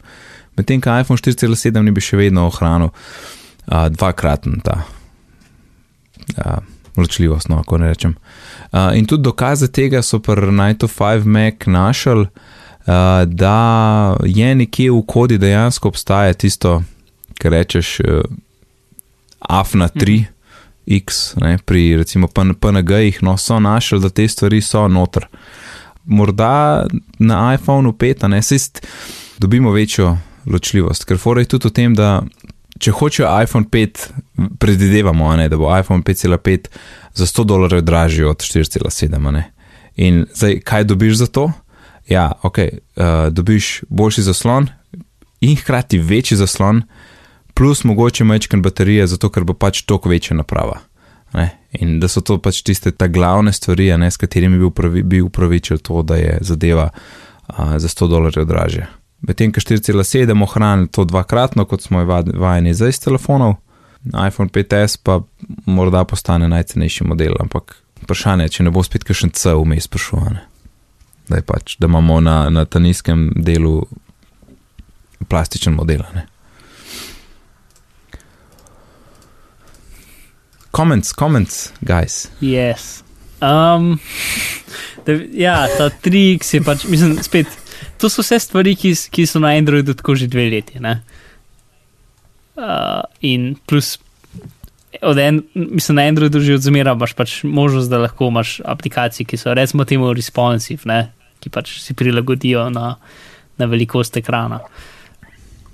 Medtem, 0.58 0.82
ko 0.82 0.94
iPhone 1.00 1.18
4,7 1.18 1.82
ni 1.82 1.92
bi 1.92 2.02
še 2.04 2.20
vedno 2.20 2.46
ohranil 2.48 2.92
uh, 2.92 3.88
dvakraten 3.90 4.60
ta 4.64 4.84
uh, 4.84 6.60
ločljivost, 6.98 7.50
no, 7.50 7.64
kako 7.64 7.82
ne 7.82 7.90
rečem. 7.94 8.16
Uh, 8.72 8.92
in 8.98 9.08
tudi 9.10 9.26
dokaze 9.26 9.72
tega 9.74 10.04
so 10.06 10.20
pri 10.22 10.52
9-5 10.52 11.26
Mac 11.26 11.66
našel, 11.66 12.28
uh, 12.28 13.24
da 13.26 13.58
je 14.26 14.56
nekje 14.56 14.92
v 14.92 15.02
kodi 15.08 15.40
dejansko 15.42 15.90
obstaja 15.90 16.34
tisto, 16.38 16.82
kar 17.42 17.58
rečeš, 17.58 17.98
uh, 18.04 18.22
AFNA 19.40 19.90
3. 19.90 20.20
Mhm. 20.22 20.33
X, 20.88 21.36
ne, 21.42 21.58
pri 21.66 21.96
recimo 21.98 22.28
PNG-jih, 22.28 23.22
no, 23.24 23.38
so 23.38 23.60
našli, 23.60 24.00
da 24.04 24.10
te 24.10 24.28
stvari 24.28 24.62
so 24.62 24.88
noter. 24.88 25.28
Morda 26.06 26.86
na 27.20 27.54
iPhonu 27.54 27.94
5, 27.94 28.28
ne, 28.28 28.42
se 28.42 28.58
dobimo 29.38 29.72
večjo 29.72 30.18
ločljivost, 30.46 31.06
ker 31.06 31.18
fora 31.18 31.42
je 31.42 31.54
tudi 31.56 31.68
v 31.68 31.72
tem, 31.72 31.96
da 31.96 32.24
če 32.80 32.92
hočejo 32.92 33.30
iPhone 33.44 33.70
5, 33.72 34.08
predvidevamo, 34.60 35.36
ne, 35.40 35.48
da 35.50 35.58
bo 35.58 35.72
iPhone 35.72 36.04
5,5 36.04 36.68
za 37.14 37.26
100 37.26 37.46
dolarjev 37.46 37.82
dražji 37.82 38.26
od 38.28 38.44
4,7. 38.44 39.44
In 39.96 40.26
zdaj, 40.34 40.60
kaj 40.66 40.84
dobiš 40.90 41.22
za 41.22 41.28
to? 41.28 41.52
Ja, 42.10 42.32
ok, 42.42 42.58
uh, 42.60 43.30
dobiš 43.32 43.84
boljši 43.90 44.22
zaslon 44.22 44.68
in 45.42 45.56
hkrati 45.56 45.98
večji 46.00 46.38
zaslon 46.38 46.82
plus 47.54 47.84
mogoče 47.84 48.24
mečken 48.24 48.62
baterije, 48.62 49.08
zato 49.08 49.30
ker 49.30 49.44
bo 49.44 49.54
pač 49.54 49.82
toliko 49.82 50.10
večja 50.10 50.38
naprava. 50.38 50.80
Ne? 51.34 51.50
In 51.72 52.00
da 52.00 52.08
so 52.08 52.22
to 52.22 52.38
pač 52.38 52.62
tiste 52.62 52.92
ta 52.92 53.08
glavne 53.08 53.54
stvari, 53.54 53.90
ne, 53.98 54.12
s 54.12 54.18
katerimi 54.22 54.58
bi, 54.58 54.66
upravi, 54.70 55.04
bi 55.04 55.22
upravičil 55.22 55.82
to, 55.82 56.04
da 56.04 56.16
je 56.16 56.38
zadeva 56.42 56.90
a, 57.48 57.80
za 57.80 57.88
100 57.88 58.10
dolarjev 58.10 58.46
dražja. 58.46 58.88
Medtem, 59.22 59.54
ko 59.56 59.62
4,7 59.64 60.44
ohrani 60.44 60.88
to 60.92 61.06
dvakratno, 61.06 61.66
kot 61.66 61.82
smo 61.82 62.04
vajeni 62.06 62.74
zdaj 62.74 62.90
iz 62.90 63.00
telefonov, 63.00 63.56
iPhone 64.28 64.50
5S 64.50 65.00
pa 65.04 65.22
morda 65.66 66.04
postane 66.04 66.50
najcenejši 66.52 67.08
model, 67.08 67.38
ampak 67.40 67.78
vprašanje 68.04 68.50
je, 68.50 68.50
če 68.58 68.68
ne 68.68 68.74
bo 68.76 68.84
spet 68.84 69.06
kakšen 69.08 69.32
C 69.34 69.56
vmes 69.56 69.88
prišel. 69.88 70.36
da, 71.30 71.42
pač, 71.42 71.78
da 71.80 71.88
imamo 71.88 72.20
na, 72.20 72.50
na 72.50 72.66
ta 72.66 72.80
nizkem 72.80 73.32
delu 73.36 73.86
plastičen 75.28 75.74
model. 75.74 76.04
Ne? 76.14 76.28
Comments, 80.74 81.14
comments, 81.14 81.72
guys. 81.86 82.32
Yes. 82.42 83.04
Um, 83.42 84.00
da, 85.06 85.14
ja, 85.32 85.68
ta 85.78 85.92
3X 86.02 86.56
je 86.56 86.62
pač, 86.66 86.86
mislim, 86.90 87.20
spet, 87.22 87.52
to 88.02 88.10
so 88.10 88.26
vse 88.26 88.40
stvari, 88.42 88.74
ki, 88.74 88.96
ki 89.14 89.28
so 89.30 89.42
na 89.44 89.52
Androidu 89.54 89.94
tako 89.94 90.16
že 90.18 90.26
dve 90.34 90.48
leti. 90.50 90.82
ne. 90.82 90.96
Uh, 92.58 93.06
in 93.22 93.54
plus, 93.70 94.00
od 95.02 95.18
en, 95.22 95.44
mislim, 95.54 96.00
na 96.02 96.08
Androidu 96.10 96.42
že 96.42 96.58
od 96.58 96.66
zmeraj 96.66 96.98
imaš 96.98 97.14
pač 97.14 97.36
možnost, 97.44 97.94
da 97.94 98.02
lahko 98.08 98.32
imaš 98.34 98.58
aplikacije, 98.66 99.30
ki 99.30 99.38
so 99.38 99.54
recimo 99.54 99.86
temu 99.86 100.10
responsive, 100.14 100.90
ne, 100.90 101.14
ki 101.38 101.54
pač 101.54 101.78
si 101.86 101.94
prilagodijo 101.94 102.66
na, 102.74 102.96
na 103.62 103.70
velikost 103.70 104.18
ekrana. 104.18 104.64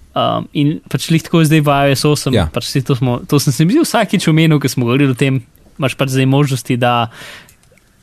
Um, 0.10 0.48
in 0.58 0.80
pač 0.90 1.12
lih 1.14 1.22
tako 1.22 1.44
je 1.44 1.52
zdaj 1.52 1.62
v 1.62 1.70
iOS 1.92 2.02
8, 2.04 2.34
Ja. 2.34 2.42
ja. 2.42 2.46
pač 2.50 2.74
to, 2.82 2.96
smo, 2.98 3.20
to 3.30 3.38
sem 3.40 3.54
se 3.54 3.62
mi 3.64 3.74
zdi 3.74 3.84
vsakič 3.86 4.26
omenil, 4.28 4.58
ko 4.60 4.66
smo 4.66 4.86
govorili 4.86 5.14
o 5.14 5.16
tem, 5.16 5.38
imaš 5.78 5.94
pač 5.96 6.10
zdaj 6.10 6.26
možnosti, 6.26 6.78
da, 6.78 7.10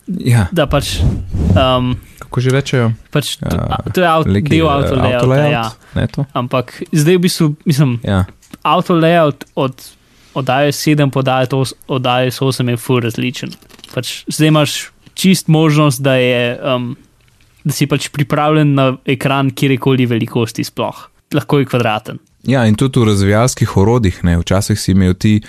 Ja, 0.07 0.46
da 0.54 0.68
pač. 0.70 1.02
Um, 1.50 1.98
kako 2.22 2.38
že 2.38 2.50
rečejo? 2.54 2.92
pač 3.11 3.42
to, 3.42 3.50
Ja, 3.50 3.82
to 3.90 3.98
je 4.00 4.07
avto, 4.07 4.30
Leki, 4.30 4.48
del 4.54 4.68
avto 4.70 4.94
layouta, 4.94 5.26
layout, 5.26 5.50
ja. 5.50 5.64
Ne 5.98 6.07
to? 6.07 6.22
Ampak 6.30 6.78
zdaj 6.94 7.18
v 7.18 7.22
bistvu, 7.26 7.46
mislim, 7.66 7.98
Ja. 8.07 8.22
avto 8.62 8.94
layout 8.94 9.42
od, 9.59 9.74
od 10.30 10.46
iOS 10.46 10.78
7 10.78 11.11
po 11.11 11.26
iOS 11.26 11.74
od 11.90 12.07
iOS 12.07 12.38
8 12.38 12.70
je 12.70 12.76
full 12.78 13.02
različen. 13.02 13.50
Pač 13.90 14.22
zdaj 14.30 14.46
imaš 14.48 14.70
čist 15.18 15.50
možnost, 15.50 15.98
da, 16.07 16.14
je, 16.14 16.54
um, 16.62 16.94
da 17.66 17.72
si 17.74 17.90
pač 17.90 18.07
pripravljen 18.14 18.78
na 18.78 18.94
ekran 19.02 19.50
kjerkoli 19.50 20.07
velikosti 20.07 20.62
sploh. 20.62 21.11
Lahko 21.35 21.59
je 21.59 21.66
kvadraten. 21.66 22.18
Ja, 22.47 22.62
in 22.66 22.77
tudi 22.79 23.01
v 23.03 23.09
razvijalskih 23.11 23.77
orodjih, 23.77 24.20
ne, 24.24 24.37
včasih 24.39 24.79
si 24.79 24.93
imel 24.95 25.16
ti 25.18 25.41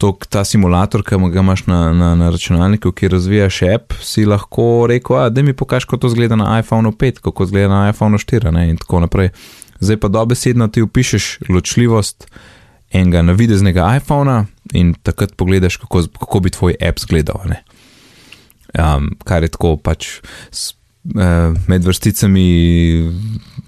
to, 0.00 0.12
ta 0.28 0.44
simulator, 0.44 1.04
ki 1.04 1.16
ga 1.32 1.40
imaš 1.40 1.64
na, 1.68 1.80
na, 1.96 2.10
na 2.16 2.30
računalniku, 2.32 2.92
ki 2.92 3.08
razvijaš 3.12 3.62
app, 3.68 3.96
si 4.04 4.24
lahko 4.28 4.86
rekel, 4.88 5.28
da 5.30 5.42
mi 5.42 5.56
pokaž, 5.56 5.84
kako 5.88 6.04
to 6.04 6.12
zgleda 6.12 6.36
na 6.36 6.58
iPhone 6.60 6.92
5, 6.92 7.20
kako 7.24 7.46
zgleda 7.46 7.68
na 7.72 7.88
iPhone 7.90 8.18
4 8.18 8.52
ne, 8.52 8.68
in 8.70 8.80
tako 8.80 9.00
naprej. 9.04 9.32
Zdaj 9.80 9.96
pa 10.00 10.08
dobesedno 10.08 10.68
ti 10.68 10.82
upišeš 10.82 11.38
ločljivost 11.48 12.28
enega 12.92 13.22
navideznega 13.22 13.86
iPhona 13.96 14.44
in 14.72 14.94
takrat 15.02 15.32
pogledaš, 15.36 15.76
kako, 15.76 16.02
kako 16.20 16.40
bi 16.40 16.50
tvoj 16.50 16.76
app 16.88 17.00
zgledal. 17.00 17.40
Um, 18.78 19.14
kar 19.24 19.42
je 19.42 19.48
tako 19.48 19.76
pač 19.76 20.20
med 21.66 21.84
vrsticami 21.84 22.48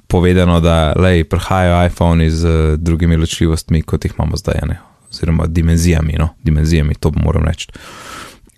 povedano, 0.06 0.60
da 0.60 0.92
lej, 0.96 1.24
prihajajo 1.24 1.86
iPhone 1.86 2.30
z 2.30 2.44
uh, 2.44 2.78
drugimi 2.78 3.16
ločljivostmi, 3.16 3.82
kot 3.82 4.04
jih 4.04 4.14
imamo 4.18 4.36
zdaj, 4.36 4.60
ne? 4.68 4.78
oziroma 5.10 5.46
dimenzijami, 5.46 6.16
no? 6.18 6.28
dimenzijami, 6.44 6.94
to 6.94 7.12
moram 7.16 7.44
reči. 7.44 7.68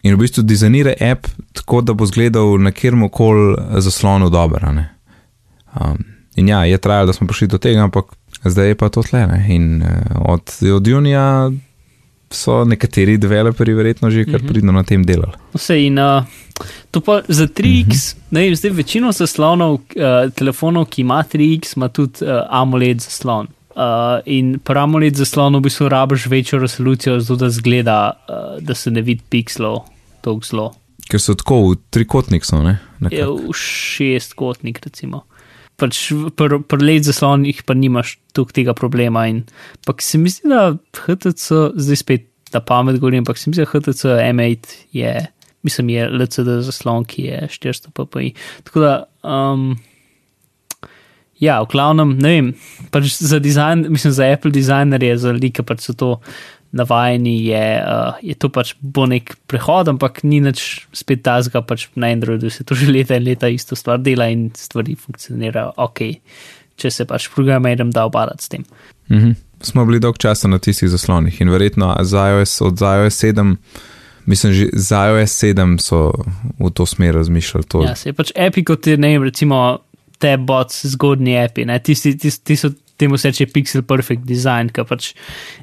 In 0.03 0.15
v 0.15 0.19
bistvu 0.19 0.43
dizajnira 0.43 0.93
app 1.01 1.27
tako, 1.53 1.81
da 1.81 1.95
bo 1.95 2.05
izgledal 2.05 2.59
na 2.61 2.71
kjer 2.71 2.95
koli 3.13 3.57
zaslonu 3.79 4.31
dobro. 4.31 4.75
Um, 5.81 6.05
in 6.37 6.49
ja, 6.49 6.65
je 6.65 6.79
trajalo, 6.79 7.07
da 7.07 7.13
smo 7.13 7.27
prišli 7.27 7.49
do 7.49 7.59
tega, 7.59 7.83
ampak 7.83 8.05
zdaj 8.45 8.69
je 8.69 8.75
pa 8.75 8.89
to 8.89 9.03
tle. 9.03 9.27
Ne? 9.27 9.47
In 9.49 9.83
uh, 9.83 9.89
od, 10.21 10.59
od 10.75 10.87
junija 10.87 11.51
so 12.35 12.65
nekateri 12.65 13.17
developerji 13.19 13.75
verjetno 13.75 14.11
že 14.11 14.25
kar 14.25 14.41
Mhm. 14.43 14.49
pridno 14.49 14.73
na 14.73 14.83
tem 14.83 15.05
delali. 15.05 15.33
Vse 15.55 15.79
in 15.87 15.99
uh, 15.99 16.25
to 16.91 17.01
pa 17.01 17.23
za 17.29 17.47
3X, 17.47 17.87
mm 17.87 17.91
-hmm. 17.91 18.17
ne 18.31 18.41
vem, 18.41 18.57
zdaj 18.57 18.71
večino 18.71 19.13
zaslonov, 19.13 19.73
uh, 19.75 19.81
telefonov, 20.35 20.85
ki 20.87 21.01
ima 21.03 21.25
3X, 21.25 21.77
ima 21.77 21.89
tudi 21.89 22.25
uh, 22.25 22.31
AMOLED 22.51 23.01
zaslon. 23.01 23.47
Uh, 23.77 23.83
in 24.27 24.59
pri 24.59 24.79
AMOLED 24.79 25.17
zaslonu 25.17 25.59
v 25.59 25.63
bistvu 25.63 25.89
rabiš 25.89 26.27
večjo 26.27 26.59
resolucijo, 26.59 27.21
zato 27.21 27.37
da 27.37 27.51
zgleda, 27.51 28.13
uh, 28.29 28.63
da 28.63 28.75
se 28.75 28.91
ne 28.91 29.03
vidi 29.03 29.23
pikslov 29.31 29.79
tako 30.21 30.41
zelo. 30.51 30.75
Ker 31.11 31.21
so 31.21 31.35
tako 31.35 31.71
v 31.71 31.77
trikotnik, 31.91 32.45
so, 32.45 32.63
ne? 32.63 32.71
Je 32.71 32.79
Nekako. 33.01 33.35
v 33.37 33.53
šestkotnik, 33.53 34.81
recimo. 34.85 35.23
Pač 35.81 36.07
pri 36.39 36.61
pr 36.71 36.83
LED 36.83 37.09
zaslonih 37.09 37.65
pa 37.67 37.75
nimaš 37.75 38.17
tukaj 38.37 38.61
tega 38.61 38.75
problema. 38.79 39.27
In, 39.31 39.43
ampak 39.83 40.05
se 40.05 40.21
mi 40.23 40.31
zdi, 40.31 40.51
da 40.53 40.77
HTC, 41.05 41.75
zdaj 41.75 42.01
spet 42.03 42.29
na 42.55 42.63
pamet 42.63 43.01
govorim, 43.03 43.25
ampak 43.25 43.39
se 43.39 43.51
mi 43.51 43.57
zdi, 43.57 43.65
da 43.65 43.71
HTC 43.73 44.15
M8 44.31 44.77
je, 44.95 45.15
mislim, 45.67 45.91
je 45.97 46.07
LCD 46.21 46.61
zaslon, 46.69 47.09
ki 47.09 47.27
je 47.27 47.43
400 47.51 47.91
ppi. 47.91 48.31
Tako 48.69 48.85
da, 48.85 48.95
um, 49.27 49.75
ja, 51.43 51.59
v 51.63 51.71
glavnem, 51.73 52.17
ne 52.23 52.35
vem, 52.37 52.51
pač 52.95 53.17
za 53.19 53.41
dizajn, 53.43 53.89
mislim, 53.91 54.15
za 54.15 54.31
Apple 54.31 54.55
dizajnerje, 54.55 55.17
za 55.27 55.35
like 55.35 55.67
pač 55.67 55.89
so 55.89 55.97
to 55.99 56.11
navajeni, 56.75 57.37
je, 57.47 57.67
uh, 57.79 58.19
je 58.23 58.35
to 58.35 58.51
pač 58.53 58.75
bo 58.83 59.07
nek 59.07 59.37
prehod, 59.51 59.89
ampak 59.95 60.23
ni 60.27 60.41
nič 60.43 60.85
spet 60.97 61.23
tazga, 61.27 61.63
pač 61.63 61.87
na 61.95 62.11
Androidu 62.13 62.51
se 62.51 62.67
to 62.67 62.75
že 62.75 62.91
leta 62.91 63.19
in 63.19 63.25
leta 63.29 63.49
isto 63.49 63.79
stvar 63.79 64.03
dela 64.03 64.27
in 64.33 64.51
stvari 64.59 64.97
funkcionirajo 64.99 65.75
ok, 65.79 66.03
če 66.77 66.91
se 66.91 67.07
pač 67.07 67.31
programerjem 67.35 67.95
da 67.95 68.07
obadati 68.11 68.45
s 68.45 68.53
tem. 68.53 68.67
Mhm. 69.11 69.37
Smo 69.65 69.87
bili 69.89 70.01
dolg 70.03 70.19
časa 70.21 70.49
na 70.51 70.59
tistih 70.59 70.91
zaslonih 70.93 71.41
in 71.41 71.49
verjetno 71.49 71.95
za 72.05 72.27
iOS, 72.35 72.61
od 72.61 72.83
iOS 72.83 73.17
7, 73.23 73.57
mislim, 74.27 74.53
že 74.53 74.67
za 74.75 75.07
iOS 75.09 75.39
7 75.41 75.79
so 75.81 76.11
v 76.59 76.71
to 76.75 76.85
smer 76.87 77.15
razmišljali. 77.15 77.65
To. 77.73 77.85
Ja, 77.87 77.95
se 77.97 78.11
je 78.11 78.19
pač 78.19 78.35
api, 78.37 78.65
kot 78.65 78.87
je, 78.87 78.99
ne 79.01 79.15
vem, 79.15 79.25
recimo 79.25 79.79
tabbots, 80.21 80.85
zgodni 80.93 81.39
api, 81.39 81.65
ne, 81.65 81.79
tisti, 81.79 82.13
tisti, 82.19 82.45
tisti 82.45 82.69
so 82.69 82.84
temu 83.05 83.21
se 83.21 83.33
reče 83.33 83.51
pixel 83.53 83.85
perfect 83.87 84.27
design, 84.29 84.73
ki 84.73 84.89
pač 84.89 85.13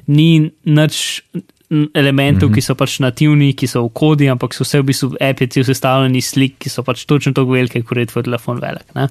ni 0.06 0.30
nič 0.64 1.02
elementov, 1.94 2.48
mm 2.48 2.52
-hmm. 2.52 2.54
ki 2.54 2.60
so 2.60 2.74
pač 2.74 2.98
nativni, 3.00 3.52
ki 3.52 3.66
so 3.66 3.84
v 3.86 3.90
kodi, 3.92 4.28
ampak 4.28 4.54
so 4.54 4.64
vse 4.64 4.80
v 4.80 4.86
bistvu 4.92 5.16
api, 5.20 5.46
ti 5.46 5.64
sestavljeni 5.64 6.18
iz 6.18 6.28
slik, 6.34 6.58
ki 6.58 6.68
so 6.68 6.82
pač 6.82 7.04
točno 7.04 7.32
tako 7.32 7.52
velike, 7.52 7.82
kot 7.82 7.98
je 7.98 8.06
tvoj 8.06 8.22
telefon 8.22 8.60
velik. 8.60 8.94
Ne? 8.94 9.08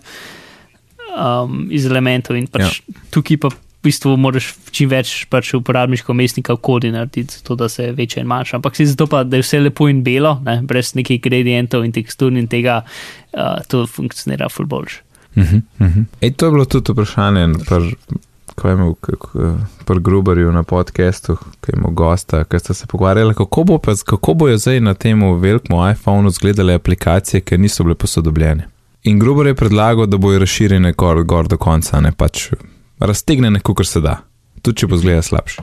Um, 1.18 1.68
iz 1.72 1.86
elementov 1.86 2.38
in 2.38 2.48
pač 2.48 2.62
ja. 2.62 2.96
tukaj 3.12 3.38
pa 3.38 3.50
v 3.50 3.58
bistvu 3.84 4.18
moraš 4.18 4.54
čim 4.72 4.90
več 4.90 5.26
pač 5.30 5.54
uporabniškega 5.54 6.14
mestnika 6.14 6.54
v 6.54 6.62
kodi 6.62 6.92
narediti, 6.92 7.34
zato 7.34 7.56
da 7.56 7.70
se 7.70 7.92
večje 7.92 8.22
in 8.22 8.28
manjša. 8.28 8.56
Ampak 8.56 8.76
si 8.76 8.86
zato 8.86 9.08
pa, 9.08 9.24
da 9.24 9.38
je 9.38 9.42
vse 9.42 9.60
lepo 9.60 9.90
in 9.90 10.04
belo, 10.04 10.40
ne? 10.46 10.62
brez 10.62 10.94
nekih 10.96 11.22
gradientov 11.22 11.86
in 11.86 11.92
tekstur 11.92 12.32
in 12.32 12.48
tega, 12.48 12.84
uh, 13.34 13.58
to 13.68 13.88
funkcionira 13.88 14.50
ful 14.50 14.66
boljš. 15.36 15.48
Mhm, 15.48 15.86
mhm. 15.86 16.02
Ej, 16.22 16.34
to 16.34 16.46
je 16.46 16.52
bilo 16.52 16.66
tudi 16.66 16.92
vprašanje 16.92 17.48
pri 17.66 17.96
pr 19.86 20.00
Gruberju 20.00 20.52
na 20.52 20.64
podkastu, 20.64 21.36
ki 21.36 21.72
je 21.72 21.78
imel 21.78 21.92
gosta, 21.92 22.44
ki 22.44 22.60
sta 22.60 22.74
se 22.74 22.88
pogovarjali, 22.88 23.34
kako, 23.36 23.64
bo 23.64 23.78
pa, 23.78 23.94
kako 24.06 24.34
bojo 24.34 24.58
zdaj 24.58 24.80
na 24.80 24.94
tem 24.94 25.24
velikem 25.40 25.78
iPhonu 25.92 26.30
izgledale 26.30 26.74
aplikacije, 26.74 27.42
ki 27.42 27.58
niso 27.58 27.84
bile 27.84 27.96
posodobljene. 27.96 28.68
In 29.04 29.20
Gruber 29.20 29.48
je 29.48 29.56
predlagal, 29.56 30.06
da 30.06 30.18
bojo 30.18 30.40
razširjene 30.40 30.94
gor, 30.94 31.24
gor 31.24 31.48
do 31.48 31.58
konca, 31.58 32.00
ne 32.00 32.12
pač 32.12 32.52
raztegnjene, 33.00 33.60
kot 33.60 33.88
se 33.88 34.02
da, 34.02 34.20
tudi 34.62 34.78
če 34.78 34.88
bo 34.88 34.98
zgleda 34.98 35.22
slabš. 35.22 35.58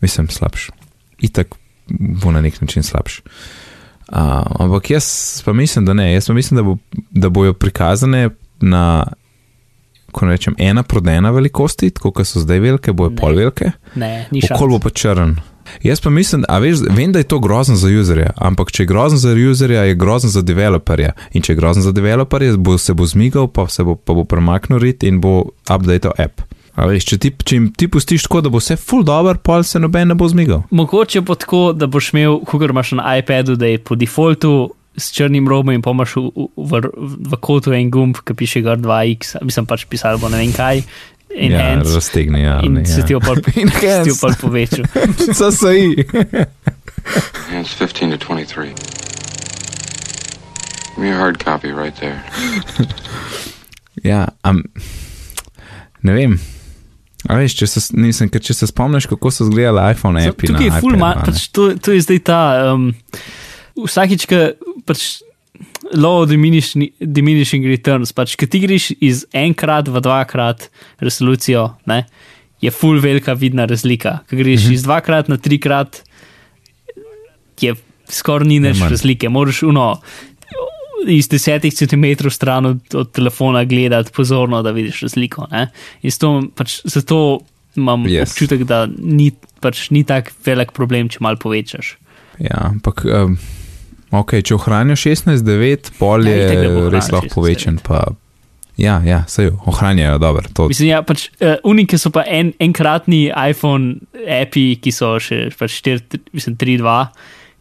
Mislim, 0.00 0.28
slabš. 0.28 0.70
Itak 1.18 1.54
bo 1.88 2.32
na 2.32 2.40
nek 2.40 2.60
način 2.60 2.82
slabš. 2.82 3.20
Uh, 4.10 4.16
ampak 4.58 4.90
jaz 4.90 5.42
pa 5.44 5.52
mislim, 5.52 5.84
da 5.84 5.92
ne. 5.92 6.12
Jaz 6.12 6.26
pa 6.26 6.32
mislim, 6.32 6.56
da, 6.56 6.62
bo, 6.62 6.76
da 7.10 7.28
bojo 7.28 7.52
prikazane 7.52 8.30
na, 8.60 9.04
ko 10.10 10.26
rečem, 10.26 10.54
ena 10.58 10.82
proti 10.82 11.10
ena 11.10 11.30
velikosti, 11.30 11.90
tako 11.90 12.10
kot 12.10 12.26
so 12.26 12.40
zdaj 12.40 12.58
velike, 12.58 12.92
bojo 12.92 13.10
Ne. 13.10 13.16
pol 13.16 13.34
velike, 13.34 13.72
Ne, 13.94 14.26
ni 14.30 14.40
okol 14.44 14.56
šans. 14.58 14.70
bo 14.70 14.78
pa 14.78 14.90
črn. 14.90 15.36
Jaz 15.82 16.00
pa 16.00 16.10
mislim, 16.10 16.44
a 16.48 16.58
veš, 16.58 16.78
vem, 16.90 17.12
da 17.12 17.18
je 17.18 17.24
to 17.24 17.38
grozno 17.38 17.76
za 17.76 17.88
userja, 17.90 18.30
ampak 18.36 18.72
če 18.72 18.82
je 18.82 18.86
grozno 18.86 19.18
za 19.18 19.30
userja, 19.50 19.82
je 19.82 19.94
grozno 19.94 20.30
za 20.30 20.42
developerja. 20.42 21.12
In 21.32 21.42
če 21.42 21.52
je 21.52 21.56
grozno 21.56 21.82
za 21.82 21.92
developerja, 21.92 22.56
bo, 22.56 22.78
se 22.78 22.94
bo 22.94 23.06
zmigal, 23.06 23.46
pa, 23.46 23.68
se 23.68 23.84
bo, 23.84 23.94
pa 23.94 24.12
bo 24.12 24.24
premaknil 24.24 24.78
rit 24.78 25.02
in 25.02 25.20
bo 25.20 25.44
updated 25.70 26.10
app. 26.18 26.42
A 26.74 26.86
veš, 26.86 27.04
če 27.04 27.18
ti, 27.18 27.30
če 27.44 27.60
ti 27.76 27.88
pustiš 27.88 28.22
tako, 28.22 28.40
da 28.40 28.48
bo 28.48 28.58
vse 28.58 28.76
full 28.76 29.04
dobro, 29.04 29.34
pol 29.36 29.62
se 29.62 29.78
noben 29.78 30.08
ne 30.08 30.14
bo 30.14 30.26
zmigal. 30.28 30.62
Mogoče 30.70 31.22
pa 31.22 31.34
tako, 31.34 31.72
da 31.72 31.86
boš 31.86 32.12
imel, 32.12 32.40
kot 32.40 32.62
imaš 32.62 32.92
na 32.92 33.18
iPadu, 33.18 33.56
da 33.56 33.66
je 33.66 33.78
po 33.78 33.94
defaultu 33.94 34.70
s 34.96 35.12
črnim 35.14 35.48
robom 35.48 35.74
in 35.74 35.82
pomaš 35.82 36.16
v, 36.16 36.48
v, 36.56 36.82
v, 36.82 37.12
v 37.30 37.40
kotu 37.40 37.74
en 37.76 37.90
gumb, 37.90 38.18
ki 38.24 38.34
piše 38.34 38.62
gor 38.66 38.78
2x, 38.80 39.38
mislim 39.44 39.66
pač 39.70 39.86
pisal 39.90 40.18
bo 40.18 40.28
ne 40.32 40.42
vem 40.42 40.52
kaj. 40.52 40.82
Ja, 41.30 41.46
Enhance. 41.46 41.94
raztegni, 41.94 42.42
ja. 42.42 42.58
In 42.66 42.74
ne, 42.74 42.86
se 42.86 43.04
ti 43.06 43.14
ja. 43.14 43.18
jo 43.18 43.20
pol, 43.22 43.38
se 43.80 44.02
ti 44.02 44.14
pol 44.18 44.34
povečal. 44.40 44.84
Se 45.34 45.70
ji. 45.74 46.06
And 47.54 47.62
it's 47.62 47.74
15 47.74 48.10
to 48.10 48.18
23. 48.18 48.74
Give 50.90 50.98
me 50.98 51.10
a 51.10 51.16
hard 51.16 51.38
copy 51.38 51.70
right 51.72 51.94
there. 51.94 52.22
Ja, 54.02 54.28
am, 54.42 54.62
ne 56.02 56.14
vem. 56.16 56.38
A 57.28 57.36
veš, 57.36 57.58
če 57.58 57.66
se, 57.68 57.82
nisem, 58.00 58.30
ker 58.32 58.40
če 58.40 58.56
se 58.56 58.68
spomniš, 58.70 59.10
kako 59.10 59.32
so 59.34 59.44
izgledali 59.44 59.92
iPhone 59.92 60.22
api. 60.24 60.48
Tukaj 60.48 60.64
je 60.64 60.72
na 60.72 60.80
full 60.80 60.96
ne. 60.96 61.10
pač 61.26 61.48
to, 61.52 61.66
to 61.76 61.92
je 61.92 62.04
zdaj 62.06 62.20
ta. 62.24 62.40
Um, 62.70 62.94
vsakič, 63.76 64.26
ki 64.26 64.40
pač 64.86 65.22
of 65.92 66.28
diminishing, 66.28 66.90
diminishing 67.00 67.64
returns. 67.66 68.12
Pač, 68.12 68.36
ki 68.36 68.46
ti 68.46 68.60
greš 68.60 68.92
iz 69.00 69.26
enkrat 69.32 69.88
v 69.88 70.00
dvakrat 70.00 70.70
resolucijo, 71.00 71.76
ne, 71.86 72.04
je 72.60 72.70
full 72.70 73.00
velika 73.00 73.32
vidna 73.34 73.64
razlika. 73.66 74.20
Ki 74.28 74.36
greš 74.36 74.64
Mhm. 74.64 74.72
iz 74.72 74.82
dvakrat 74.82 75.28
na 75.28 75.36
trikrat, 75.36 76.02
je 77.60 77.74
skoraj 78.08 78.48
ni 78.48 78.58
več 78.60 78.80
razlike. 78.80 79.28
Moraš 79.28 79.62
uno. 79.62 80.00
Iz 81.08 81.28
desetih 81.28 81.72
centimetrov 81.72 82.30
stran 82.32 82.66
od, 82.66 82.80
od 82.94 83.12
telefona 83.12 83.64
gledati 83.64 84.12
pozorno, 84.12 84.62
da 84.62 84.70
vidiš 84.70 85.00
razliko. 85.00 85.46
Ne? 85.50 85.70
In 86.02 86.10
zato, 86.10 86.42
pač, 86.54 86.80
zato 86.84 87.40
imam 87.76 88.04
Yes. 88.04 88.32
občutek, 88.32 88.64
da 88.64 88.86
ni, 88.98 89.30
pač, 89.60 89.90
ni 89.90 90.04
tak 90.04 90.32
velik 90.44 90.72
problem, 90.72 91.08
če 91.08 91.18
malo 91.20 91.36
povečaš. 91.36 91.96
Ja, 92.38 92.68
ampak, 92.68 93.04
um, 93.04 93.38
ok, 94.10 94.40
če 94.42 94.54
ohranijo 94.56 94.96
16.9, 94.98 95.92
pol 95.98 96.26
Ja, 96.26 96.34
je 96.34 96.46
da 96.48 96.68
ohranil 96.68 96.90
res 96.94 97.10
lahko 97.12 97.28
16:9. 97.28 97.34
povečen. 97.34 97.78
Pa, 97.84 98.04
ja, 98.80 99.00
ja, 99.06 99.24
se 99.28 99.44
jo 99.48 99.58
ohranjajo, 99.70 100.18
dobro. 100.18 100.48
To, 100.54 100.68
Mislim, 100.72 100.88
ja, 100.90 101.02
pač, 101.06 101.28
uh, 101.40 101.56
unike 101.64 101.98
so 101.98 102.10
pa 102.14 102.24
en, 102.26 102.52
enkratni 102.60 103.28
iPhone 103.30 104.00
api, 104.26 104.80
ki 104.82 104.94
so 104.94 105.18
še 105.22 105.50
pač 105.58 105.80
4, 105.86 106.24
mislim, 106.36 106.56
3.2, 106.60 106.96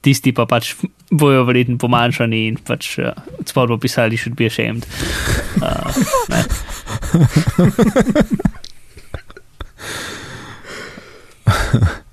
tisti 0.05 0.31
pa 0.35 0.45
pač 0.49 0.73
bojo 1.11 1.43
verjetno 1.47 1.77
pomanjšani 1.81 2.43
in 2.47 2.59
pač 2.65 2.97
uh, 3.01 3.13
spod 3.45 3.69
bo 3.73 3.77
pisali, 3.81 4.17
should 4.17 4.37
be 4.39 4.45
ashamed. 4.47 4.85
Uh, 5.61 5.91
ne. 6.33 6.45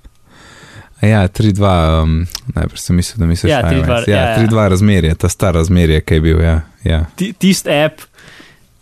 Ja, 1.01 1.27
3-2, 1.27 1.61
um, 2.03 2.25
najprej 2.55 2.77
sem 2.77 2.95
mislil, 2.95 3.19
da 3.19 3.25
misliš, 3.25 3.51
Ja, 3.51 3.59
iOS. 3.61 3.85
3:2, 3.85 4.09
ja, 4.09 4.17
ja, 4.17 4.29
ja. 4.31 4.37
3-2 4.39 4.67
razmerje, 4.69 5.15
ta 5.15 5.29
star 5.29 5.53
razmerje, 5.53 6.01
ki 6.01 6.13
je 6.13 6.21
bil. 6.21 6.41
Ja, 6.41 6.61
ja. 6.83 7.05
Ti- 7.15 7.33
Tisti 7.33 7.69
app, 7.71 8.01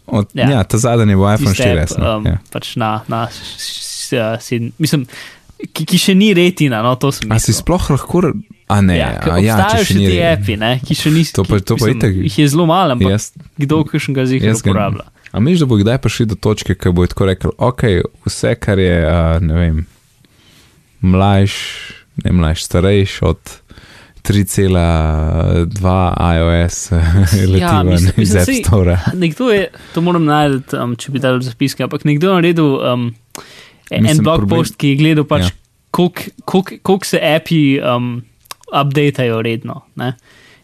Od, 0.08 0.30
ja. 0.34 0.44
Ja. 0.44 0.52
ja, 0.52 0.64
ta 0.64 0.78
zadnji 0.78 1.12
je 1.12 1.16
bil 1.16 1.26
iPhone 1.26 1.50
tisti 1.50 1.64
4. 1.64 1.82
app 1.82 1.98
no, 1.98 2.18
um, 2.18 2.26
ja. 2.26 2.38
pač 2.52 2.76
na, 2.76 3.02
na 3.08 3.24
uh, 3.24 4.40
sedem, 4.40 4.72
mislim, 4.78 5.08
ki, 5.74 5.86
ki 5.86 5.98
še 5.98 6.14
ni 6.16 6.34
retina, 6.34 6.82
no 6.82 6.94
A 7.30 7.40
si 7.40 7.54
sploh 7.54 7.90
lahko, 7.90 8.22
a 8.68 8.82
ne, 8.82 8.98
Ja, 8.98 9.10
a, 9.26 9.40
ja 9.40 9.58
če 9.72 9.84
še 9.84 9.94
ni 9.96 10.06
ti 10.06 10.20
rekel. 10.20 10.44
api, 10.44 10.58
ne, 10.58 10.72
ki 10.80 10.96
še 10.96 11.10
niso. 11.12 11.34
To 11.34 11.44
pa- 11.44 11.60
to 11.60 11.76
pa 11.76 11.90
itak- 11.90 12.16
Jih 12.16 12.38
je 12.40 12.48
zelo 12.48 12.66
malo, 12.66 12.94
ampak 12.94 13.12
Jaz, 13.12 13.32
kdo 13.58 13.84
kakšen 13.84 14.14
ga 14.14 14.26
zihar 14.26 14.54
uporablja. 14.56 15.04
A 15.34 15.40
misliš, 15.40 15.60
da 15.60 15.66
bo 15.66 15.76
kdaj 15.76 15.98
prišli 15.98 16.26
do 16.26 16.36
točke, 16.36 16.76
ko 16.76 16.94
bo 16.94 17.04
tako 17.08 17.26
rekel, 17.26 17.52
ok, 17.58 17.82
vse, 18.24 18.56
kar 18.56 18.80
je, 18.80 19.04
uh, 19.04 19.42
ne 19.42 19.54
vem, 19.54 19.86
mlajš, 21.02 21.54
ne 22.24 22.32
mlajš, 22.32 22.64
starejš 22.64 23.22
od 23.22 23.40
3,2 24.26 26.38
iOS 26.38 26.92
leti 27.48 27.62
Ja, 27.62 27.84
mislim- 27.84 28.14
iz 28.18 28.36
App 28.36 28.50
Store. 28.66 28.98
Nekdo 29.14 29.50
je, 29.52 29.68
to 29.94 30.02
moram 30.02 30.26
najti, 30.26 30.76
um, 30.78 30.96
če 30.96 31.12
bi 31.12 31.20
dal 31.20 31.40
zapiske, 31.42 31.84
ampak 31.84 32.04
nekdo 32.06 32.28
je 32.30 32.34
naredil 32.36 32.66
um, 32.80 33.16
en 33.92 34.04
Mislim, 34.04 34.24
blog 34.24 34.40
problem- 34.40 34.60
post, 34.64 34.76
ki 34.78 34.88
je 34.90 34.96
gledal, 34.96 35.24
pač, 35.26 35.42
Ja. 35.42 35.50
koliko 35.92 37.06
se 37.06 37.20
api 37.22 37.80
um, 37.80 38.24
updateajo 38.74 39.42
redno. 39.42 39.82
Ne? 39.96 40.16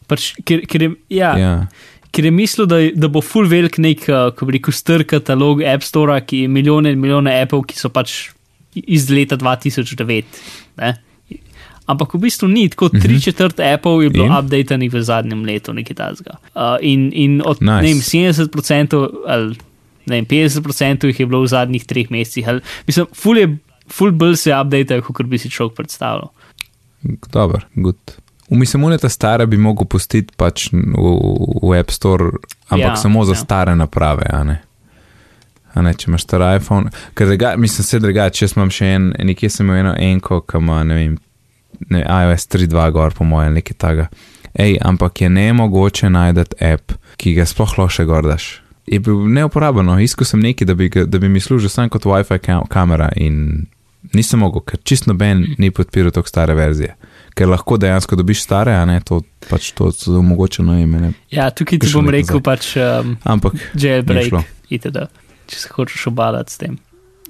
Pač, 0.07 0.33
ker, 0.43 0.65
ker, 0.67 0.81
je, 0.81 0.91
ja, 1.09 1.37
ja. 1.37 1.67
Ker 2.11 2.25
je 2.27 2.31
mislil, 2.35 2.65
da, 2.67 2.75
da 2.91 3.07
bo 3.07 3.21
full 3.23 3.47
velik 3.47 3.77
nek, 3.79 4.01
uh, 4.09 4.33
ko 4.35 4.45
bi 4.45 4.57
rekel, 4.57 4.73
str 4.75 5.05
katalog 5.07 5.61
App 5.63 5.83
Store, 5.87 6.17
ki 6.27 6.41
je 6.43 6.47
milijone 6.51 6.91
in 6.91 6.99
milijone 6.99 7.31
appov, 7.43 7.63
ki 7.69 7.77
so 7.79 7.87
pač 7.89 8.31
iz 8.75 9.07
leta 9.11 9.37
2009. 9.39 10.23
Ne? 10.81 10.91
Ampak 11.91 12.15
v 12.15 12.21
bistvu 12.23 12.47
ni, 12.47 12.69
tako 12.69 12.89
Mhm. 12.93 13.01
tri 13.01 13.19
četrt 13.21 13.59
Apple 13.59 14.03
je 14.03 14.09
bilo 14.09 14.25
In? 14.25 14.31
updatenih 14.31 14.93
v 14.93 15.01
zadnjem 15.03 15.43
letu, 15.45 15.73
nekaj 15.73 15.95
tasga. 15.95 16.37
Uh, 16.55 16.77
in, 16.81 17.09
in 17.13 17.41
od 17.45 17.59
Nice. 17.59 17.81
ne 17.81 17.87
vem, 17.89 17.99
70% 17.99 18.95
ali 19.27 19.55
ne 20.05 20.15
vem, 20.15 20.25
50% 20.25 21.05
jih 21.07 21.19
je 21.19 21.25
bilo 21.25 21.41
v 21.41 21.47
zadnjih 21.47 21.83
treh 21.85 22.09
mesecih. 22.09 22.47
Ali, 22.47 22.61
mislim, 22.87 23.05
full, 23.13 23.37
je, 23.37 23.57
full 23.87 24.11
bolj 24.11 24.35
se 24.35 24.49
updateajo, 24.51 25.03
kot 25.03 25.25
bi 25.25 25.37
si 25.37 25.49
človek 25.49 25.75
predstavljal. 25.75 26.31
Dober, 27.31 27.65
good. 27.75 27.97
Mislim, 28.49 28.89
da 28.89 28.97
ta 28.97 29.09
stara 29.09 29.45
bi 29.45 29.57
mogel 29.57 29.85
pustiti 29.87 30.33
pač 30.37 30.67
v, 30.71 31.13
v 31.63 31.79
App 31.79 31.91
Store, 31.91 32.31
ampak 32.67 32.89
ja, 32.89 32.95
samo 32.95 33.23
za 33.25 33.31
ja. 33.33 33.39
stare 33.39 33.75
naprave. 33.75 34.25
A 34.29 34.43
ne? 34.43 34.57
A 35.73 35.81
ne, 35.81 35.93
če 35.93 36.09
imaš 36.09 36.25
star 36.25 36.43
iPhone, 36.57 36.89
ker 37.15 37.27
druga, 37.27 37.53
mislim, 37.57 37.85
se 37.87 37.99
drugače, 37.99 38.41
če 38.41 38.49
imam 38.57 38.69
še 38.69 38.89
en, 38.91 39.05
nekje 39.23 39.49
sem 39.49 39.65
imel 39.65 39.79
eno 39.79 39.93
enko, 39.97 40.41
ki 40.43 40.59
ima, 40.59 40.81
ne 40.83 40.97
vem, 40.97 41.13
ne, 41.89 42.03
iOS 42.03 42.47
3.2 42.47 42.91
gor, 42.91 43.13
po 43.17 43.23
mojem, 43.23 43.53
nekaj 43.59 43.77
taga. 43.77 44.07
Ej, 44.53 44.77
ampak 44.82 45.21
je 45.21 45.29
ne 45.29 45.53
mogoče 45.53 46.09
najti 46.09 46.57
app, 46.65 46.93
ki 47.17 47.36
ga 47.38 47.45
sploh 47.47 47.89
še 47.89 48.05
gordaš. 48.05 48.61
Je 48.89 48.99
bil 48.99 49.27
neuporabno, 49.32 49.99
iskal 50.01 50.27
sem 50.27 50.41
nekaj, 50.43 50.67
da 50.67 50.75
bi, 50.75 50.89
da 50.89 51.19
bi 51.21 51.29
mi 51.29 51.39
služil 51.39 51.69
samo 51.69 51.89
kot 51.93 52.05
WiFi 52.05 52.41
kam, 52.43 52.65
kamera 52.67 53.11
in 53.15 53.67
nisem 54.15 54.41
mogel, 54.41 54.63
ker 54.65 54.82
čist 54.84 55.07
noben 55.07 55.45
ni 55.61 55.71
podpiral 55.71 56.11
tako 56.11 56.29
stare 56.29 56.55
verzije. 56.57 56.95
Ker 57.38 57.47
lahko 57.47 57.77
dejansko 57.79 58.17
dobiš 58.19 58.43
stare, 58.43 58.73
a 58.75 58.86
ne 58.86 58.99
to 59.05 59.21
pač 59.47 59.71
to 59.77 59.91
omogočeno 60.17 60.75
ime. 60.82 60.99
Ne. 60.99 61.11
Ja, 61.32 61.49
tukaj 61.53 61.79
ti 61.79 61.91
bom 61.93 62.09
rekel 62.11 62.41
zdaj? 62.41 62.43
pač 62.43 62.71
um, 62.82 63.15
Ampak 63.23 63.55
jailbreak, 63.77 64.41
itd. 64.73 65.05
Če 65.51 65.61
se 65.63 65.71
hočeš 65.71 66.09
obadati 66.11 66.51
s 66.51 66.59
tem. 66.59 66.79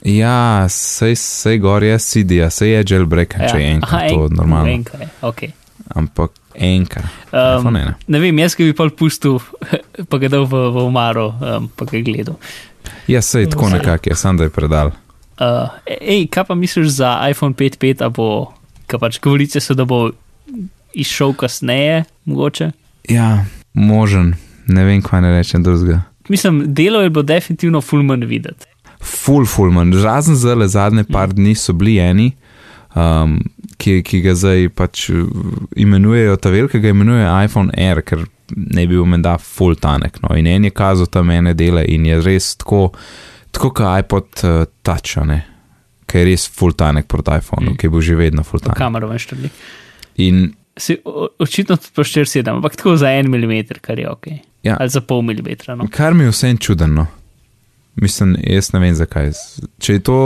Ja, 0.05 0.65
sej, 0.69 1.15
sej 1.15 1.59
gor 1.61 1.83
je 1.83 1.97
CD, 1.99 2.41
sej 2.49 2.75
je 2.75 2.83
jailbreak, 2.89 3.35
ja. 3.37 3.51
če 3.51 3.61
je 3.61 3.71
enkrat, 3.75 4.01
Aha, 4.01 4.09
to 4.09 4.23
je 4.23 4.35
normalno. 4.37 4.71
Enka 4.73 4.97
je, 4.97 5.09
okay. 5.21 5.51
Ampak 5.95 6.31
enka. 6.55 7.03
Um, 7.31 7.59
iPhone 7.59 7.81
ena. 7.81 7.93
ne 8.07 8.19
vem, 8.19 8.39
jaz 8.39 8.55
bi 8.57 8.73
pa 8.73 8.89
pustil, 8.89 9.39
pa 10.09 10.21
ga 10.21 10.31
dal 10.31 10.47
v, 10.49 10.65
v 10.73 10.85
umaro, 10.87 11.31
um, 11.37 11.69
pa 11.75 11.85
ga 11.85 12.01
gledal. 12.01 12.39
Ja, 13.07 13.21
sej 13.21 13.49
tako 13.51 13.69
nekako 13.69 14.09
je, 14.09 14.17
sam 14.17 14.37
da 14.37 14.47
je 14.47 14.53
predal. 14.53 14.93
Uh, 15.41 15.69
ej, 15.85 16.27
kaj 16.29 16.49
pa 16.49 16.55
misliš 16.55 16.97
za 17.01 17.15
iPhone 17.29 17.57
5.5, 17.57 18.05
a 18.05 18.09
bo, 18.13 18.51
kaj 18.89 19.01
pač 19.01 19.19
govorice 19.21 19.61
so, 19.61 19.77
da 19.77 19.85
bo 19.89 20.11
izšel 20.93 21.33
kasneje, 21.33 22.03
mogoče? 22.25 22.71
Ja, 23.09 23.45
možen, 23.73 24.35
ne 24.67 24.85
vem, 24.85 25.01
kaj 25.01 25.23
ne 25.25 25.31
rečem 25.37 25.63
drugega. 25.63 26.03
Mislim, 26.29 26.63
delo 26.73 27.01
je 27.01 27.09
bilo 27.09 27.23
definitivno 27.23 27.81
full 27.81 28.03
manj 28.03 28.25
videti. 28.29 28.70
Full, 29.01 29.45
full 29.49 29.71
man, 29.73 29.91
razen 30.03 30.35
zdaj 30.37 30.67
zadnje 30.69 31.03
par 31.09 31.31
dni 31.33 31.55
so 31.57 31.73
bili 31.73 31.95
eni, 31.99 32.27
um, 32.95 33.39
ki, 33.81 34.01
ki 34.05 34.21
ga 34.21 34.35
zdaj 34.37 34.67
pač 34.77 35.07
uh, 35.09 35.25
imenujejo, 35.75 36.35
ta 36.37 36.49
velika 36.53 36.79
ga 36.79 36.91
imenuje 36.93 37.25
iPhone 37.45 37.73
Air, 37.77 38.01
ker 38.05 38.25
ne 38.55 38.83
bi 38.85 38.93
bil 38.93 39.05
menda 39.09 39.37
full 39.41 39.75
tanek. 39.75 40.19
No. 40.21 40.35
In 40.37 40.47
en 40.47 40.67
je 40.67 40.73
kazal 40.75 41.07
tam 41.09 41.29
ene 41.33 41.53
dele 41.57 41.85
in 41.89 42.05
je 42.05 42.19
res 42.21 42.51
tako, 42.61 42.91
tako 43.51 43.71
kot 43.73 43.87
iPod 44.05 44.43
uh, 44.45 44.65
Touch, 44.85 45.17
a 45.17 45.25
ne. 45.25 45.39
Ki 46.05 46.19
je 46.21 46.25
res 46.29 46.45
full 46.51 46.73
tanek 46.77 47.07
proti 47.07 47.37
iPhonu, 47.39 47.71
Mm. 47.71 47.77
ki 47.79 47.87
bo 47.89 48.01
že 48.01 48.15
vedno 48.19 48.43
full 48.43 48.59
Po 48.59 48.69
tanek. 48.69 48.77
kamero 48.77 49.07
ven 49.07 49.19
štrli. 49.19 49.49
In 50.17 50.49
Si, 50.77 50.95
očitno 51.39 51.75
tudi 51.75 51.91
po 51.93 52.01
4,7, 52.01 52.47
ampak 52.49 52.75
tako 52.79 52.93
za 52.97 53.09
en 53.11 53.27
milimeter, 53.29 53.79
kar 53.83 53.99
je 53.99 54.07
ok. 54.09 54.27
Ja. 54.63 54.77
Ali 54.79 54.89
za 54.89 55.01
pol 55.01 55.19
milimetra. 55.21 55.75
No. 55.75 55.87
kar 55.91 56.13
mi 56.13 56.23
je 56.23 56.31
vse 56.31 56.53
čudno. 56.57 57.07
Mislim, 57.95 58.35
jaz 58.39 58.73
ne 58.73 58.79
vem 58.79 58.95
zakaj. 58.95 59.31
Če 59.79 59.93
je 59.93 59.99
to 59.99 60.17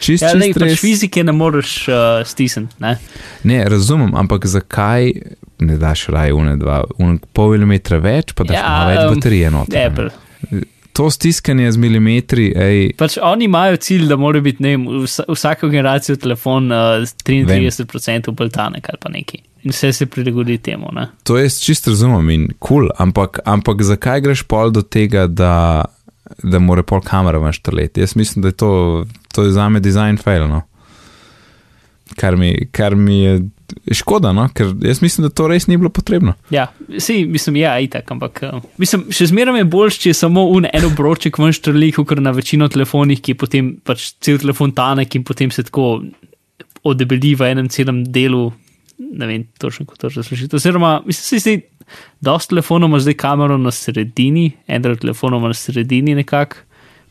čist, 0.00 0.22
Ja, 0.22 0.34
ne, 0.34 0.48
čist 0.48 0.58
pač 0.58 0.70
res. 0.70 0.80
fizike 0.80 1.24
ne 1.24 1.32
moreš 1.32 1.88
uh, 1.88 1.94
stisniti. 2.26 2.74
Ne? 2.80 2.96
Ne, 3.44 3.64
razumem, 3.68 4.14
ampak 4.14 4.46
zakaj 4.46 5.12
ne 5.58 5.76
daš 5.78 6.06
raje 6.08 6.32
une 6.34 6.56
dva, 6.56 6.82
un 6.98 7.18
pol 7.32 7.54
milimetra 7.54 7.98
več, 7.98 8.32
pa 8.34 8.44
daš 8.44 8.56
Ja, 8.56 8.62
ja, 8.64 8.86
več 8.88 9.02
em, 9.04 9.14
baterije 9.14 9.50
noter. 9.50 9.74
ne? 9.76 9.84
Apple. 9.86 10.60
To 10.94 11.08
stiskanje 11.10 11.72
z 11.72 11.76
milimetri, 11.76 12.52
ej, 12.54 12.92
Pač 12.94 13.16
oni 13.18 13.44
imajo 13.44 13.76
cilj, 13.76 14.04
da 14.06 14.16
mora 14.16 14.38
biti 14.40 14.62
ne 14.62 14.76
vem, 14.76 14.84
vsa, 15.02 15.24
vsako 15.26 15.68
generacijo 15.68 16.16
telefon 16.16 16.70
uh, 16.70 17.02
33% 17.26 18.30
bolj 18.30 18.50
tanek 18.50 18.88
ali 18.88 18.98
pa 19.00 19.10
neki. 19.10 19.40
In 19.64 19.72
vse 19.72 19.92
se 19.92 20.06
prilagodi 20.06 20.58
temu. 20.58 20.90
Ne? 20.92 21.08
to 21.22 21.38
jaz 21.38 21.56
čist 21.60 21.88
razumem 21.88 22.30
in 22.30 22.42
kul, 22.58 22.58
cool, 22.58 22.90
ampak, 22.98 23.40
ampak 23.44 23.82
zakaj 23.82 24.20
greš 24.20 24.42
pol 24.44 24.70
do 24.70 24.82
tega, 24.82 25.26
da, 25.26 25.84
da 26.42 26.58
mora 26.58 26.82
pol 26.82 27.02
kamera 27.04 27.38
ven 27.42 27.52
štrleti? 27.52 28.00
Jaz 28.00 28.16
mislim, 28.16 28.42
da 28.42 28.52
je 28.52 28.58
to, 28.62 29.04
to 29.34 29.44
je 29.44 29.52
za 29.52 29.68
me 29.68 29.80
design 29.80 30.16
fail, 30.16 30.48
no. 30.48 30.62
Kar 32.16 32.36
mi, 32.36 32.68
kar 32.72 32.94
mi 32.94 33.22
je 33.22 33.40
škoda, 33.92 34.32
no, 34.32 34.44
ker 34.54 34.72
jaz 34.84 35.00
mislim, 35.02 35.26
da 35.26 35.32
to 35.34 35.48
res 35.48 35.66
ni 35.66 35.76
bilo 35.80 35.90
potrebno. 35.90 36.34
Ja, 36.52 36.66
vsi, 36.88 37.24
mislim, 37.30 37.56
ja, 37.62 37.74
itak, 37.82 38.10
ampak 38.12 38.42
uh, 38.46 38.60
mislim, 38.78 39.06
še 39.14 39.28
zmeraj 39.32 39.62
je 39.62 39.68
boljš, 39.72 40.00
če 40.02 40.12
je 40.12 40.18
samo 40.18 40.44
un 40.52 40.68
en 40.68 40.88
obroček 40.88 41.38
ven 41.40 41.54
štrli, 41.56 41.90
kot 41.96 42.20
na 42.22 42.34
večino 42.36 42.68
telefonih, 42.70 43.22
ki 43.24 43.34
je 43.34 43.40
potem 43.40 43.72
pač 43.84 44.12
cel 44.22 44.38
telefon 44.42 44.74
tanek 44.76 45.16
in 45.18 45.24
potem 45.26 45.52
se 45.54 45.66
tako 45.66 46.04
odebeli 46.84 47.34
v 47.34 47.50
enem 47.54 47.70
celem 47.72 48.04
delu. 48.12 48.50
Ne 48.94 49.26
vem, 49.26 49.46
točno 49.58 49.86
kako 49.86 50.04
to 50.04 50.10
razložiti. 50.14 50.54
Oziroma, 50.56 51.00
mislim, 51.06 51.38
da 51.38 51.42
se 51.42 51.54
zdi, 51.84 52.20
dosta 52.20 52.54
telefonov 52.54 52.88
ima 52.88 53.00
zdaj 53.00 53.14
kamero 53.14 53.58
na 53.58 53.70
sredini, 53.70 54.52
Android 54.68 55.00
telefonov 55.00 55.40
ima 55.40 55.48
na 55.48 55.54
sredini 55.54 56.14
nekako, 56.14 56.56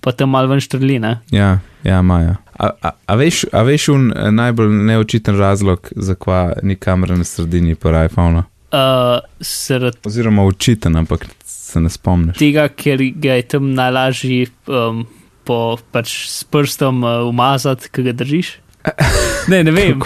pa 0.01 0.11
tam 0.11 0.29
malo 0.29 0.47
ven 0.47 0.59
štrli, 0.59 0.99
ne? 0.99 1.19
Ja, 1.31 1.59
ja, 1.83 2.01
Maja. 2.01 2.35
A, 2.59 2.69
a, 2.81 2.91
a, 3.05 3.15
veš, 3.15 3.45
a 3.51 3.63
veš 3.63 3.89
un 3.89 4.11
eh, 4.11 4.31
najbolj 4.31 4.69
neočiten 4.69 5.37
razlog, 5.37 5.89
zakaj 5.95 6.53
ni 6.63 6.75
kamera 6.75 7.15
na 7.15 7.23
sredini 7.23 7.75
pri 7.75 8.05
iPhonu? 8.05 8.43
uh, 8.73 9.19
zaradi 9.39 9.97
Oziroma 10.03 10.43
učiten, 10.43 10.95
ampak 10.95 11.27
se 11.45 11.79
ne 11.79 11.89
spomniš. 11.89 12.37
tega, 12.37 12.67
ker 12.67 13.01
ga 13.15 13.37
je 13.39 13.47
tam 13.55 13.73
najlažje 13.73 14.47
um, 14.67 15.05
po, 15.43 15.77
pač 15.91 16.29
s 16.29 16.43
prstom 16.43 17.03
uh, 17.03 17.23
umazati, 17.29 17.89
ki 17.91 18.09
ga 18.09 18.17
držiš. 18.23 18.57
Ne, 19.47 19.59
ne 19.63 19.71
vem. 19.75 19.99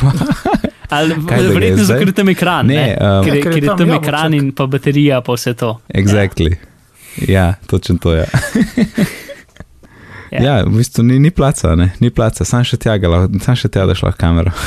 Ali 0.90 1.16
verjetno 1.16 1.84
zdaj? 1.84 1.86
zato, 1.86 2.00
ker 2.00 2.08
je 2.08 2.14
tam 2.14 2.30
ekran. 2.30 2.68
Ne, 2.68 2.76
Ne, 2.76 2.88
um, 2.94 3.24
ker, 3.24 3.30
Ja, 3.30 3.36
je- 3.36 3.44
ker 3.44 3.52
je 3.52 3.54
ker 3.54 3.64
je 3.64 3.68
tam 3.68 3.80
jabolček. 3.82 4.04
ekran 4.04 4.34
in 4.34 4.52
pa 4.52 4.66
baterija, 4.68 5.22
pa 5.22 5.34
vse 5.34 5.54
to. 5.54 5.80
Exactly. 5.90 6.56
Ja, 7.28 7.54
točno 7.66 7.98
to 7.98 8.14
je. 8.14 8.26
Ja. 10.32 10.40
Ja, 10.44 10.64
v 10.64 10.78
bistvu 10.78 11.04
ni, 11.04 11.20
ni 11.20 11.32
placa, 11.32 11.76
ne? 11.76 11.94
ni 12.00 12.10
placa, 12.10 12.44
sam 12.44 12.64
še 12.64 12.78
tja, 12.78 12.98
sam 13.40 13.56
še 13.56 13.70
tja 13.70 13.86
daš 13.86 14.04
lahko 14.04 14.20
kamero. 14.20 14.52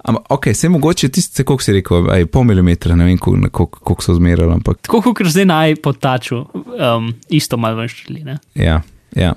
Ampak, 0.00 0.24
ok, 0.30 0.46
se 0.54 0.68
mogoče 0.68 1.08
tiste, 1.08 1.44
koliko 1.44 1.62
si 1.62 1.72
rekel, 1.72 2.06
aj, 2.10 2.24
pol 2.26 2.44
milimetra, 2.44 2.96
ne 2.96 3.04
vem, 3.04 3.18
koliko, 3.18 3.50
koliko, 3.50 3.80
koliko 3.80 4.02
so 4.02 4.14
zmerali, 4.14 4.48
ampak 4.50 4.78
Tako 4.80 5.12
kot 5.12 5.26
zdaj 5.26 5.44
naj 5.44 5.76
potaču, 5.76 6.38
um, 6.54 7.10
isto 7.28 7.56
malo 7.56 7.76
ven 7.76 7.88
štrli. 7.88 8.24
Ne? 8.24 8.38
ja. 8.54 8.78
ja. 9.14 9.34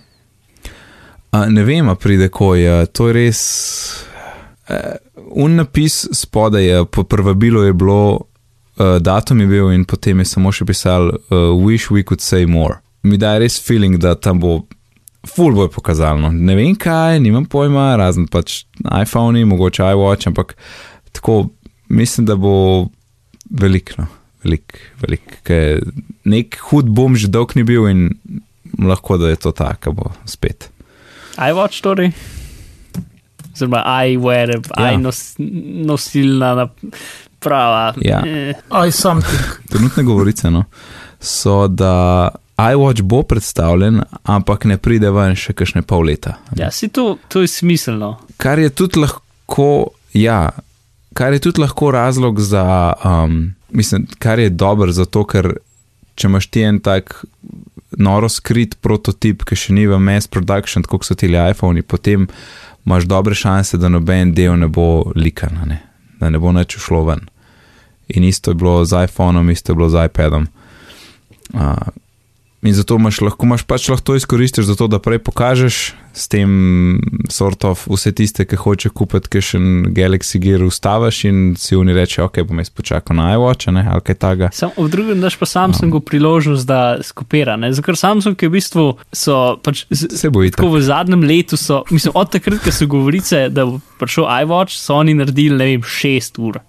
A, 1.32 1.46
ne 1.48 1.64
vem, 1.64 1.90
a 1.90 1.96
pride 1.96 2.30
ko 2.30 2.56
je, 2.56 2.86
to 2.88 3.08
je 3.08 3.14
res. 3.14 3.42
Uh, 4.72 4.96
un 5.44 5.58
napis 5.60 6.06
spodaj 6.16 6.64
je, 6.64 6.84
po 6.86 7.04
prvabilu 7.04 7.64
je 7.64 7.74
bilo, 7.74 8.02
uh, 8.16 8.98
datum 9.04 9.42
je 9.44 9.48
bil 9.48 9.72
in 9.72 9.84
potem 9.86 10.22
je 10.24 10.30
samo 10.32 10.52
še 10.56 10.68
pisal, 10.70 11.12
uh, 11.12 11.50
wish 11.60 11.92
we 11.92 12.06
could 12.08 12.24
say 12.24 12.48
more. 12.48 12.80
Mi 13.04 13.18
da 13.20 13.36
res 13.42 13.58
feeling, 13.60 13.98
da 14.00 14.14
tam 14.16 14.40
bo 14.40 14.62
full 15.28 15.58
boy 15.58 15.70
pokazalno. 15.74 16.32
Ne 16.32 16.56
vem 16.56 16.76
kaj, 16.80 17.20
nimam 17.20 17.46
pojma, 17.50 17.92
razen 18.00 18.30
pač 18.32 18.64
iPhone, 18.86 19.44
mogoče 19.50 19.92
iWatch, 19.92 20.32
ampak 20.32 20.56
tako 21.12 21.50
mislim, 21.92 22.30
da 22.30 22.38
bo 22.40 22.88
veliko, 23.52 24.02
no. 24.02 24.08
velik, 24.46 24.80
velik. 25.02 25.42
ker 25.44 25.84
Nek 26.24 26.58
hud 26.70 26.90
bom 26.94 27.18
že 27.18 27.28
dolg 27.34 27.58
ni 27.58 27.66
bil 27.68 27.90
in 27.90 28.08
lahko 28.80 29.18
da 29.20 29.34
je 29.34 29.42
to 29.42 29.52
tako, 29.52 29.98
bo 29.98 30.14
spet. 30.26 30.70
iWatch 31.38 31.82
torej. 31.84 32.14
Oziroma, 33.62 33.84
iWear, 34.08 34.56
Ja. 34.80 34.98
nos, 34.98 35.36
nosilna 35.38 36.56
naprava. 36.56 37.94
Ja. 38.02 38.22
Eh, 38.26 38.56
I 38.88 38.92
something. 38.92 39.40
Trenutne 39.72 40.04
govorice 40.04 40.50
no, 40.52 40.64
so, 41.20 41.68
da 41.68 42.30
iWatch 42.58 43.02
bo 43.02 43.24
predstavljen, 43.24 44.02
ampak 44.24 44.66
ne 44.66 44.78
pride 44.78 45.10
ven 45.12 45.36
še 45.36 45.54
kakšne 45.54 45.82
pol 45.82 46.06
leta. 46.06 46.38
ja, 46.58 46.72
si 46.72 46.90
to, 46.90 47.18
to 47.28 47.42
je 47.42 47.48
smiselno. 47.48 48.18
Kar 48.38 48.60
je 48.60 48.70
tudi 48.70 49.00
lahko, 49.02 49.94
ja, 50.14 50.50
kar 51.14 51.34
je 51.34 51.40
tudi 51.40 51.62
lahko 51.62 51.92
razlog 51.92 52.40
za, 52.40 52.94
um, 53.06 53.54
mislim, 53.70 54.08
kar 54.20 54.40
je 54.40 54.50
dober 54.50 54.92
zato, 54.92 55.26
ker 55.26 55.56
če 56.16 56.28
imaš 56.28 56.48
ti 56.54 56.62
en 56.62 56.80
tak 56.80 57.24
noro 57.98 58.30
skrit 58.30 58.78
prototip, 58.82 59.44
ki 59.44 59.56
še 59.58 59.74
ni 59.74 59.88
v 59.90 59.98
mass 60.00 60.30
production, 60.32 60.84
kot 60.84 61.04
so 61.04 61.16
ti 61.18 61.28
iPhoni, 61.28 61.82
potem 61.82 62.28
imaš 62.86 63.04
dobre 63.04 63.36
šanse, 63.36 63.78
da 63.78 63.90
noben 63.90 64.34
del 64.34 64.60
ne 64.60 64.68
bo 64.68 65.12
likan, 65.16 65.58
ne? 65.66 65.82
da 66.20 66.30
ne 66.30 66.40
bo 66.40 66.52
nič 66.52 66.78
šlo 66.78 67.04
ven. 67.04 67.26
In 68.08 68.24
isto 68.24 68.52
je 68.52 68.56
bilo 68.56 68.86
z 68.86 69.04
iPhonom, 69.04 69.50
isto 69.50 69.72
je 69.72 69.76
bilo 69.76 69.90
z 69.90 70.06
iPadom. 70.06 70.48
Uh, 71.54 71.76
in 72.64 72.74
zato 72.74 72.96
imaš 72.96 73.22
lahko, 73.22 73.46
imaš 73.46 73.64
pač 73.64 73.90
lahko 73.90 74.04
to 74.04 74.16
izkoristiš, 74.16 74.66
zato 74.66 74.88
da 74.88 75.00
prej 75.00 75.20
pokažeš 75.20 75.76
s 76.14 76.28
tem, 76.28 76.50
sort 77.30 77.64
of, 77.64 77.88
vse 77.88 78.12
tiste, 78.12 78.46
ki 78.46 78.56
hoče 78.56 78.90
kupiti, 78.90 79.30
ki 79.30 79.42
še 79.42 79.58
en 79.58 79.68
Galaxy 79.90 80.38
Gear 80.38 80.62
ustaviš 80.62 81.24
in 81.26 81.38
si 81.58 81.76
oni 81.76 81.94
reče, 81.94 82.22
ok, 82.22 82.42
bom 82.44 82.60
jaz 82.60 82.70
počakal 82.70 83.16
na 83.16 83.30
iWatch, 83.34 83.72
ne, 83.72 83.84
ali 83.84 84.02
kaj 84.02 84.16
takega. 84.16 84.50
Sam, 84.52 84.74
v 84.76 84.90
drugem 84.90 85.22
daš 85.22 85.36
pa 85.36 85.48
Samsungu 85.48 86.02
priložnost, 86.02 86.68
da 86.68 86.82
skopira. 87.02 87.56
Ne? 87.56 87.72
Zato, 87.72 87.86
ker 87.86 87.96
Samsung 87.96 88.36
je 88.36 88.50
v 88.50 88.54
bistvu 88.54 88.86
so 89.10 89.38
pač. 89.58 89.86
z- 89.90 90.12
Se 90.12 90.30
bo 90.30 90.44
itak. 90.44 90.60
Tako 90.60 90.76
v 90.76 90.82
zadnjem 90.84 91.24
letu 91.24 91.58
so, 91.58 91.84
mislim, 91.90 92.12
od 92.14 92.30
takrat, 92.30 92.60
ko 92.60 92.72
so 92.72 92.86
govorice, 92.86 93.48
da 93.50 93.66
bo 93.66 93.80
prišel 93.98 94.28
iWatch, 94.44 94.76
so 94.76 94.96
oni 94.96 95.14
naredili, 95.14 95.56
ne 95.56 95.66
vem, 95.68 95.82
6 95.82 96.38
ur. 96.40 96.60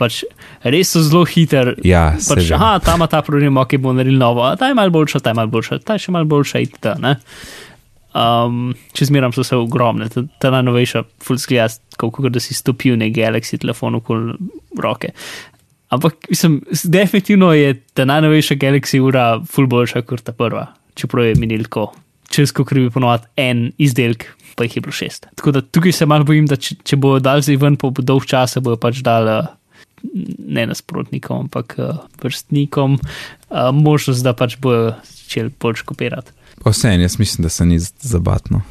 Pač 0.00 0.22
res 0.64 0.94
so 0.94 1.02
zelo 1.04 1.26
hiter. 1.28 1.74
Ja, 1.84 2.10
pač, 2.16 2.46
vem. 2.46 2.54
aha, 2.56 2.78
ta 2.84 2.96
ima 2.96 3.10
ta 3.10 3.20
problem, 3.26 3.58
ok, 3.60 3.76
bo 3.82 3.92
naredil 3.96 4.16
novo, 4.20 4.46
a 4.48 4.54
ta 4.56 4.70
je 4.70 4.78
malo 4.78 4.94
boljša, 4.94 5.20
ta 5.20 5.34
je 5.34 5.40
malo 5.42 5.52
boljša, 5.52 5.82
ta 5.84 5.98
je 5.98 6.06
še 6.06 6.14
malo 6.16 6.30
boljša, 6.30 6.64
itd. 6.64 6.94
ne. 7.04 7.18
Um, 8.10 8.72
če 8.96 9.06
zmeram 9.06 9.30
so 9.30 9.44
se 9.46 9.54
ogromne, 9.54 10.08
ta, 10.10 10.24
ta 10.42 10.50
najnovejša, 10.50 11.04
full 11.22 11.38
sklija, 11.38 11.68
kot 12.00 12.26
da 12.34 12.42
si 12.42 12.56
stopil 12.58 12.96
na 12.98 13.06
Galaxy 13.14 13.60
telefon 13.60 14.00
okoli 14.00 14.34
roke. 14.82 15.12
Ampak, 15.94 16.16
mislim, 16.32 16.60
definitivno 16.84 17.52
je 17.52 17.76
ta 17.94 18.04
najnovejša 18.04 18.54
Galaxy 18.54 19.00
ura 19.02 19.40
full 19.46 19.70
boljša 19.70 20.02
kot 20.06 20.24
ta 20.26 20.32
prva, 20.34 20.66
čeprav 20.98 21.28
je 21.28 21.38
minilko. 21.38 21.90
Čez 22.30 22.52
ko 22.54 22.64
krivi 22.64 22.90
ponovadi 22.94 23.26
en 23.42 23.68
izdelek, 23.78 24.26
pa 24.54 24.66
jih 24.66 24.76
je 24.76 24.82
bilo 24.84 24.94
šest. 24.94 25.26
Tako 25.34 25.54
da 25.54 25.62
tukaj 25.62 25.92
se 25.92 26.06
malo 26.06 26.26
bojim, 26.26 26.46
da 26.46 26.58
če, 26.58 26.76
če 26.86 26.98
bo 26.98 27.16
dal 27.18 27.42
zdaj 27.42 27.58
ven 27.58 27.78
po 27.78 27.90
dolg 27.90 28.26
časa, 28.26 28.62
bojo 28.62 28.78
pač 28.78 29.02
dal 29.06 29.30
eh, 29.30 29.50
ne 30.48 30.66
nasprotnikom, 30.66 31.40
ampak 31.40 31.74
eh, 31.78 31.90
vrstnikom 32.22 32.94
uh, 32.94 33.02
možnost, 33.72 34.22
da 34.22 34.32
pač 34.32 34.56
bojo 34.56 34.94
začeli 35.04 35.52
bolj 35.60 35.82
kopirati. 35.84 36.32
Vse 36.64 36.88
en, 36.88 37.00
jaz 37.00 37.18
mislim, 37.18 37.42
da 37.42 37.48
se 37.48 37.64
ni 37.64 37.78
z- 37.78 37.92
zabatno. 38.00 38.62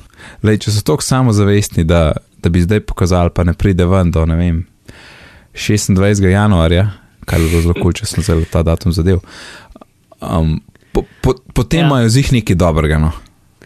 Lej, 0.44 0.58
če 0.60 0.72
so 0.72 0.82
tako 0.84 1.02
samozavestni, 1.02 1.84
da, 1.84 2.12
da 2.38 2.50
bi 2.50 2.62
zdaj 2.62 2.80
pokazali, 2.82 3.30
pa 3.30 3.44
ne 3.44 3.54
pride 3.54 3.86
ven 3.86 4.12
do 4.12 4.26
ne 4.26 4.36
vem, 4.36 4.66
26. 5.54 6.24
januarja, 6.24 6.90
kar 7.26 7.40
je 7.40 7.50
bilo 7.50 7.62
zelo 7.62 7.74
kul, 7.74 7.94
če 7.94 8.06
sem 8.06 8.24
zelo 8.24 8.46
ta 8.46 8.64
datum 8.64 8.92
zadev. 8.92 9.20
Um, 10.20 10.60
po, 10.92 11.04
po, 11.22 11.34
potem 11.54 11.80
Ja. 11.80 11.88
imajo 11.88 12.10
z 12.10 12.18
jih 12.18 12.32
nekaj 12.34 12.56
dobrega. 12.56 13.00
No, 13.00 13.12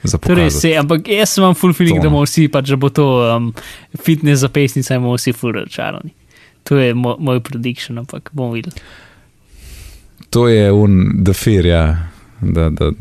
za 0.03 0.17
Torej, 0.17 0.51
se, 0.51 0.75
ampak 0.77 1.07
jaz 1.07 1.37
imam 1.37 1.55
full 1.55 1.73
feeling, 1.73 1.97
To, 1.97 2.03
da 2.03 2.09
no. 2.09 2.15
bomo 2.17 2.25
vsi, 2.25 2.47
pač, 2.47 2.69
da 2.69 2.75
bo 2.75 2.89
to 2.89 3.05
um, 3.23 3.53
fitness 3.97 4.41
zapestnica 4.41 4.95
in 4.95 5.01
bomo 5.01 5.15
vsi 5.15 5.33
full 5.33 5.53
razočarani. 5.53 6.11
To 6.63 6.77
je 6.77 6.93
mo, 6.93 7.15
moj 7.19 7.39
prediction, 7.43 7.97
ampak 7.99 8.29
bomo 8.33 8.51
videli. 8.53 8.75
To 10.29 10.47
je 10.47 10.71
un 10.71 11.23
defir, 11.23 11.65
ja. 11.65 12.09
Da, 12.41 12.69
da, 12.69 12.91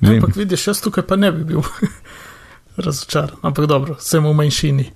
vem. 0.00 0.18
Ampak 0.20 0.36
vidiš, 0.36 0.66
jaz 0.66 0.80
tukaj 0.84 1.06
pa 1.08 1.16
ne 1.16 1.32
bi 1.32 1.44
bil 1.44 1.62
razočaran. 2.84 3.36
Ampak 3.42 3.66
dobro, 3.66 3.96
sem 4.00 4.24
v 4.24 4.32
manjšini. 4.34 4.86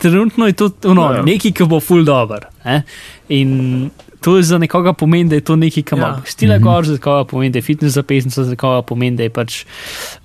Trenutno 0.00 0.46
je 0.46 0.52
to 0.52 0.70
ono, 0.84 1.02
Ja. 1.10 1.16
ja. 1.16 1.22
nekaj, 1.22 1.52
ki 1.52 1.64
bo 1.64 1.80
full 1.80 2.04
dobro. 2.04 2.40
Eh? 2.64 2.82
In 3.28 3.90
to 4.22 4.36
je 4.36 4.42
za 4.44 4.58
nekoga 4.58 4.92
pomeni, 4.92 5.28
da 5.28 5.34
je 5.34 5.40
to 5.42 5.56
nekaj, 5.56 5.82
kar 5.82 5.98
ima 5.98 6.06
Ja. 6.08 6.22
stila 6.24 6.56
Mhm. 6.56 6.64
gor, 6.64 6.84
za 6.84 6.92
nekoga 6.92 7.24
pomeni, 7.24 7.50
da 7.50 7.58
je 7.58 7.62
fitness 7.64 7.94
zapestnica, 7.94 8.44
za 8.44 8.50
nekoga 8.50 8.82
pomeni, 8.82 9.16
da 9.16 9.22
je 9.22 9.30
pač, 9.30 9.64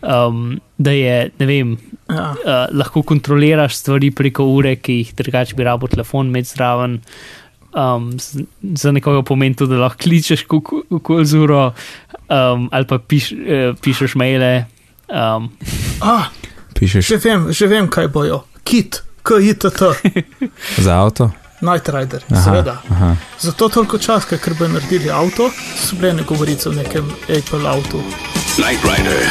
um, 0.02 0.44
da 0.78 0.92
je, 0.92 1.32
ne 1.36 1.46
vem, 1.46 1.78
Ja. 2.08 2.32
uh, 2.32 2.38
lahko 2.72 3.02
kontroliraš 3.04 3.76
stvari 3.76 4.12
preko 4.12 4.46
ure, 4.46 4.76
ki 4.76 4.94
jih 4.96 5.14
drugače 5.16 5.56
bi 5.56 5.64
rabo 5.64 5.88
telefon 5.88 6.28
imeti 6.28 6.50
zraven. 6.50 7.02
Um, 7.70 8.14
za 8.64 8.92
nekoga 8.92 9.22
pomeni 9.22 9.56
to, 9.56 9.66
da 9.66 9.76
lahko 9.78 9.98
kličeš 10.00 10.44
kako 10.44 11.24
z 11.24 11.34
uro 11.36 11.74
um, 12.28 12.70
ali 12.72 12.86
pa 12.86 12.98
piš, 13.00 13.32
uh, 13.32 13.38
pišeš 13.78 14.16
maile. 14.16 14.66
Um, 15.08 15.50
Ah, 16.02 16.30
Pišeš 16.74 17.08
že 17.08 17.18
vem, 17.20 17.52
že 17.52 17.68
vem, 17.68 17.88
kaj 17.88 18.08
bojo. 18.08 18.44
Kit, 18.64 19.02
KITT, 19.24 19.82
za 20.78 20.94
avto? 20.96 21.32
Night 21.62 21.90
Rider, 21.90 22.22
Aha, 22.32 22.42
seveda. 22.44 22.82
aha. 22.90 23.16
Zato 23.40 23.70
toliko 23.70 23.98
časa, 23.98 24.38
ker 24.38 24.54
bodo 24.54 24.68
naredili 24.70 25.10
avto, 25.10 25.50
so 25.78 25.96
bile 25.96 26.14
ne 26.14 26.24
govorice 26.24 26.70
o 26.70 26.74
nekem 26.74 27.08
Apple 27.24 27.66
avtu. 27.66 28.02
Knight 28.56 28.84
Rider, 28.84 29.22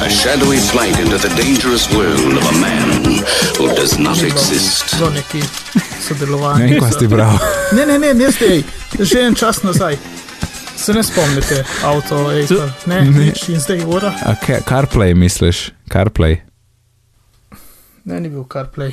a 0.00 0.08
shadowy 0.10 0.60
flight 0.62 0.98
into 0.98 1.18
the 1.18 1.28
dangerous 1.34 1.88
world 1.90 2.36
of 2.36 2.44
a 2.46 2.54
man 2.54 3.16
who 3.58 3.68
does 3.70 3.98
not 3.98 4.22
exist. 4.22 4.90
Zelo 4.90 5.10
neki 5.10 5.38
Ne 5.38 5.82
sodelovanje. 6.00 6.66
vem, 6.66 6.80
kaj 6.80 6.92
si 6.98 7.06
bral. 7.06 7.38
Ne, 7.72 7.86
ne, 7.86 7.98
ne, 7.98 8.14
ne 8.14 8.30
zdaj, 8.30 8.62
že 9.00 9.20
en 9.20 9.34
čas 9.34 9.62
nazaj. 9.62 9.96
Se 10.76 10.92
ne 10.92 11.02
spomnite, 11.02 11.64
avto, 11.84 12.16
Apple, 12.28 12.68
ne, 12.86 13.00
Ne. 13.00 13.24
nič 13.24 13.48
in 13.48 13.60
zdaj 13.60 13.84
ura. 13.86 14.12
A 14.22 14.34
ka- 14.36 14.60
CarPlay 14.60 15.14
misliš? 15.14 15.70
CarPlay. 15.88 16.40
Ne, 18.04 18.20
ni 18.20 18.28
bil 18.28 18.44
CarPlay. 18.44 18.92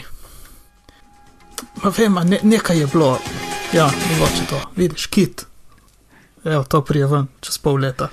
Ma 1.84 1.90
vem, 1.98 2.18
a 2.18 2.24
ne, 2.24 2.40
nekaj 2.44 2.80
je 2.80 2.88
bilo. 2.88 3.20
Ja, 3.74 3.90
mogoče 4.10 4.46
to. 4.50 4.62
Vidiš, 4.76 5.06
kit. 5.06 5.46
Evo, 6.44 6.64
to 6.64 6.82
prije 6.82 7.08
ven, 7.08 7.28
čez 7.40 7.58
pol 7.58 7.80
leta. 7.80 8.10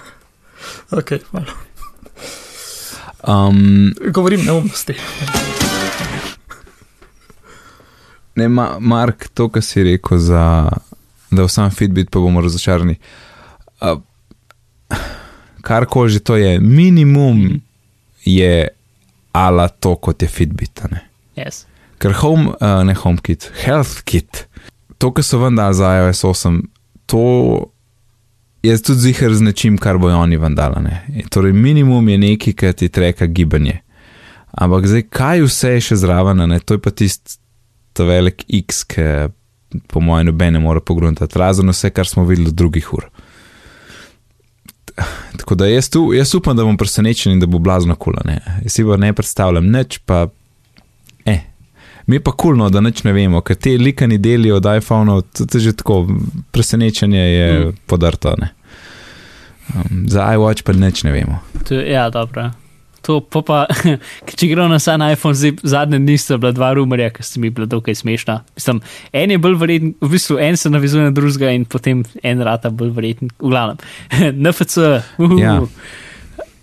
ok, 0.98 1.12
malo. 1.32 1.46
Um, 3.28 3.92
Govorim 4.12 4.44
neumnosti. 4.44 4.94
ne, 8.34 8.48
ma, 8.48 8.76
Mark, 8.80 9.28
to, 9.34 9.48
kar 9.48 9.62
si 9.62 9.82
rekel, 9.84 10.18
za, 10.18 10.68
da 11.30 11.44
v 11.44 11.48
sam 11.48 11.70
Fitbit 11.70 12.10
pa 12.10 12.20
bomo 12.20 12.40
razočarani. 12.40 12.96
Uh, 13.80 14.00
Karkoli 15.60 16.10
že 16.10 16.20
to 16.20 16.36
je, 16.36 16.58
minimum 16.60 17.60
je 18.24 18.68
ala 19.32 19.68
to, 19.68 19.96
kot 19.96 20.22
je 20.22 20.28
Fitbit. 20.28 20.80
a 20.84 20.88
ne. 20.90 21.00
yes. 21.36 21.69
Ker 22.00 22.14
home, 22.16 22.54
uh, 22.56 22.80
ne 22.86 22.94
HomeKit, 22.96 23.50
HealthKit 23.64 24.46
to, 25.00 25.10
kar 25.16 25.24
so 25.24 25.40
vendar 25.40 25.72
za 25.72 25.90
iOS 25.96 26.24
8, 26.24 26.60
to 27.06 27.24
je 28.62 28.76
tudi 28.82 29.00
zihar 29.00 29.34
z 29.34 29.40
nečim, 29.42 29.78
kar 29.80 29.98
bojo 29.98 30.18
oni 30.20 30.36
vendala. 30.36 30.82
Ne? 30.84 31.24
Torej, 31.32 31.52
minimum 31.56 32.08
je 32.08 32.18
neki, 32.18 32.52
ki 32.52 32.72
ti 32.76 32.88
treka 32.92 33.26
gibanje. 33.26 33.80
Ampak 34.52 34.86
zdaj, 34.86 35.06
kaj 35.08 35.44
vse 35.46 35.76
je 35.78 35.86
še 35.88 36.00
zraven, 36.02 36.44
ne? 36.50 36.58
to 36.60 36.76
je 36.76 36.82
pa 36.84 36.92
tisti 36.92 37.38
velik 38.04 38.44
X, 38.60 38.84
ki 38.84 39.06
po 39.88 40.02
mojem 40.04 40.28
noben 40.28 40.52
ne 40.56 40.60
more 40.60 40.82
pogruntati, 40.84 41.38
razen 41.38 41.72
vse, 41.72 41.92
kar 41.94 42.08
smo 42.08 42.26
videli 42.28 42.50
od 42.52 42.58
drugih 42.58 42.92
ur. 42.92 43.06
Tako 45.40 45.56
da 45.56 45.70
jaz, 45.70 45.88
tu, 45.88 46.10
jaz 46.12 46.34
upam, 46.36 46.58
da 46.58 46.66
bom 46.66 46.76
presenečen 46.76 47.32
in 47.32 47.40
da 47.40 47.48
bo 47.48 47.62
blazno 47.62 47.96
kula. 47.96 48.20
Ne? 48.28 48.40
Jaz 48.66 48.76
si 48.76 48.84
pa 48.84 49.00
ne 49.00 49.14
predstavljam, 49.16 49.70
nič 49.72 50.02
pa. 50.04 50.26
Eh. 51.24 51.46
Mi 52.10 52.16
je 52.16 52.20
pa 52.26 52.32
kulno, 52.32 52.66
da 52.74 52.80
nič 52.82 53.04
ne 53.06 53.12
vemo, 53.14 53.38
ker 53.46 53.54
te 53.54 53.76
likani 53.78 54.16
deli 54.18 54.50
od 54.50 54.64
iPhone-ov, 54.66 55.20
to 55.30 55.46
je 55.54 55.60
že 55.68 55.76
tako, 55.78 56.00
presenečenje 56.50 57.20
je 57.20 57.50
mm. 57.52 57.76
podrto. 57.86 58.32
Ne? 58.40 58.48
Um, 59.70 60.08
za 60.10 60.26
iWatch 60.34 60.66
pa 60.66 60.74
nič 60.74 61.04
ne 61.06 61.12
vemo. 61.14 61.38
To, 61.68 61.78
ja, 61.78 62.08
dobro. 62.10 62.48
To 63.06 63.20
pa, 63.22 63.42
pa 64.26 64.34
če 64.34 64.48
gremo 64.50 64.66
na 64.72 64.80
sam 64.82 65.04
iPhone, 65.06 65.38
zdaj, 65.38 65.60
zadnje 65.62 66.02
dni 66.02 66.18
sta 66.18 66.40
bila 66.40 66.50
dva 66.56 66.72
rumorja, 66.74 67.12
ki 67.14 67.28
sta 67.28 67.44
mi 67.44 67.52
bila 67.54 67.70
dokaj 67.70 68.00
smešna. 68.02 68.40
Mislim, 68.58 68.82
en 69.22 69.36
je 69.36 69.38
bolj 69.46 69.56
verjeten, 69.62 69.94
v 70.02 70.10
bistvu 70.16 70.40
en 70.42 70.58
se 70.58 70.74
navizuje 70.74 71.06
na 71.06 71.14
drugega 71.14 71.54
in 71.54 71.62
potem 71.62 72.02
en 72.26 72.42
rata 72.42 72.74
bolj 72.74 72.90
verjeten. 72.98 73.30
V 73.38 73.54
glavnem, 73.54 73.78
NFC, 74.42 74.82
uhu. 75.22 75.38
Ja. 75.38 75.60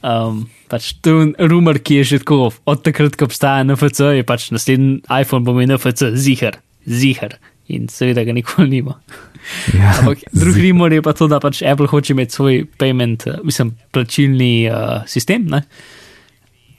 Um, 0.04 0.44
pač 0.70 0.94
to 1.02 1.16
je 1.22 1.50
rumor, 1.50 1.80
ki 1.80 2.02
je 2.02 2.04
že 2.04 2.20
tako 2.24 2.52
od 2.66 2.84
takrat, 2.84 3.16
ko 3.20 3.28
obstaja 3.28 3.64
NFC, 3.64 4.00
je 4.20 4.26
pač 4.28 4.50
naslednji 4.52 5.02
iPhone 5.08 5.48
bo 5.48 5.56
imel 5.56 5.76
NFC, 5.76 6.14
zihar, 6.16 6.60
zihar. 6.86 7.38
In 7.68 7.90
seveda 7.92 8.24
ga 8.24 8.32
nikoli 8.32 8.70
nima. 8.78 8.96
Ja, 9.76 9.92
Ampak 10.00 10.24
drugi 10.32 10.70
rumor 10.70 10.94
je 10.94 11.04
pa 11.04 11.12
to, 11.12 11.28
da 11.28 11.40
pač 11.44 11.62
Apple 11.68 11.88
hoče 11.92 12.16
imeti 12.16 12.36
svoj 12.36 12.66
payment, 12.80 13.28
eh, 13.28 13.40
mislim, 13.44 13.76
plačilni 13.92 14.70
uh, 14.72 15.04
sistem. 15.08 15.48
Ne? 15.52 15.64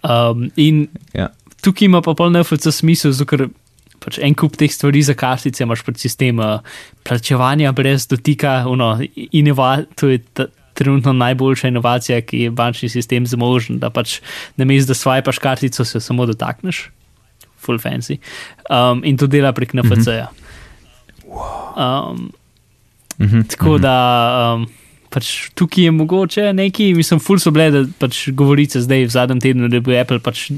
Um, 0.05 0.49
in 0.57 0.87
ja. 1.13 1.29
tukaj 1.65 1.89
ima 1.89 2.01
pa 2.05 2.15
polno 2.17 2.41
NFC 2.41 2.73
smisel, 2.73 3.13
ker 3.29 3.49
pač 3.99 4.21
en 4.23 4.37
kup 4.39 4.57
teh 4.57 4.71
stvari 4.73 5.03
za 5.03 5.17
kartice 5.19 5.65
imaš 5.65 5.83
pred 5.85 5.99
sistem 6.01 6.41
uh, 6.41 6.61
plačevanja 7.05 7.73
brez 7.77 8.07
dotika, 8.09 8.63
uno, 8.71 8.95
inova, 9.33 9.83
to 9.99 10.13
je 10.13 10.23
ta, 10.33 10.49
trenutno 10.79 11.13
najboljša 11.13 11.73
inovacija, 11.73 12.21
ki 12.23 12.47
je 12.47 12.55
bančni 12.55 12.89
sistem 12.93 13.27
zmožen, 13.27 13.81
da 13.83 13.91
pač 13.91 14.21
namesto 14.57 14.95
da 14.95 14.99
swipaš 14.99 15.43
kartico, 15.43 15.85
se 15.85 16.01
samo 16.01 16.27
dotakneš, 16.27 16.87
full 17.59 17.83
fancy. 17.83 18.21
Um, 18.71 19.03
in 19.05 19.19
to 19.19 19.27
dela 19.27 19.53
prek 19.53 19.75
NFC-ja. 19.75 20.31
Um, 21.77 22.31
Mhm, 23.19 23.41
tako 23.41 23.73
mhm. 23.73 23.83
da 23.83 24.55
um, 24.55 24.67
pač 25.11 25.51
tukaj 25.55 25.85
je 25.85 25.91
mogoče 25.91 26.53
neki, 26.53 26.93
mislim, 26.95 27.21
full 27.21 27.41
so 27.43 27.51
bile, 27.51 27.71
da 27.71 27.83
pač 27.99 28.29
govorice 28.37 28.81
zdaj 28.85 29.07
v 29.09 29.11
zadnjem 29.11 29.41
tednu, 29.43 29.71
da 29.73 29.81
bo 29.83 29.95
Apple 29.97 30.21
pač 30.23 30.49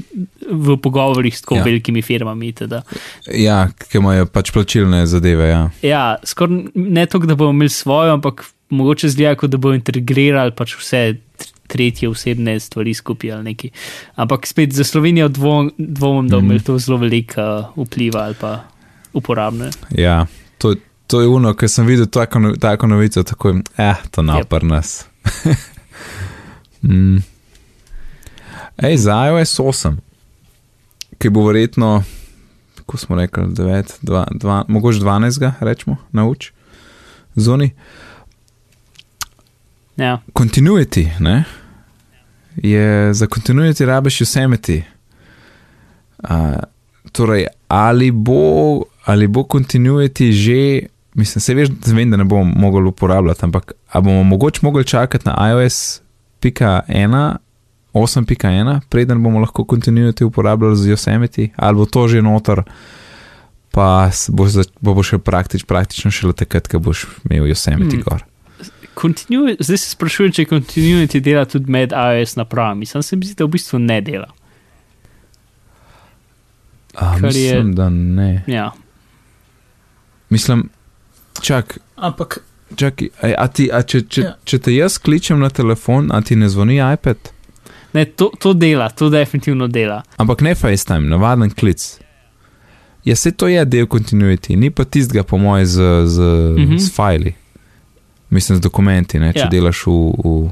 v 0.51 0.77
pogovorih 0.83 1.33
s 1.37 1.45
tako 1.45 1.61
ja. 1.61 1.65
velikimi 1.65 2.03
firmami. 2.05 2.51
Teda. 2.53 2.83
Ja, 3.33 3.63
ki 3.71 4.01
imajo 4.01 4.27
pač 4.29 4.51
plačilne 4.53 5.05
zadeve. 5.09 5.49
Ja. 5.49 5.63
Ja, 5.81 6.03
skoraj 6.23 6.67
ne 6.75 7.05
toliko, 7.09 7.31
da 7.31 7.39
bomo 7.39 7.55
imeli 7.55 7.73
svojo, 7.73 8.13
ampak 8.19 8.45
mogoče 8.71 9.09
zgleda, 9.09 9.35
kot 9.35 9.51
da 9.51 9.57
bo 9.57 9.73
integrirali 9.73 10.51
pač 10.55 10.75
vse 10.79 11.01
tr- 11.37 11.51
tretje 11.67 12.09
osebne 12.09 12.57
stvari 12.59 12.93
skupaj 12.93 13.31
ali 13.31 13.43
neki. 13.45 13.69
Ampak 14.15 14.47
spet 14.47 14.73
za 14.73 14.83
Slovenijo 14.83 15.27
dvom, 15.29 15.71
dvomim, 15.77 16.27
da 16.27 16.39
bo 16.39 16.43
imel 16.43 16.59
to 16.59 16.77
zelo 16.77 16.97
veliko 16.97 17.41
uh, 17.41 17.85
vpliva 17.85 18.23
ali 18.23 18.35
pa 18.35 18.57
uporabne. 19.13 19.69
Ja, 19.91 20.25
to, 20.57 20.75
to 21.07 21.21
je 21.21 21.27
uno, 21.27 21.53
ker 21.53 21.69
sem 21.69 21.85
videl 21.85 22.05
tako, 22.07 22.39
no- 22.39 22.55
tako 22.55 22.87
novico, 22.87 23.23
tako 23.23 23.49
je, 23.49 23.61
eh, 23.77 23.95
to 24.11 24.21
Yep. 24.21 24.25
napr 24.27 24.63
nas. 24.63 25.05
mm. 26.83 27.17
Ej, 28.77 28.97
za 28.97 29.27
iOS 29.27 29.59
8, 29.59 29.95
ki 31.17 31.29
bo 31.29 31.43
verjetno, 31.45 32.03
kako 32.75 32.97
smo 32.97 33.15
rekli, 33.15 33.43
9, 33.45 33.99
2, 34.01 34.25
2, 34.31 34.63
mogoče 34.67 34.99
12, 34.99 35.51
rečemo, 35.59 35.97
nauč, 36.11 36.51
zoni. 37.35 37.71
Ja, 39.97 40.21
Continuity, 40.37 41.09
ne? 41.19 41.43
Je 42.55 43.13
za 43.13 43.27
continuity 43.27 43.85
rabiš 43.85 44.21
Yosemite. 44.21 44.81
Uh, 46.23 46.29
torej, 47.11 47.45
ali 47.67 48.11
bo, 48.11 48.83
ali 49.05 49.27
bo 49.27 49.43
continuity 49.43 50.31
že, 50.31 50.87
mislim, 51.13 51.41
se 51.41 51.53
veš, 51.53 51.69
da 51.69 51.93
vem, 51.93 52.11
da 52.11 52.17
ne 52.17 52.23
bomo 52.23 52.43
mogli 52.43 52.87
uporabljati, 52.87 53.45
ampak 53.45 53.71
ali 53.91 54.03
bomo 54.03 54.23
mogoče 54.23 54.59
mogli 54.63 54.85
čakati 54.85 55.27
na 55.27 55.49
iOS 55.49 56.01
pika 56.39 56.81
1, 56.87 57.35
8.1, 57.93 58.79
preden 58.89 59.23
bomo 59.23 59.39
lahko 59.39 59.63
continuity 59.63 60.23
uporabljali 60.23 60.77
z 60.77 60.89
Yosemite, 60.91 61.49
ali 61.55 61.77
bo 61.77 61.85
to 61.85 62.07
že 62.07 62.21
noter, 62.21 62.63
pa 63.71 64.09
bo, 64.29 64.47
za, 64.47 64.63
bo, 64.81 64.93
bo 64.93 65.03
še 65.03 65.17
praktič, 65.17 65.63
praktično 65.63 66.11
šele 66.11 66.33
takrat, 66.33 66.67
ko 66.67 66.79
boš 66.79 67.07
imel 67.29 67.51
Yosemite 67.51 67.83
Hmm. 67.83 68.01
hmm. 68.01 68.03
gor. 68.03 68.30
Continue, 68.95 69.55
zdaj 69.59 69.77
se 69.77 69.89
sprašujem, 69.89 70.31
če 70.31 70.45
continuity 70.45 71.19
dela 71.19 71.45
tudi 71.45 71.71
med 71.71 71.91
iOS 71.91 72.35
napravami. 72.35 72.85
Sam 72.85 73.03
se 73.03 73.15
mi 73.15 73.25
zdi, 73.25 73.35
da 73.35 73.45
v 73.45 73.49
bistvu 73.49 73.79
ne 73.79 74.01
dela. 74.01 74.27
A, 76.93 77.15
Kar 77.15 77.23
je- 77.23 77.27
mislim, 77.27 77.75
da 77.75 77.89
ne. 77.89 78.43
Ja. 78.47 78.71
Mislim, 80.29 80.69
čak, 81.41 81.77
Ampak 81.95 82.37
čak, 82.75 83.01
a, 83.21 83.33
a 83.37 83.47
ti, 83.47 83.69
a 83.73 83.81
če, 83.81 84.01
če, 84.01 84.21
Ja. 84.21 84.35
če 84.43 84.59
te 84.59 84.73
jaz 84.73 84.97
kličem 84.97 85.39
na 85.39 85.49
telefon, 85.49 86.11
a 86.11 86.21
ti 86.21 86.35
ne 86.35 86.49
zvoni 86.49 86.79
iPad, 86.93 87.17
Ne, 87.93 88.05
to, 88.05 88.31
to 88.39 88.53
dela, 88.53 88.89
to 88.89 89.09
definitivno 89.09 89.67
dela. 89.67 90.03
ampak 90.17 90.41
ne 90.41 90.55
FaceTime, 90.55 91.09
navaden 91.09 91.49
klic. 91.49 91.99
Ja, 93.03 93.15
se 93.15 93.31
to 93.31 93.47
je 93.47 93.65
del 93.65 93.85
continuity, 93.85 94.55
ni 94.55 94.69
pa 94.71 94.83
tistega, 94.85 95.23
po 95.23 95.37
mojem, 95.37 95.65
z, 95.65 95.75
z, 96.05 96.19
mm. 96.19 96.55
-hmm. 96.57 96.77
z 96.79 96.95
fajli. 96.95 97.33
Mislim, 98.31 98.57
z 98.57 98.61
dokumenti, 98.61 99.19
ne, 99.19 99.33
če 99.33 99.39
Ja. 99.39 99.49
delaš 99.49 99.85
v, 99.85 99.95
v 100.17 100.51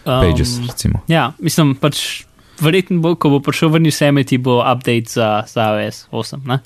Um, 0.00 0.20
Pages. 0.22 0.56
recimo. 0.66 1.02
ja, 1.06 1.32
mislim 1.38 1.74
pač, 1.74 2.24
verjetno 2.58 3.00
bo, 3.00 3.14
ko 3.14 3.28
bo 3.30 3.40
prišel 3.40 3.68
ven 3.68 3.84
Yosemite, 3.84 4.38
bo 4.38 4.62
update 4.62 5.04
za, 5.06 5.44
za 5.46 5.76
iOS 5.76 6.06
8, 6.10 6.40
ne? 6.42 6.56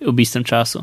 v 0.00 0.12
bistvu 0.12 0.42
času. 0.42 0.82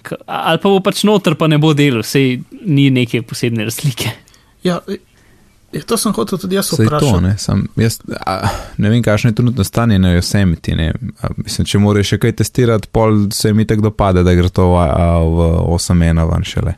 K, 0.00 0.14
ali 0.24 0.58
pa 0.58 0.68
bo 0.68 0.78
pač 0.78 1.02
noter, 1.02 1.34
pa 1.34 1.46
ne 1.46 1.58
bo 1.58 1.74
delal, 1.74 2.02
sej 2.02 2.38
ni 2.62 2.86
neke 2.88 3.22
posebne 3.22 3.64
razlike. 3.64 4.14
ja, 4.62 4.78
ja, 5.72 5.82
to 5.86 5.96
sem 5.96 6.12
hotel 6.12 6.38
tudi 6.38 6.56
jaz 6.56 6.66
Saj 6.66 6.76
to, 6.76 6.82
vprašati. 6.86 7.22
ne, 7.22 7.38
sam, 7.38 7.66
jaz, 7.76 7.98
a, 8.26 8.48
ne 8.76 8.90
vem, 8.90 9.02
kakšno 9.02 9.30
je 9.30 9.34
trenutno 9.34 9.64
stanje 9.64 9.98
na 9.98 10.08
Yosemite. 10.08 10.74
Ne, 10.76 10.94
a, 11.20 11.30
mislim, 11.36 11.66
če 11.66 11.78
moraš 11.78 12.14
še 12.14 12.18
kaj 12.22 12.36
testirati, 12.40 12.88
pol 12.92 13.26
se 13.34 13.52
mi 13.52 13.66
tako 13.68 13.90
dopade, 13.90 14.24
da 14.24 14.34
gre 14.34 14.48
to 14.48 14.70
v, 14.72 14.84
a, 14.84 15.08
v 15.20 15.48
8.1 15.76 16.24
ven 16.32 16.46
šele. 16.48 16.74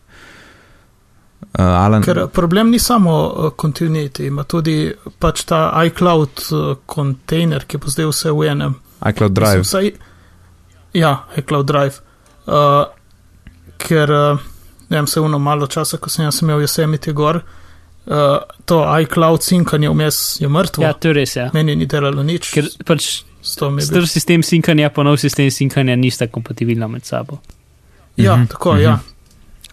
Uh, 1.51 1.65
Alan, 1.65 2.05
Ker 2.07 2.29
problem 2.31 2.71
ni 2.71 2.79
samo 2.79 3.15
continuity, 3.59 4.29
ima 4.31 4.45
tudi 4.47 4.93
pač 5.19 5.43
ta 5.51 5.65
iCloud 5.89 6.45
kontejner, 6.87 7.67
ki 7.67 7.81
bo 7.83 7.91
zdaj 7.91 8.07
vse 8.13 8.35
v 8.35 8.53
enem. 8.53 8.77
iCloud 9.11 9.35
Drive. 9.35 9.65
Mislim, 9.65 9.67
Vsaj, 9.67 10.99
ja, 10.99 11.15
iCloud 11.43 11.67
Drive. 11.67 12.03
Uh, 12.47 12.85
ker, 13.83 14.13
ne 14.91 15.01
vem, 15.01 15.09
se 15.11 15.23
uno 15.23 15.39
malo 15.43 15.67
časa, 15.67 15.99
ko 15.99 16.11
sem 16.11 16.29
jaz 16.29 16.39
imel 16.45 16.63
Yosemite 16.63 17.15
gor, 17.17 17.41
uh, 17.43 17.60
to 18.65 18.99
iCloud 19.01 19.43
sinkanje 19.43 19.89
vmes 19.89 20.41
je 20.41 20.49
mrtvo. 20.49 20.83
Ja, 20.83 20.93
to 20.93 21.09
je 21.09 21.15
res. 21.15 21.37
Ja. 21.37 21.51
Meni 21.55 21.77
ni 21.77 21.87
delalo 21.87 22.23
nič. 22.23 22.51
Ker 22.51 22.65
pač 22.87 23.23
je 23.43 23.81
star 23.81 24.07
sistem 24.07 24.43
sinkanja, 24.43 24.91
pa 24.91 25.03
nov 25.03 25.17
sistem 25.17 25.51
sinkanja 25.51 25.97
nista 25.97 26.27
kompatibilna 26.27 26.89
med 26.89 27.05
sabo. 27.05 27.39
Ja, 28.17 28.37
Mhm, 28.37 28.47
tako, 28.47 28.73
mhm. 28.73 28.83
ja. 28.83 28.99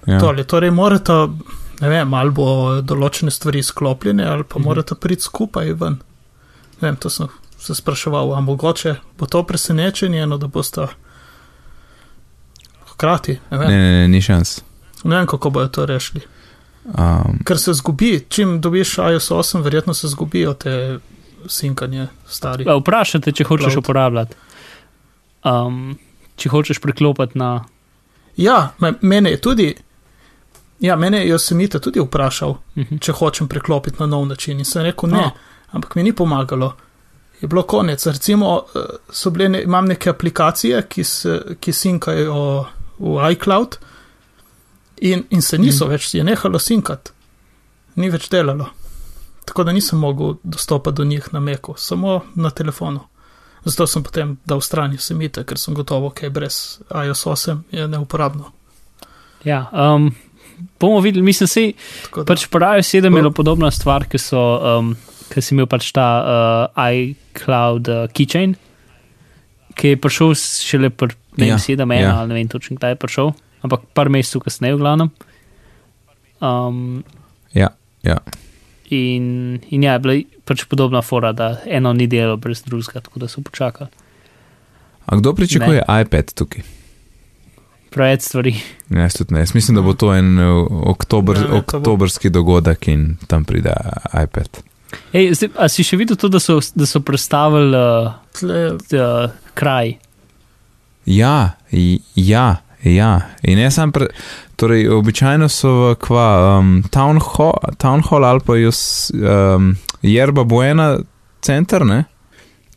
Ja. 0.08 0.20
Tole, 0.20 0.44
torej 0.44 0.72
morata, 0.72 1.28
ne 1.82 1.90
vem, 1.90 2.14
ali 2.14 2.32
bo 2.32 2.46
določene 2.82 3.32
stvari 3.32 3.64
sklopljene, 3.64 4.26
ali 4.26 4.44
pa 4.44 4.60
Mhm. 4.60 4.64
morata 4.64 4.96
priti 4.96 5.22
skupaj 5.22 5.74
ven. 5.74 5.98
Ne 6.82 6.88
vem, 6.88 6.96
to 6.96 7.10
sem 7.10 7.28
se 7.58 7.76
spraševal, 7.76 8.34
a 8.34 8.42
mogoče 8.42 8.96
bo 9.18 9.26
to 9.26 9.44
presenečenje, 9.44 10.26
no 10.26 10.38
da 10.38 10.48
bosta 10.48 10.88
hkrati. 12.88 13.40
Ne 13.52 13.58
vem, 13.58 13.68
Ne, 13.68 13.76
ne. 13.76 13.82
ne, 13.84 13.92
ne, 13.94 14.08
ni 14.08 14.22
šans. 14.22 14.62
ne 15.04 15.16
vem, 15.16 15.28
kako 15.28 15.50
bojo 15.50 15.68
to 15.68 15.86
rešili. 15.86 16.22
Um, 16.88 17.40
Ker 17.44 17.58
se 17.58 17.74
zgubi, 17.74 18.26
čim 18.30 18.62
dobiš 18.62 18.98
iOS 19.00 19.32
8, 19.32 19.62
verjetno 19.62 19.94
se 19.94 20.08
zgubijo 20.08 20.54
te 20.54 21.00
sinkanje 21.48 22.08
stari. 22.28 22.64
Ja, 22.64 22.76
Vprašajte, 22.76 23.32
če 23.32 23.44
hočeš 23.44 23.66
Cloud. 23.66 23.78
uporabljati. 23.78 24.36
Um, 25.44 25.98
če 26.36 26.50
hočeš 26.50 26.80
priklopiti 26.80 27.38
na. 27.38 27.64
Ja, 28.38 28.72
me- 28.80 28.94
mene 29.02 29.32
je 29.32 29.38
tudi. 29.40 29.76
Ja, 30.80 30.96
mene 30.96 31.18
je 31.20 31.34
Yosemite 31.34 31.80
tudi 31.80 32.00
vprašal, 32.00 32.56
Mhm. 32.76 32.98
če 32.98 33.12
hočem 33.14 33.48
preklopiti 33.48 33.98
na 34.00 34.06
nov 34.08 34.26
način. 34.26 34.60
In 34.60 34.66
sem 34.66 34.84
rekel 34.84 35.10
ne, 35.10 35.18
No. 35.18 35.32
ampak 35.72 35.96
mi 35.96 36.04
ni 36.04 36.14
pomagalo. 36.14 36.74
Je 37.42 37.48
bilo 37.48 37.64
konec. 37.64 38.06
Recimo, 38.06 38.64
eh, 38.76 38.80
so 39.12 39.30
bile, 39.30 39.50
ne, 39.50 39.64
imam 39.64 39.86
neke 39.86 40.10
aplikacije, 40.10 40.82
ki, 40.84 41.04
se, 41.04 41.42
ki 41.60 41.74
sinkajo 41.74 42.66
v 43.00 43.32
iCloud 43.32 43.78
in, 45.02 45.24
in 45.30 45.42
se 45.42 45.58
niso 45.58 45.86
mm. 45.86 45.90
več, 45.90 46.14
je 46.16 46.24
nehalo 46.24 46.60
sinkati, 46.60 47.12
ni 47.96 48.10
več 48.10 48.30
delalo. 48.30 48.70
Tako 49.48 49.64
da 49.64 49.72
nisem 49.72 50.00
mogel 50.00 50.36
dostopati 50.44 50.98
do 50.98 51.06
njih 51.08 51.30
na 51.32 51.40
Meku, 51.40 51.76
samo 51.78 52.22
na 52.36 52.50
telefonu. 52.50 53.06
Zato 53.64 53.88
sem 53.88 54.04
potem 54.04 54.38
dal 54.46 54.62
strani 54.62 54.98
semite, 54.98 55.44
ker 55.44 55.60
sem 55.60 55.76
gotovo, 55.76 56.10
da 56.10 56.14
okay, 56.14 56.30
brez 56.32 56.80
iOS 56.92 57.26
8 57.26 57.58
je 57.72 57.88
neuporabno. 57.88 58.52
Ja, 59.44 59.66
um, 59.72 60.12
bomo 60.80 61.00
videli, 61.00 61.24
mislim, 61.26 61.48
si 61.48 61.66
pač 62.28 62.48
pravi 62.52 62.84
sedem 62.84 63.16
je 63.16 63.22
bilo 63.22 63.32
podobna 63.36 63.72
stvar, 63.72 64.08
ki 64.10 64.20
so, 64.22 64.40
um, 64.40 64.94
ki 65.32 65.44
si 65.44 65.56
imel 65.56 65.68
pač 65.68 65.92
ta 65.96 66.08
uh, 66.76 66.88
iCloud 66.92 67.92
uh, 67.92 68.06
keychain, 68.12 68.56
ki 69.78 69.94
je 69.94 70.00
prišel 70.02 70.34
šele 70.36 70.90
pr, 70.90 71.14
ne 71.38 71.46
vem, 71.46 71.54
ja, 71.54 71.60
sedem, 71.62 71.92
ena 71.92 72.08
ja. 72.08 72.16
ali 72.22 72.34
ne 72.34 72.40
vem 72.40 72.52
točno, 72.52 72.80
kdaj 72.80 72.96
je 72.96 73.02
prišel, 73.04 73.34
ampak 73.62 73.88
par 73.94 74.10
mesecev 74.10 74.44
kasneje 74.46 74.76
v 74.76 74.82
glavnem. 74.82 75.10
Um, 76.42 77.04
ja, 77.54 77.70
ja. 78.04 78.18
In, 78.90 79.60
in 79.70 79.84
ja, 79.84 79.98
bila 80.00 80.16
je 80.16 80.26
pač 80.48 80.64
podobna 80.70 81.02
fora, 81.02 81.34
da 81.36 81.58
eno 81.66 81.94
ni 81.94 82.08
delo 82.08 82.38
brez 82.38 82.64
drugega, 82.64 83.02
tako 83.04 83.20
da 83.20 83.28
so 83.28 83.42
počakali. 83.42 83.90
A 85.08 85.16
kdo 85.16 85.34
pričakuje 85.34 85.84
ne. 85.88 86.02
iPad 86.02 86.34
tukaj? 86.34 86.64
Preveč 87.90 88.22
stvari. 88.22 88.54
Ne, 88.90 89.02
jaz 89.02 89.16
tudi 89.18 89.34
ne. 89.34 89.40
Jaz 89.40 89.54
mislim, 89.56 89.76
da 89.76 89.82
bo 89.82 89.94
to 89.94 90.14
en 90.16 90.40
uh, 90.40 90.68
oktober, 90.90 91.38
ne, 91.40 91.48
ne, 91.48 91.60
oktobrski 91.62 92.30
bo... 92.30 92.34
dogodek 92.34 92.88
in 92.88 93.16
tam 93.28 93.46
pride 93.48 93.74
iPad. 94.24 94.60
Ej, 95.14 95.34
zdaj, 95.36 95.50
a 95.60 95.68
si 95.72 95.84
še 95.84 96.00
videl 96.00 96.20
to, 96.20 96.30
da 96.32 96.40
so, 96.40 96.60
da 96.76 96.88
so 96.88 97.02
predstavili 97.04 97.76
uh, 97.76 98.14
uh, 98.44 99.32
kraj? 99.56 99.96
Ja, 101.08 101.58
ja, 102.16 102.48
ja. 102.84 103.22
In 103.44 103.60
jaz 103.60 103.78
sem 103.78 103.92
pre. 103.92 104.08
Torej, 104.58 104.88
običajno 104.90 105.50
so 105.54 105.72
v 105.78 105.96
kva, 106.02 106.58
um, 106.58 106.82
town, 106.90 107.20
hall, 107.22 107.76
town 107.78 108.02
Hall 108.10 108.26
ali 108.26 108.42
pa 108.46 108.56
jaz, 108.58 109.12
um, 109.14 109.76
Jerba 110.02 110.44
Buena 110.44 110.96
center, 111.42 111.86
ne? 111.86 112.04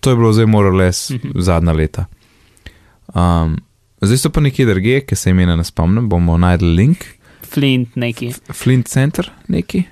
To 0.00 0.10
je 0.10 0.16
bilo 0.16 0.32
zdaj 0.32 0.46
morales 0.46 1.10
mm 1.10 1.16
-hmm. 1.16 1.40
zadnja 1.40 1.72
leta. 1.72 2.04
Um, 3.14 3.56
zdaj 4.00 4.18
so 4.18 4.30
pa 4.30 4.40
neki 4.40 4.64
druge, 4.64 5.00
ki 5.00 5.16
se 5.16 5.30
imena 5.30 5.56
ne 5.56 5.64
spomnim, 5.64 6.08
bomo 6.08 6.38
najdli 6.38 6.74
link. 6.76 7.04
Flint 7.42 7.96
neki. 7.96 8.32
Flint 8.52 8.88
center 8.88 9.30
neki, 9.48 9.82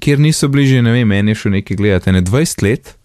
kjer 0.00 0.18
niso 0.18 0.48
bližje, 0.48 0.82
ne 0.82 0.92
vem, 0.92 1.08
meni 1.08 1.30
je 1.30 1.34
šel 1.34 1.52
neki 1.52 1.76
gledati, 1.76 2.12
ne 2.12 2.22
20 2.22 2.62
let. 2.62 2.96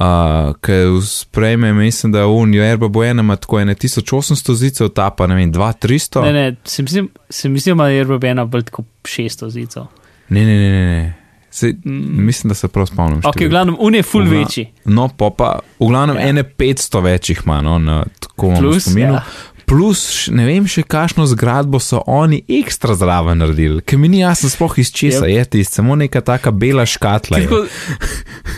Uh, 0.00 0.54
Ker 0.60 0.86
sprejme, 1.06 1.72
mislim, 1.72 2.12
da 2.12 2.26
Unijo 2.26 2.64
Erba 2.64 2.88
bo 2.88 3.04
ena 3.04 3.20
ima 3.20 3.36
tako 3.36 3.56
1800 3.56 4.54
zicev, 4.54 4.88
ta 4.88 5.10
pa 5.10 5.26
ne 5.26 5.34
vem, 5.34 5.52
2300. 5.52 6.22
Ne, 6.24 6.32
ne, 6.32 6.56
se 6.64 6.82
mislim, 6.82 7.08
se 7.30 7.48
mislim, 7.48 7.78
da 7.78 7.88
je 7.88 8.00
Erba 8.00 8.18
bo 8.18 8.26
ena 8.26 8.44
bolj 8.44 8.62
tako 8.62 8.82
600 9.02 9.50
zicev. 9.50 9.82
Ne, 10.28 10.44
ne, 10.46 10.58
ne, 10.58 10.70
ne. 10.70 11.14
Se, 11.50 11.68
mm. 11.84 12.24
Mislim, 12.24 12.48
da 12.48 12.54
se 12.54 12.68
prav 12.68 12.86
spomnim. 12.86 13.20
Ok, 13.24 13.40
v 13.40 13.48
glavnem, 13.48 13.76
Unijo 13.80 13.98
je 13.98 14.02
full 14.02 14.24
Ugla, 14.26 14.38
večji. 14.38 14.72
No, 14.84 15.08
pa 15.08 15.30
pa, 15.38 15.58
v 15.80 15.88
glavnem, 15.88 16.16
ja. 16.16 16.28
ene 16.28 16.42
500 16.42 17.02
večjih 17.02 17.42
ima, 17.44 17.60
no, 17.60 17.78
na 17.78 18.04
tako 18.20 18.54
Plus, 18.58 18.82
spominu. 18.82 19.12
Ja 19.12 19.24
plus 19.70 20.26
ne 20.34 20.44
vem 20.48 20.64
še 20.66 20.82
kakšno 20.82 21.28
zgradbo 21.30 21.78
so 21.82 22.00
oni 22.10 22.40
ekstra 22.60 22.96
zraven 22.98 23.38
naredili, 23.38 23.84
ker 23.86 24.00
mi 24.02 24.10
ni 24.10 24.24
jasno 24.24 24.50
sploh 24.50 24.74
iz 24.82 24.90
česa 24.90 25.28
yep. 25.28 25.36
je 25.36 25.44
tisto, 25.54 25.78
samo 25.78 25.94
neka 25.98 26.24
taka 26.26 26.50
bela 26.50 26.82
škatla. 26.86 27.38
Tako, 27.44 27.60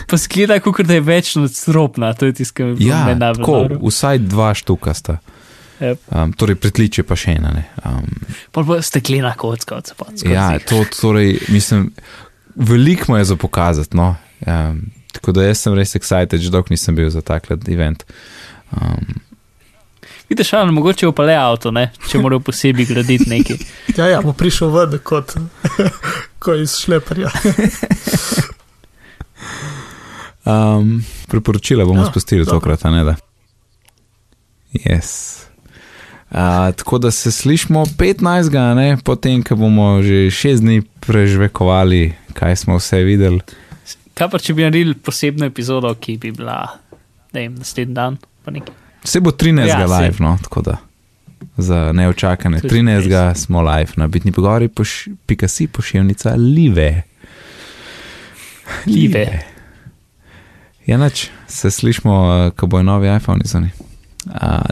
pa 0.09 0.17
skleda, 0.17 0.57
kot 0.65 0.81
da 0.89 0.97
je 0.97 1.03
večno 1.05 1.45
stropna, 1.47 2.13
to 2.17 2.31
je 2.31 2.39
tisto, 2.41 2.57
kar 2.57 2.73
mi 2.73 2.87
ja, 2.87 3.03
je 3.11 3.19
najbolj. 3.21 3.77
Vsaj 3.83 4.23
dva 4.25 4.53
štuka 4.57 4.95
sta. 4.97 5.19
Yep. 5.83 6.07
Um, 6.15 6.33
torej, 6.37 6.57
pretliče 6.63 7.05
pa 7.05 7.17
še 7.19 7.35
ena. 7.37 7.51
Um, 7.85 8.07
pa 8.55 8.63
bo 8.65 8.79
steklena 8.81 9.35
kocka 9.37 9.77
od 9.81 9.91
spodaj. 9.93 10.31
Ja, 10.31 10.47
to 10.65 10.81
torej, 10.95 11.35
mislim, 11.53 11.91
veliko 12.55 13.11
mu 13.11 13.19
je 13.19 13.27
za 13.33 13.37
pokazati. 13.37 13.97
No? 13.97 14.15
Um, 14.47 14.85
tako 15.13 15.35
da 15.37 15.45
jaz 15.45 15.61
sem 15.61 15.77
res 15.77 15.93
excited, 15.99 16.41
že 16.41 16.53
dolgo 16.53 16.73
nisem 16.73 16.97
bil 16.97 17.11
za 17.13 17.21
taklet 17.21 17.67
event. 17.69 18.05
Um, 18.73 19.21
Vidiš, 20.33 20.53
ali 20.53 20.71
mogoče 20.71 21.11
pa 21.15 21.23
le 21.23 21.35
avto, 21.35 21.71
ne? 21.71 21.91
če 22.09 22.17
morajo 22.17 22.39
posebej 22.47 22.87
graditi 22.89 23.27
nekaj. 23.29 23.59
ja, 23.99 24.07
ja, 24.15 24.21
bo 24.25 24.33
prišel 24.33 24.71
ven 24.73 24.95
kot, 25.05 25.35
kot 26.41 26.57
iz 26.57 26.73
šleperja. 26.81 27.29
um, 30.49 31.03
priporočila 31.29 31.85
bomo 31.85 32.01
ja, 32.01 32.09
spustili 32.09 32.49
tokrat, 32.49 32.89
ne 32.89 33.05
da. 33.11 33.15
Yes. 34.73 35.45
Uh, 36.31 36.73
tako 36.81 36.97
da 36.97 37.11
se 37.11 37.31
slišmo 37.31 37.85
15. 37.85 38.73
ne, 38.73 38.97
potem, 39.05 39.45
ko 39.45 39.55
bomo 39.55 40.01
že 40.01 40.33
6 40.33 40.65
dni 40.65 40.81
prežvekovali, 41.05 42.07
kaj 42.33 42.63
smo 42.65 42.81
vse 42.81 43.05
videli. 43.05 43.45
Kaj 44.17 44.33
pa, 44.33 44.41
če 44.41 44.57
bi 44.57 44.65
naredili 44.65 44.97
posebno 44.97 45.45
epizodo, 45.45 45.93
ki 45.93 46.17
bi 46.17 46.33
bila, 46.33 46.63
ne 47.37 47.45
vem, 47.45 47.59
naslednji 47.61 48.01
dan, 48.01 48.17
pa 48.41 48.57
nekaj. 48.57 48.81
Vse 49.03 49.19
bo 49.19 49.31
13. 49.31 49.67
Ja, 49.67 49.85
live, 49.85 50.15
no, 50.19 50.37
tako 50.43 50.61
da 50.61 50.77
za 51.57 51.91
neočakane. 51.91 52.59
13. 52.59 53.35
smo 53.35 53.61
live 53.61 53.91
na 53.95 54.07
bitni 54.07 54.31
pogovori, 54.31 54.67
poš, 54.67 55.07
pika 55.25 55.47
si 55.47 55.67
pošiljnica 55.67 56.35
live. 56.35 57.01
Live. 58.85 59.39
Janač, 60.85 61.27
se 61.47 61.71
slišmo, 61.71 62.51
ko 62.55 62.67
bo 62.67 62.83
novi 62.83 63.15
iPhone 63.15 63.41
izvoni. 63.45 63.69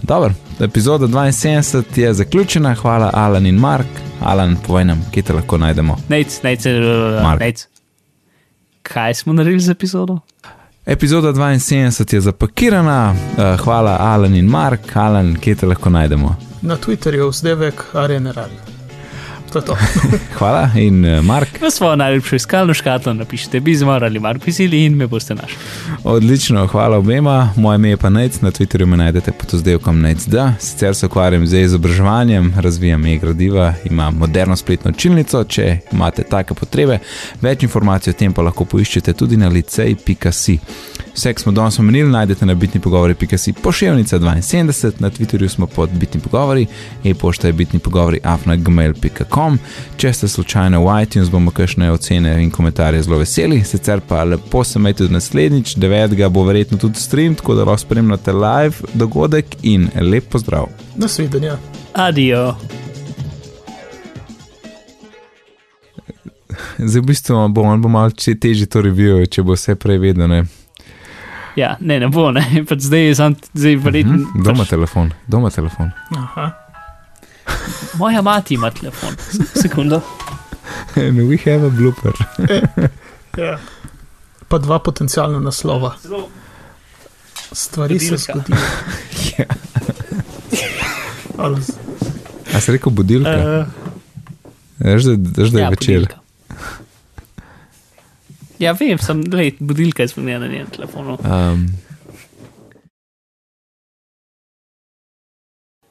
Dobro, 0.04 0.34
epizoda 0.60 1.08
72 1.08 2.00
je 2.00 2.14
zaključena, 2.14 2.76
hvala 2.76 3.12
Alan 3.14 3.46
in 3.46 3.56
Mark. 3.56 3.88
Alan, 4.22 4.56
povej 4.68 4.86
nam, 4.86 5.06
kje 5.12 5.24
te 5.24 5.34
lahko 5.34 5.58
najdemo. 5.58 5.98
Nec, 6.10 6.42
nec, 6.44 6.66
nec. 7.40 7.68
Kaj 8.82 9.14
smo 9.14 9.34
naredili 9.34 9.60
z 9.60 9.70
epizodo? 9.70 10.20
Epizoda 10.86 11.32
72 11.32 12.14
je 12.14 12.22
zapakirana, 12.22 13.14
uh, 13.14 13.60
hvala 13.60 13.98
Alan 14.00 14.36
in 14.36 14.46
Mark, 14.46 14.96
Alan, 14.96 15.36
kje 15.36 15.56
te 15.56 15.66
lahko 15.66 15.90
najdemo? 15.90 16.36
Na 16.62 16.78
Twitterju, 16.78 17.30
vzdevek, 17.30 17.84
areneral. 17.94 18.50
To 19.52 19.62
to. 19.62 19.76
hvala 20.39 20.70
in 20.76 21.06
uh, 21.06 21.26
Mark. 21.26 21.62
V 21.62 21.72
svojo 21.72 21.95
najljubšo 21.95 22.36
iskalno 22.36 22.74
škatlo 22.74 23.14
napišite 23.14 23.60
bizmar 23.60 24.04
ali 24.04 24.20
Mark 24.20 24.43
pisili 24.43 24.86
in 24.86 24.95
me 24.95 25.08
boste 25.08 25.36
našli. 25.36 25.58
Odlično, 26.04 26.68
hvala 26.68 26.97
obema. 26.97 27.54
Moje 27.56 27.76
ime 27.76 27.89
je 27.89 27.97
pa 27.97 28.10
Nec, 28.10 28.41
na 28.41 28.52
Twitterju 28.52 28.86
me 28.86 28.97
najdete 28.97 29.32
pod 29.32 29.54
vzdevkom 29.54 30.02
Nec. 30.02 30.26
Da, 30.26 30.54
sicer 30.60 30.95
se 30.95 31.06
ukvarjam 31.06 31.47
z 31.47 31.62
izobraževanjem, 31.62 32.54
razvijam 32.58 33.06
e-gradiva, 33.06 33.74
imam 33.86 34.16
moderno 34.16 34.56
spletno 34.56 34.91
učilnico, 34.91 35.43
če 35.43 35.78
imate 35.91 36.24
take 36.24 36.54
potrebe. 36.54 36.99
Več 37.41 37.64
informacij 37.64 38.12
o 38.12 38.14
tem 38.14 38.34
pa 38.34 38.41
lahko 38.41 38.66
poiščete 38.66 39.14
tudi 39.14 39.38
na 39.38 39.49
licej.si. 39.49 40.60
Vse, 41.14 41.34
kar 41.34 41.41
smo 41.41 41.51
danes 41.51 41.80
omenili, 41.80 42.09
najdete 42.09 42.45
na 42.45 42.53
bitni 42.53 42.82
pogovori.si 42.82 43.53
pošiljnica 43.53 44.20
72, 44.20 44.91
na 44.99 45.09
Twitterju 45.09 45.47
smo 45.47 45.68
pod 45.68 45.89
bitni 45.89 46.22
pogovori, 46.22 46.66
e-pošta 47.03 47.47
je 47.47 47.53
bitni 47.53 47.80
pogovori 47.80 48.20
afnagmail.com. 48.24 49.59
Če 49.97 50.14
ste 50.14 50.28
slučajno 50.28 50.86
v 50.86 51.01
iTunes, 51.03 51.30
bomo 51.30 51.51
kakšne 51.51 51.91
ocene 51.91 52.43
in 52.43 52.51
komentarje 52.51 53.03
zelo 53.03 53.18
veseli, 53.18 53.64
sicer 53.64 54.01
pa 54.07 54.24
lepo 54.24 54.64
se 54.64 54.80
majte 54.80 55.03
tudi 55.03 55.14
naslednjič, 55.14 55.76
9. 55.76 56.30
bo 56.30 56.43
verjetno 56.43 56.78
tudi 56.78 56.99
stream, 56.99 57.36
tako 57.36 57.55
da 57.55 57.64
lahko 57.64 57.78
spremljate 57.78 58.34
live 58.34 58.76
dogodek 58.93 59.45
in 59.62 59.89
lep 60.01 60.30
pozdrav. 60.30 60.68
Nasvidenja. 60.95 61.57
Adijo. 61.93 62.55
Zdaj, 66.78 67.01
v 67.01 67.05
bistvu 67.05 67.47
bo 67.49 67.89
malo 67.89 68.09
težje 68.16 68.66
to 68.66 68.82
review, 68.82 69.26
če 69.28 69.43
bo 69.43 69.53
vse 69.59 69.76
prej 69.76 69.97
vedno. 69.97 70.45
Ja, 71.56 71.76
ne, 71.80 71.99
ne 71.99 72.08
bo, 72.08 72.32
ne. 72.32 72.43
Pač 72.70 72.88
zdaj 72.88 73.08
je 73.08 73.16
sam, 73.16 73.36
zdaj 73.54 73.76
verjetno. 73.76 74.14
Mm 74.14 74.26
-hmm. 74.26 74.43
Doma 74.43 74.64
pač... 74.64 74.70
telefon, 74.70 75.12
doma 75.28 75.49
telefon. 75.49 75.91
Aha. 76.18 76.52
Moja 77.97 78.22
mati 78.22 78.54
ima 78.54 78.72
telefon. 78.72 79.16
Sekundo. 79.62 80.02
And 80.95 81.20
we 81.30 81.38
have 81.38 81.68
a 81.68 81.70
blooper. 81.70 82.14
ja. 83.38 83.60
Pa 84.47 84.58
dva 84.58 84.80
potencijalna 84.80 85.39
naslova. 85.39 85.95
Stvari 87.52 87.93
budilka. 87.93 88.18
se 88.18 88.24
zgodijo. 88.24 88.58
ja. 89.38 89.45
A 92.54 92.60
si 92.60 92.72
rekel 92.72 92.91
budilka? 92.91 93.32
Uh, 93.60 93.68
Veš, 94.80 95.04
da, 95.04 95.16
da 95.16 95.41
je 95.41 95.64
ja, 95.64 95.70
večer. 95.70 95.99
Budilka. 95.99 96.21
Ja, 98.62 98.76
vem, 98.78 98.97
sem 99.01 99.24
lej, 99.34 99.55
budilka 99.59 100.05
izpolnjena 100.05 100.45
na 100.45 100.51
njenem 100.51 100.70
telefonu. 100.70 101.18
Um. 101.26 101.66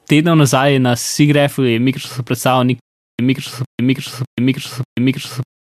Tedno 0.07 0.35
nazaj 0.35 0.79
na 0.79 0.95
SIGREF-u 0.95 1.63
je 1.63 1.79
Microsoft 1.79 2.23
Microsoft, 2.27 2.79
Microsoft, 3.21 3.63
Microsoft, 3.81 4.23
Microsoft, 4.41 4.83
Microsoft 4.99 5.51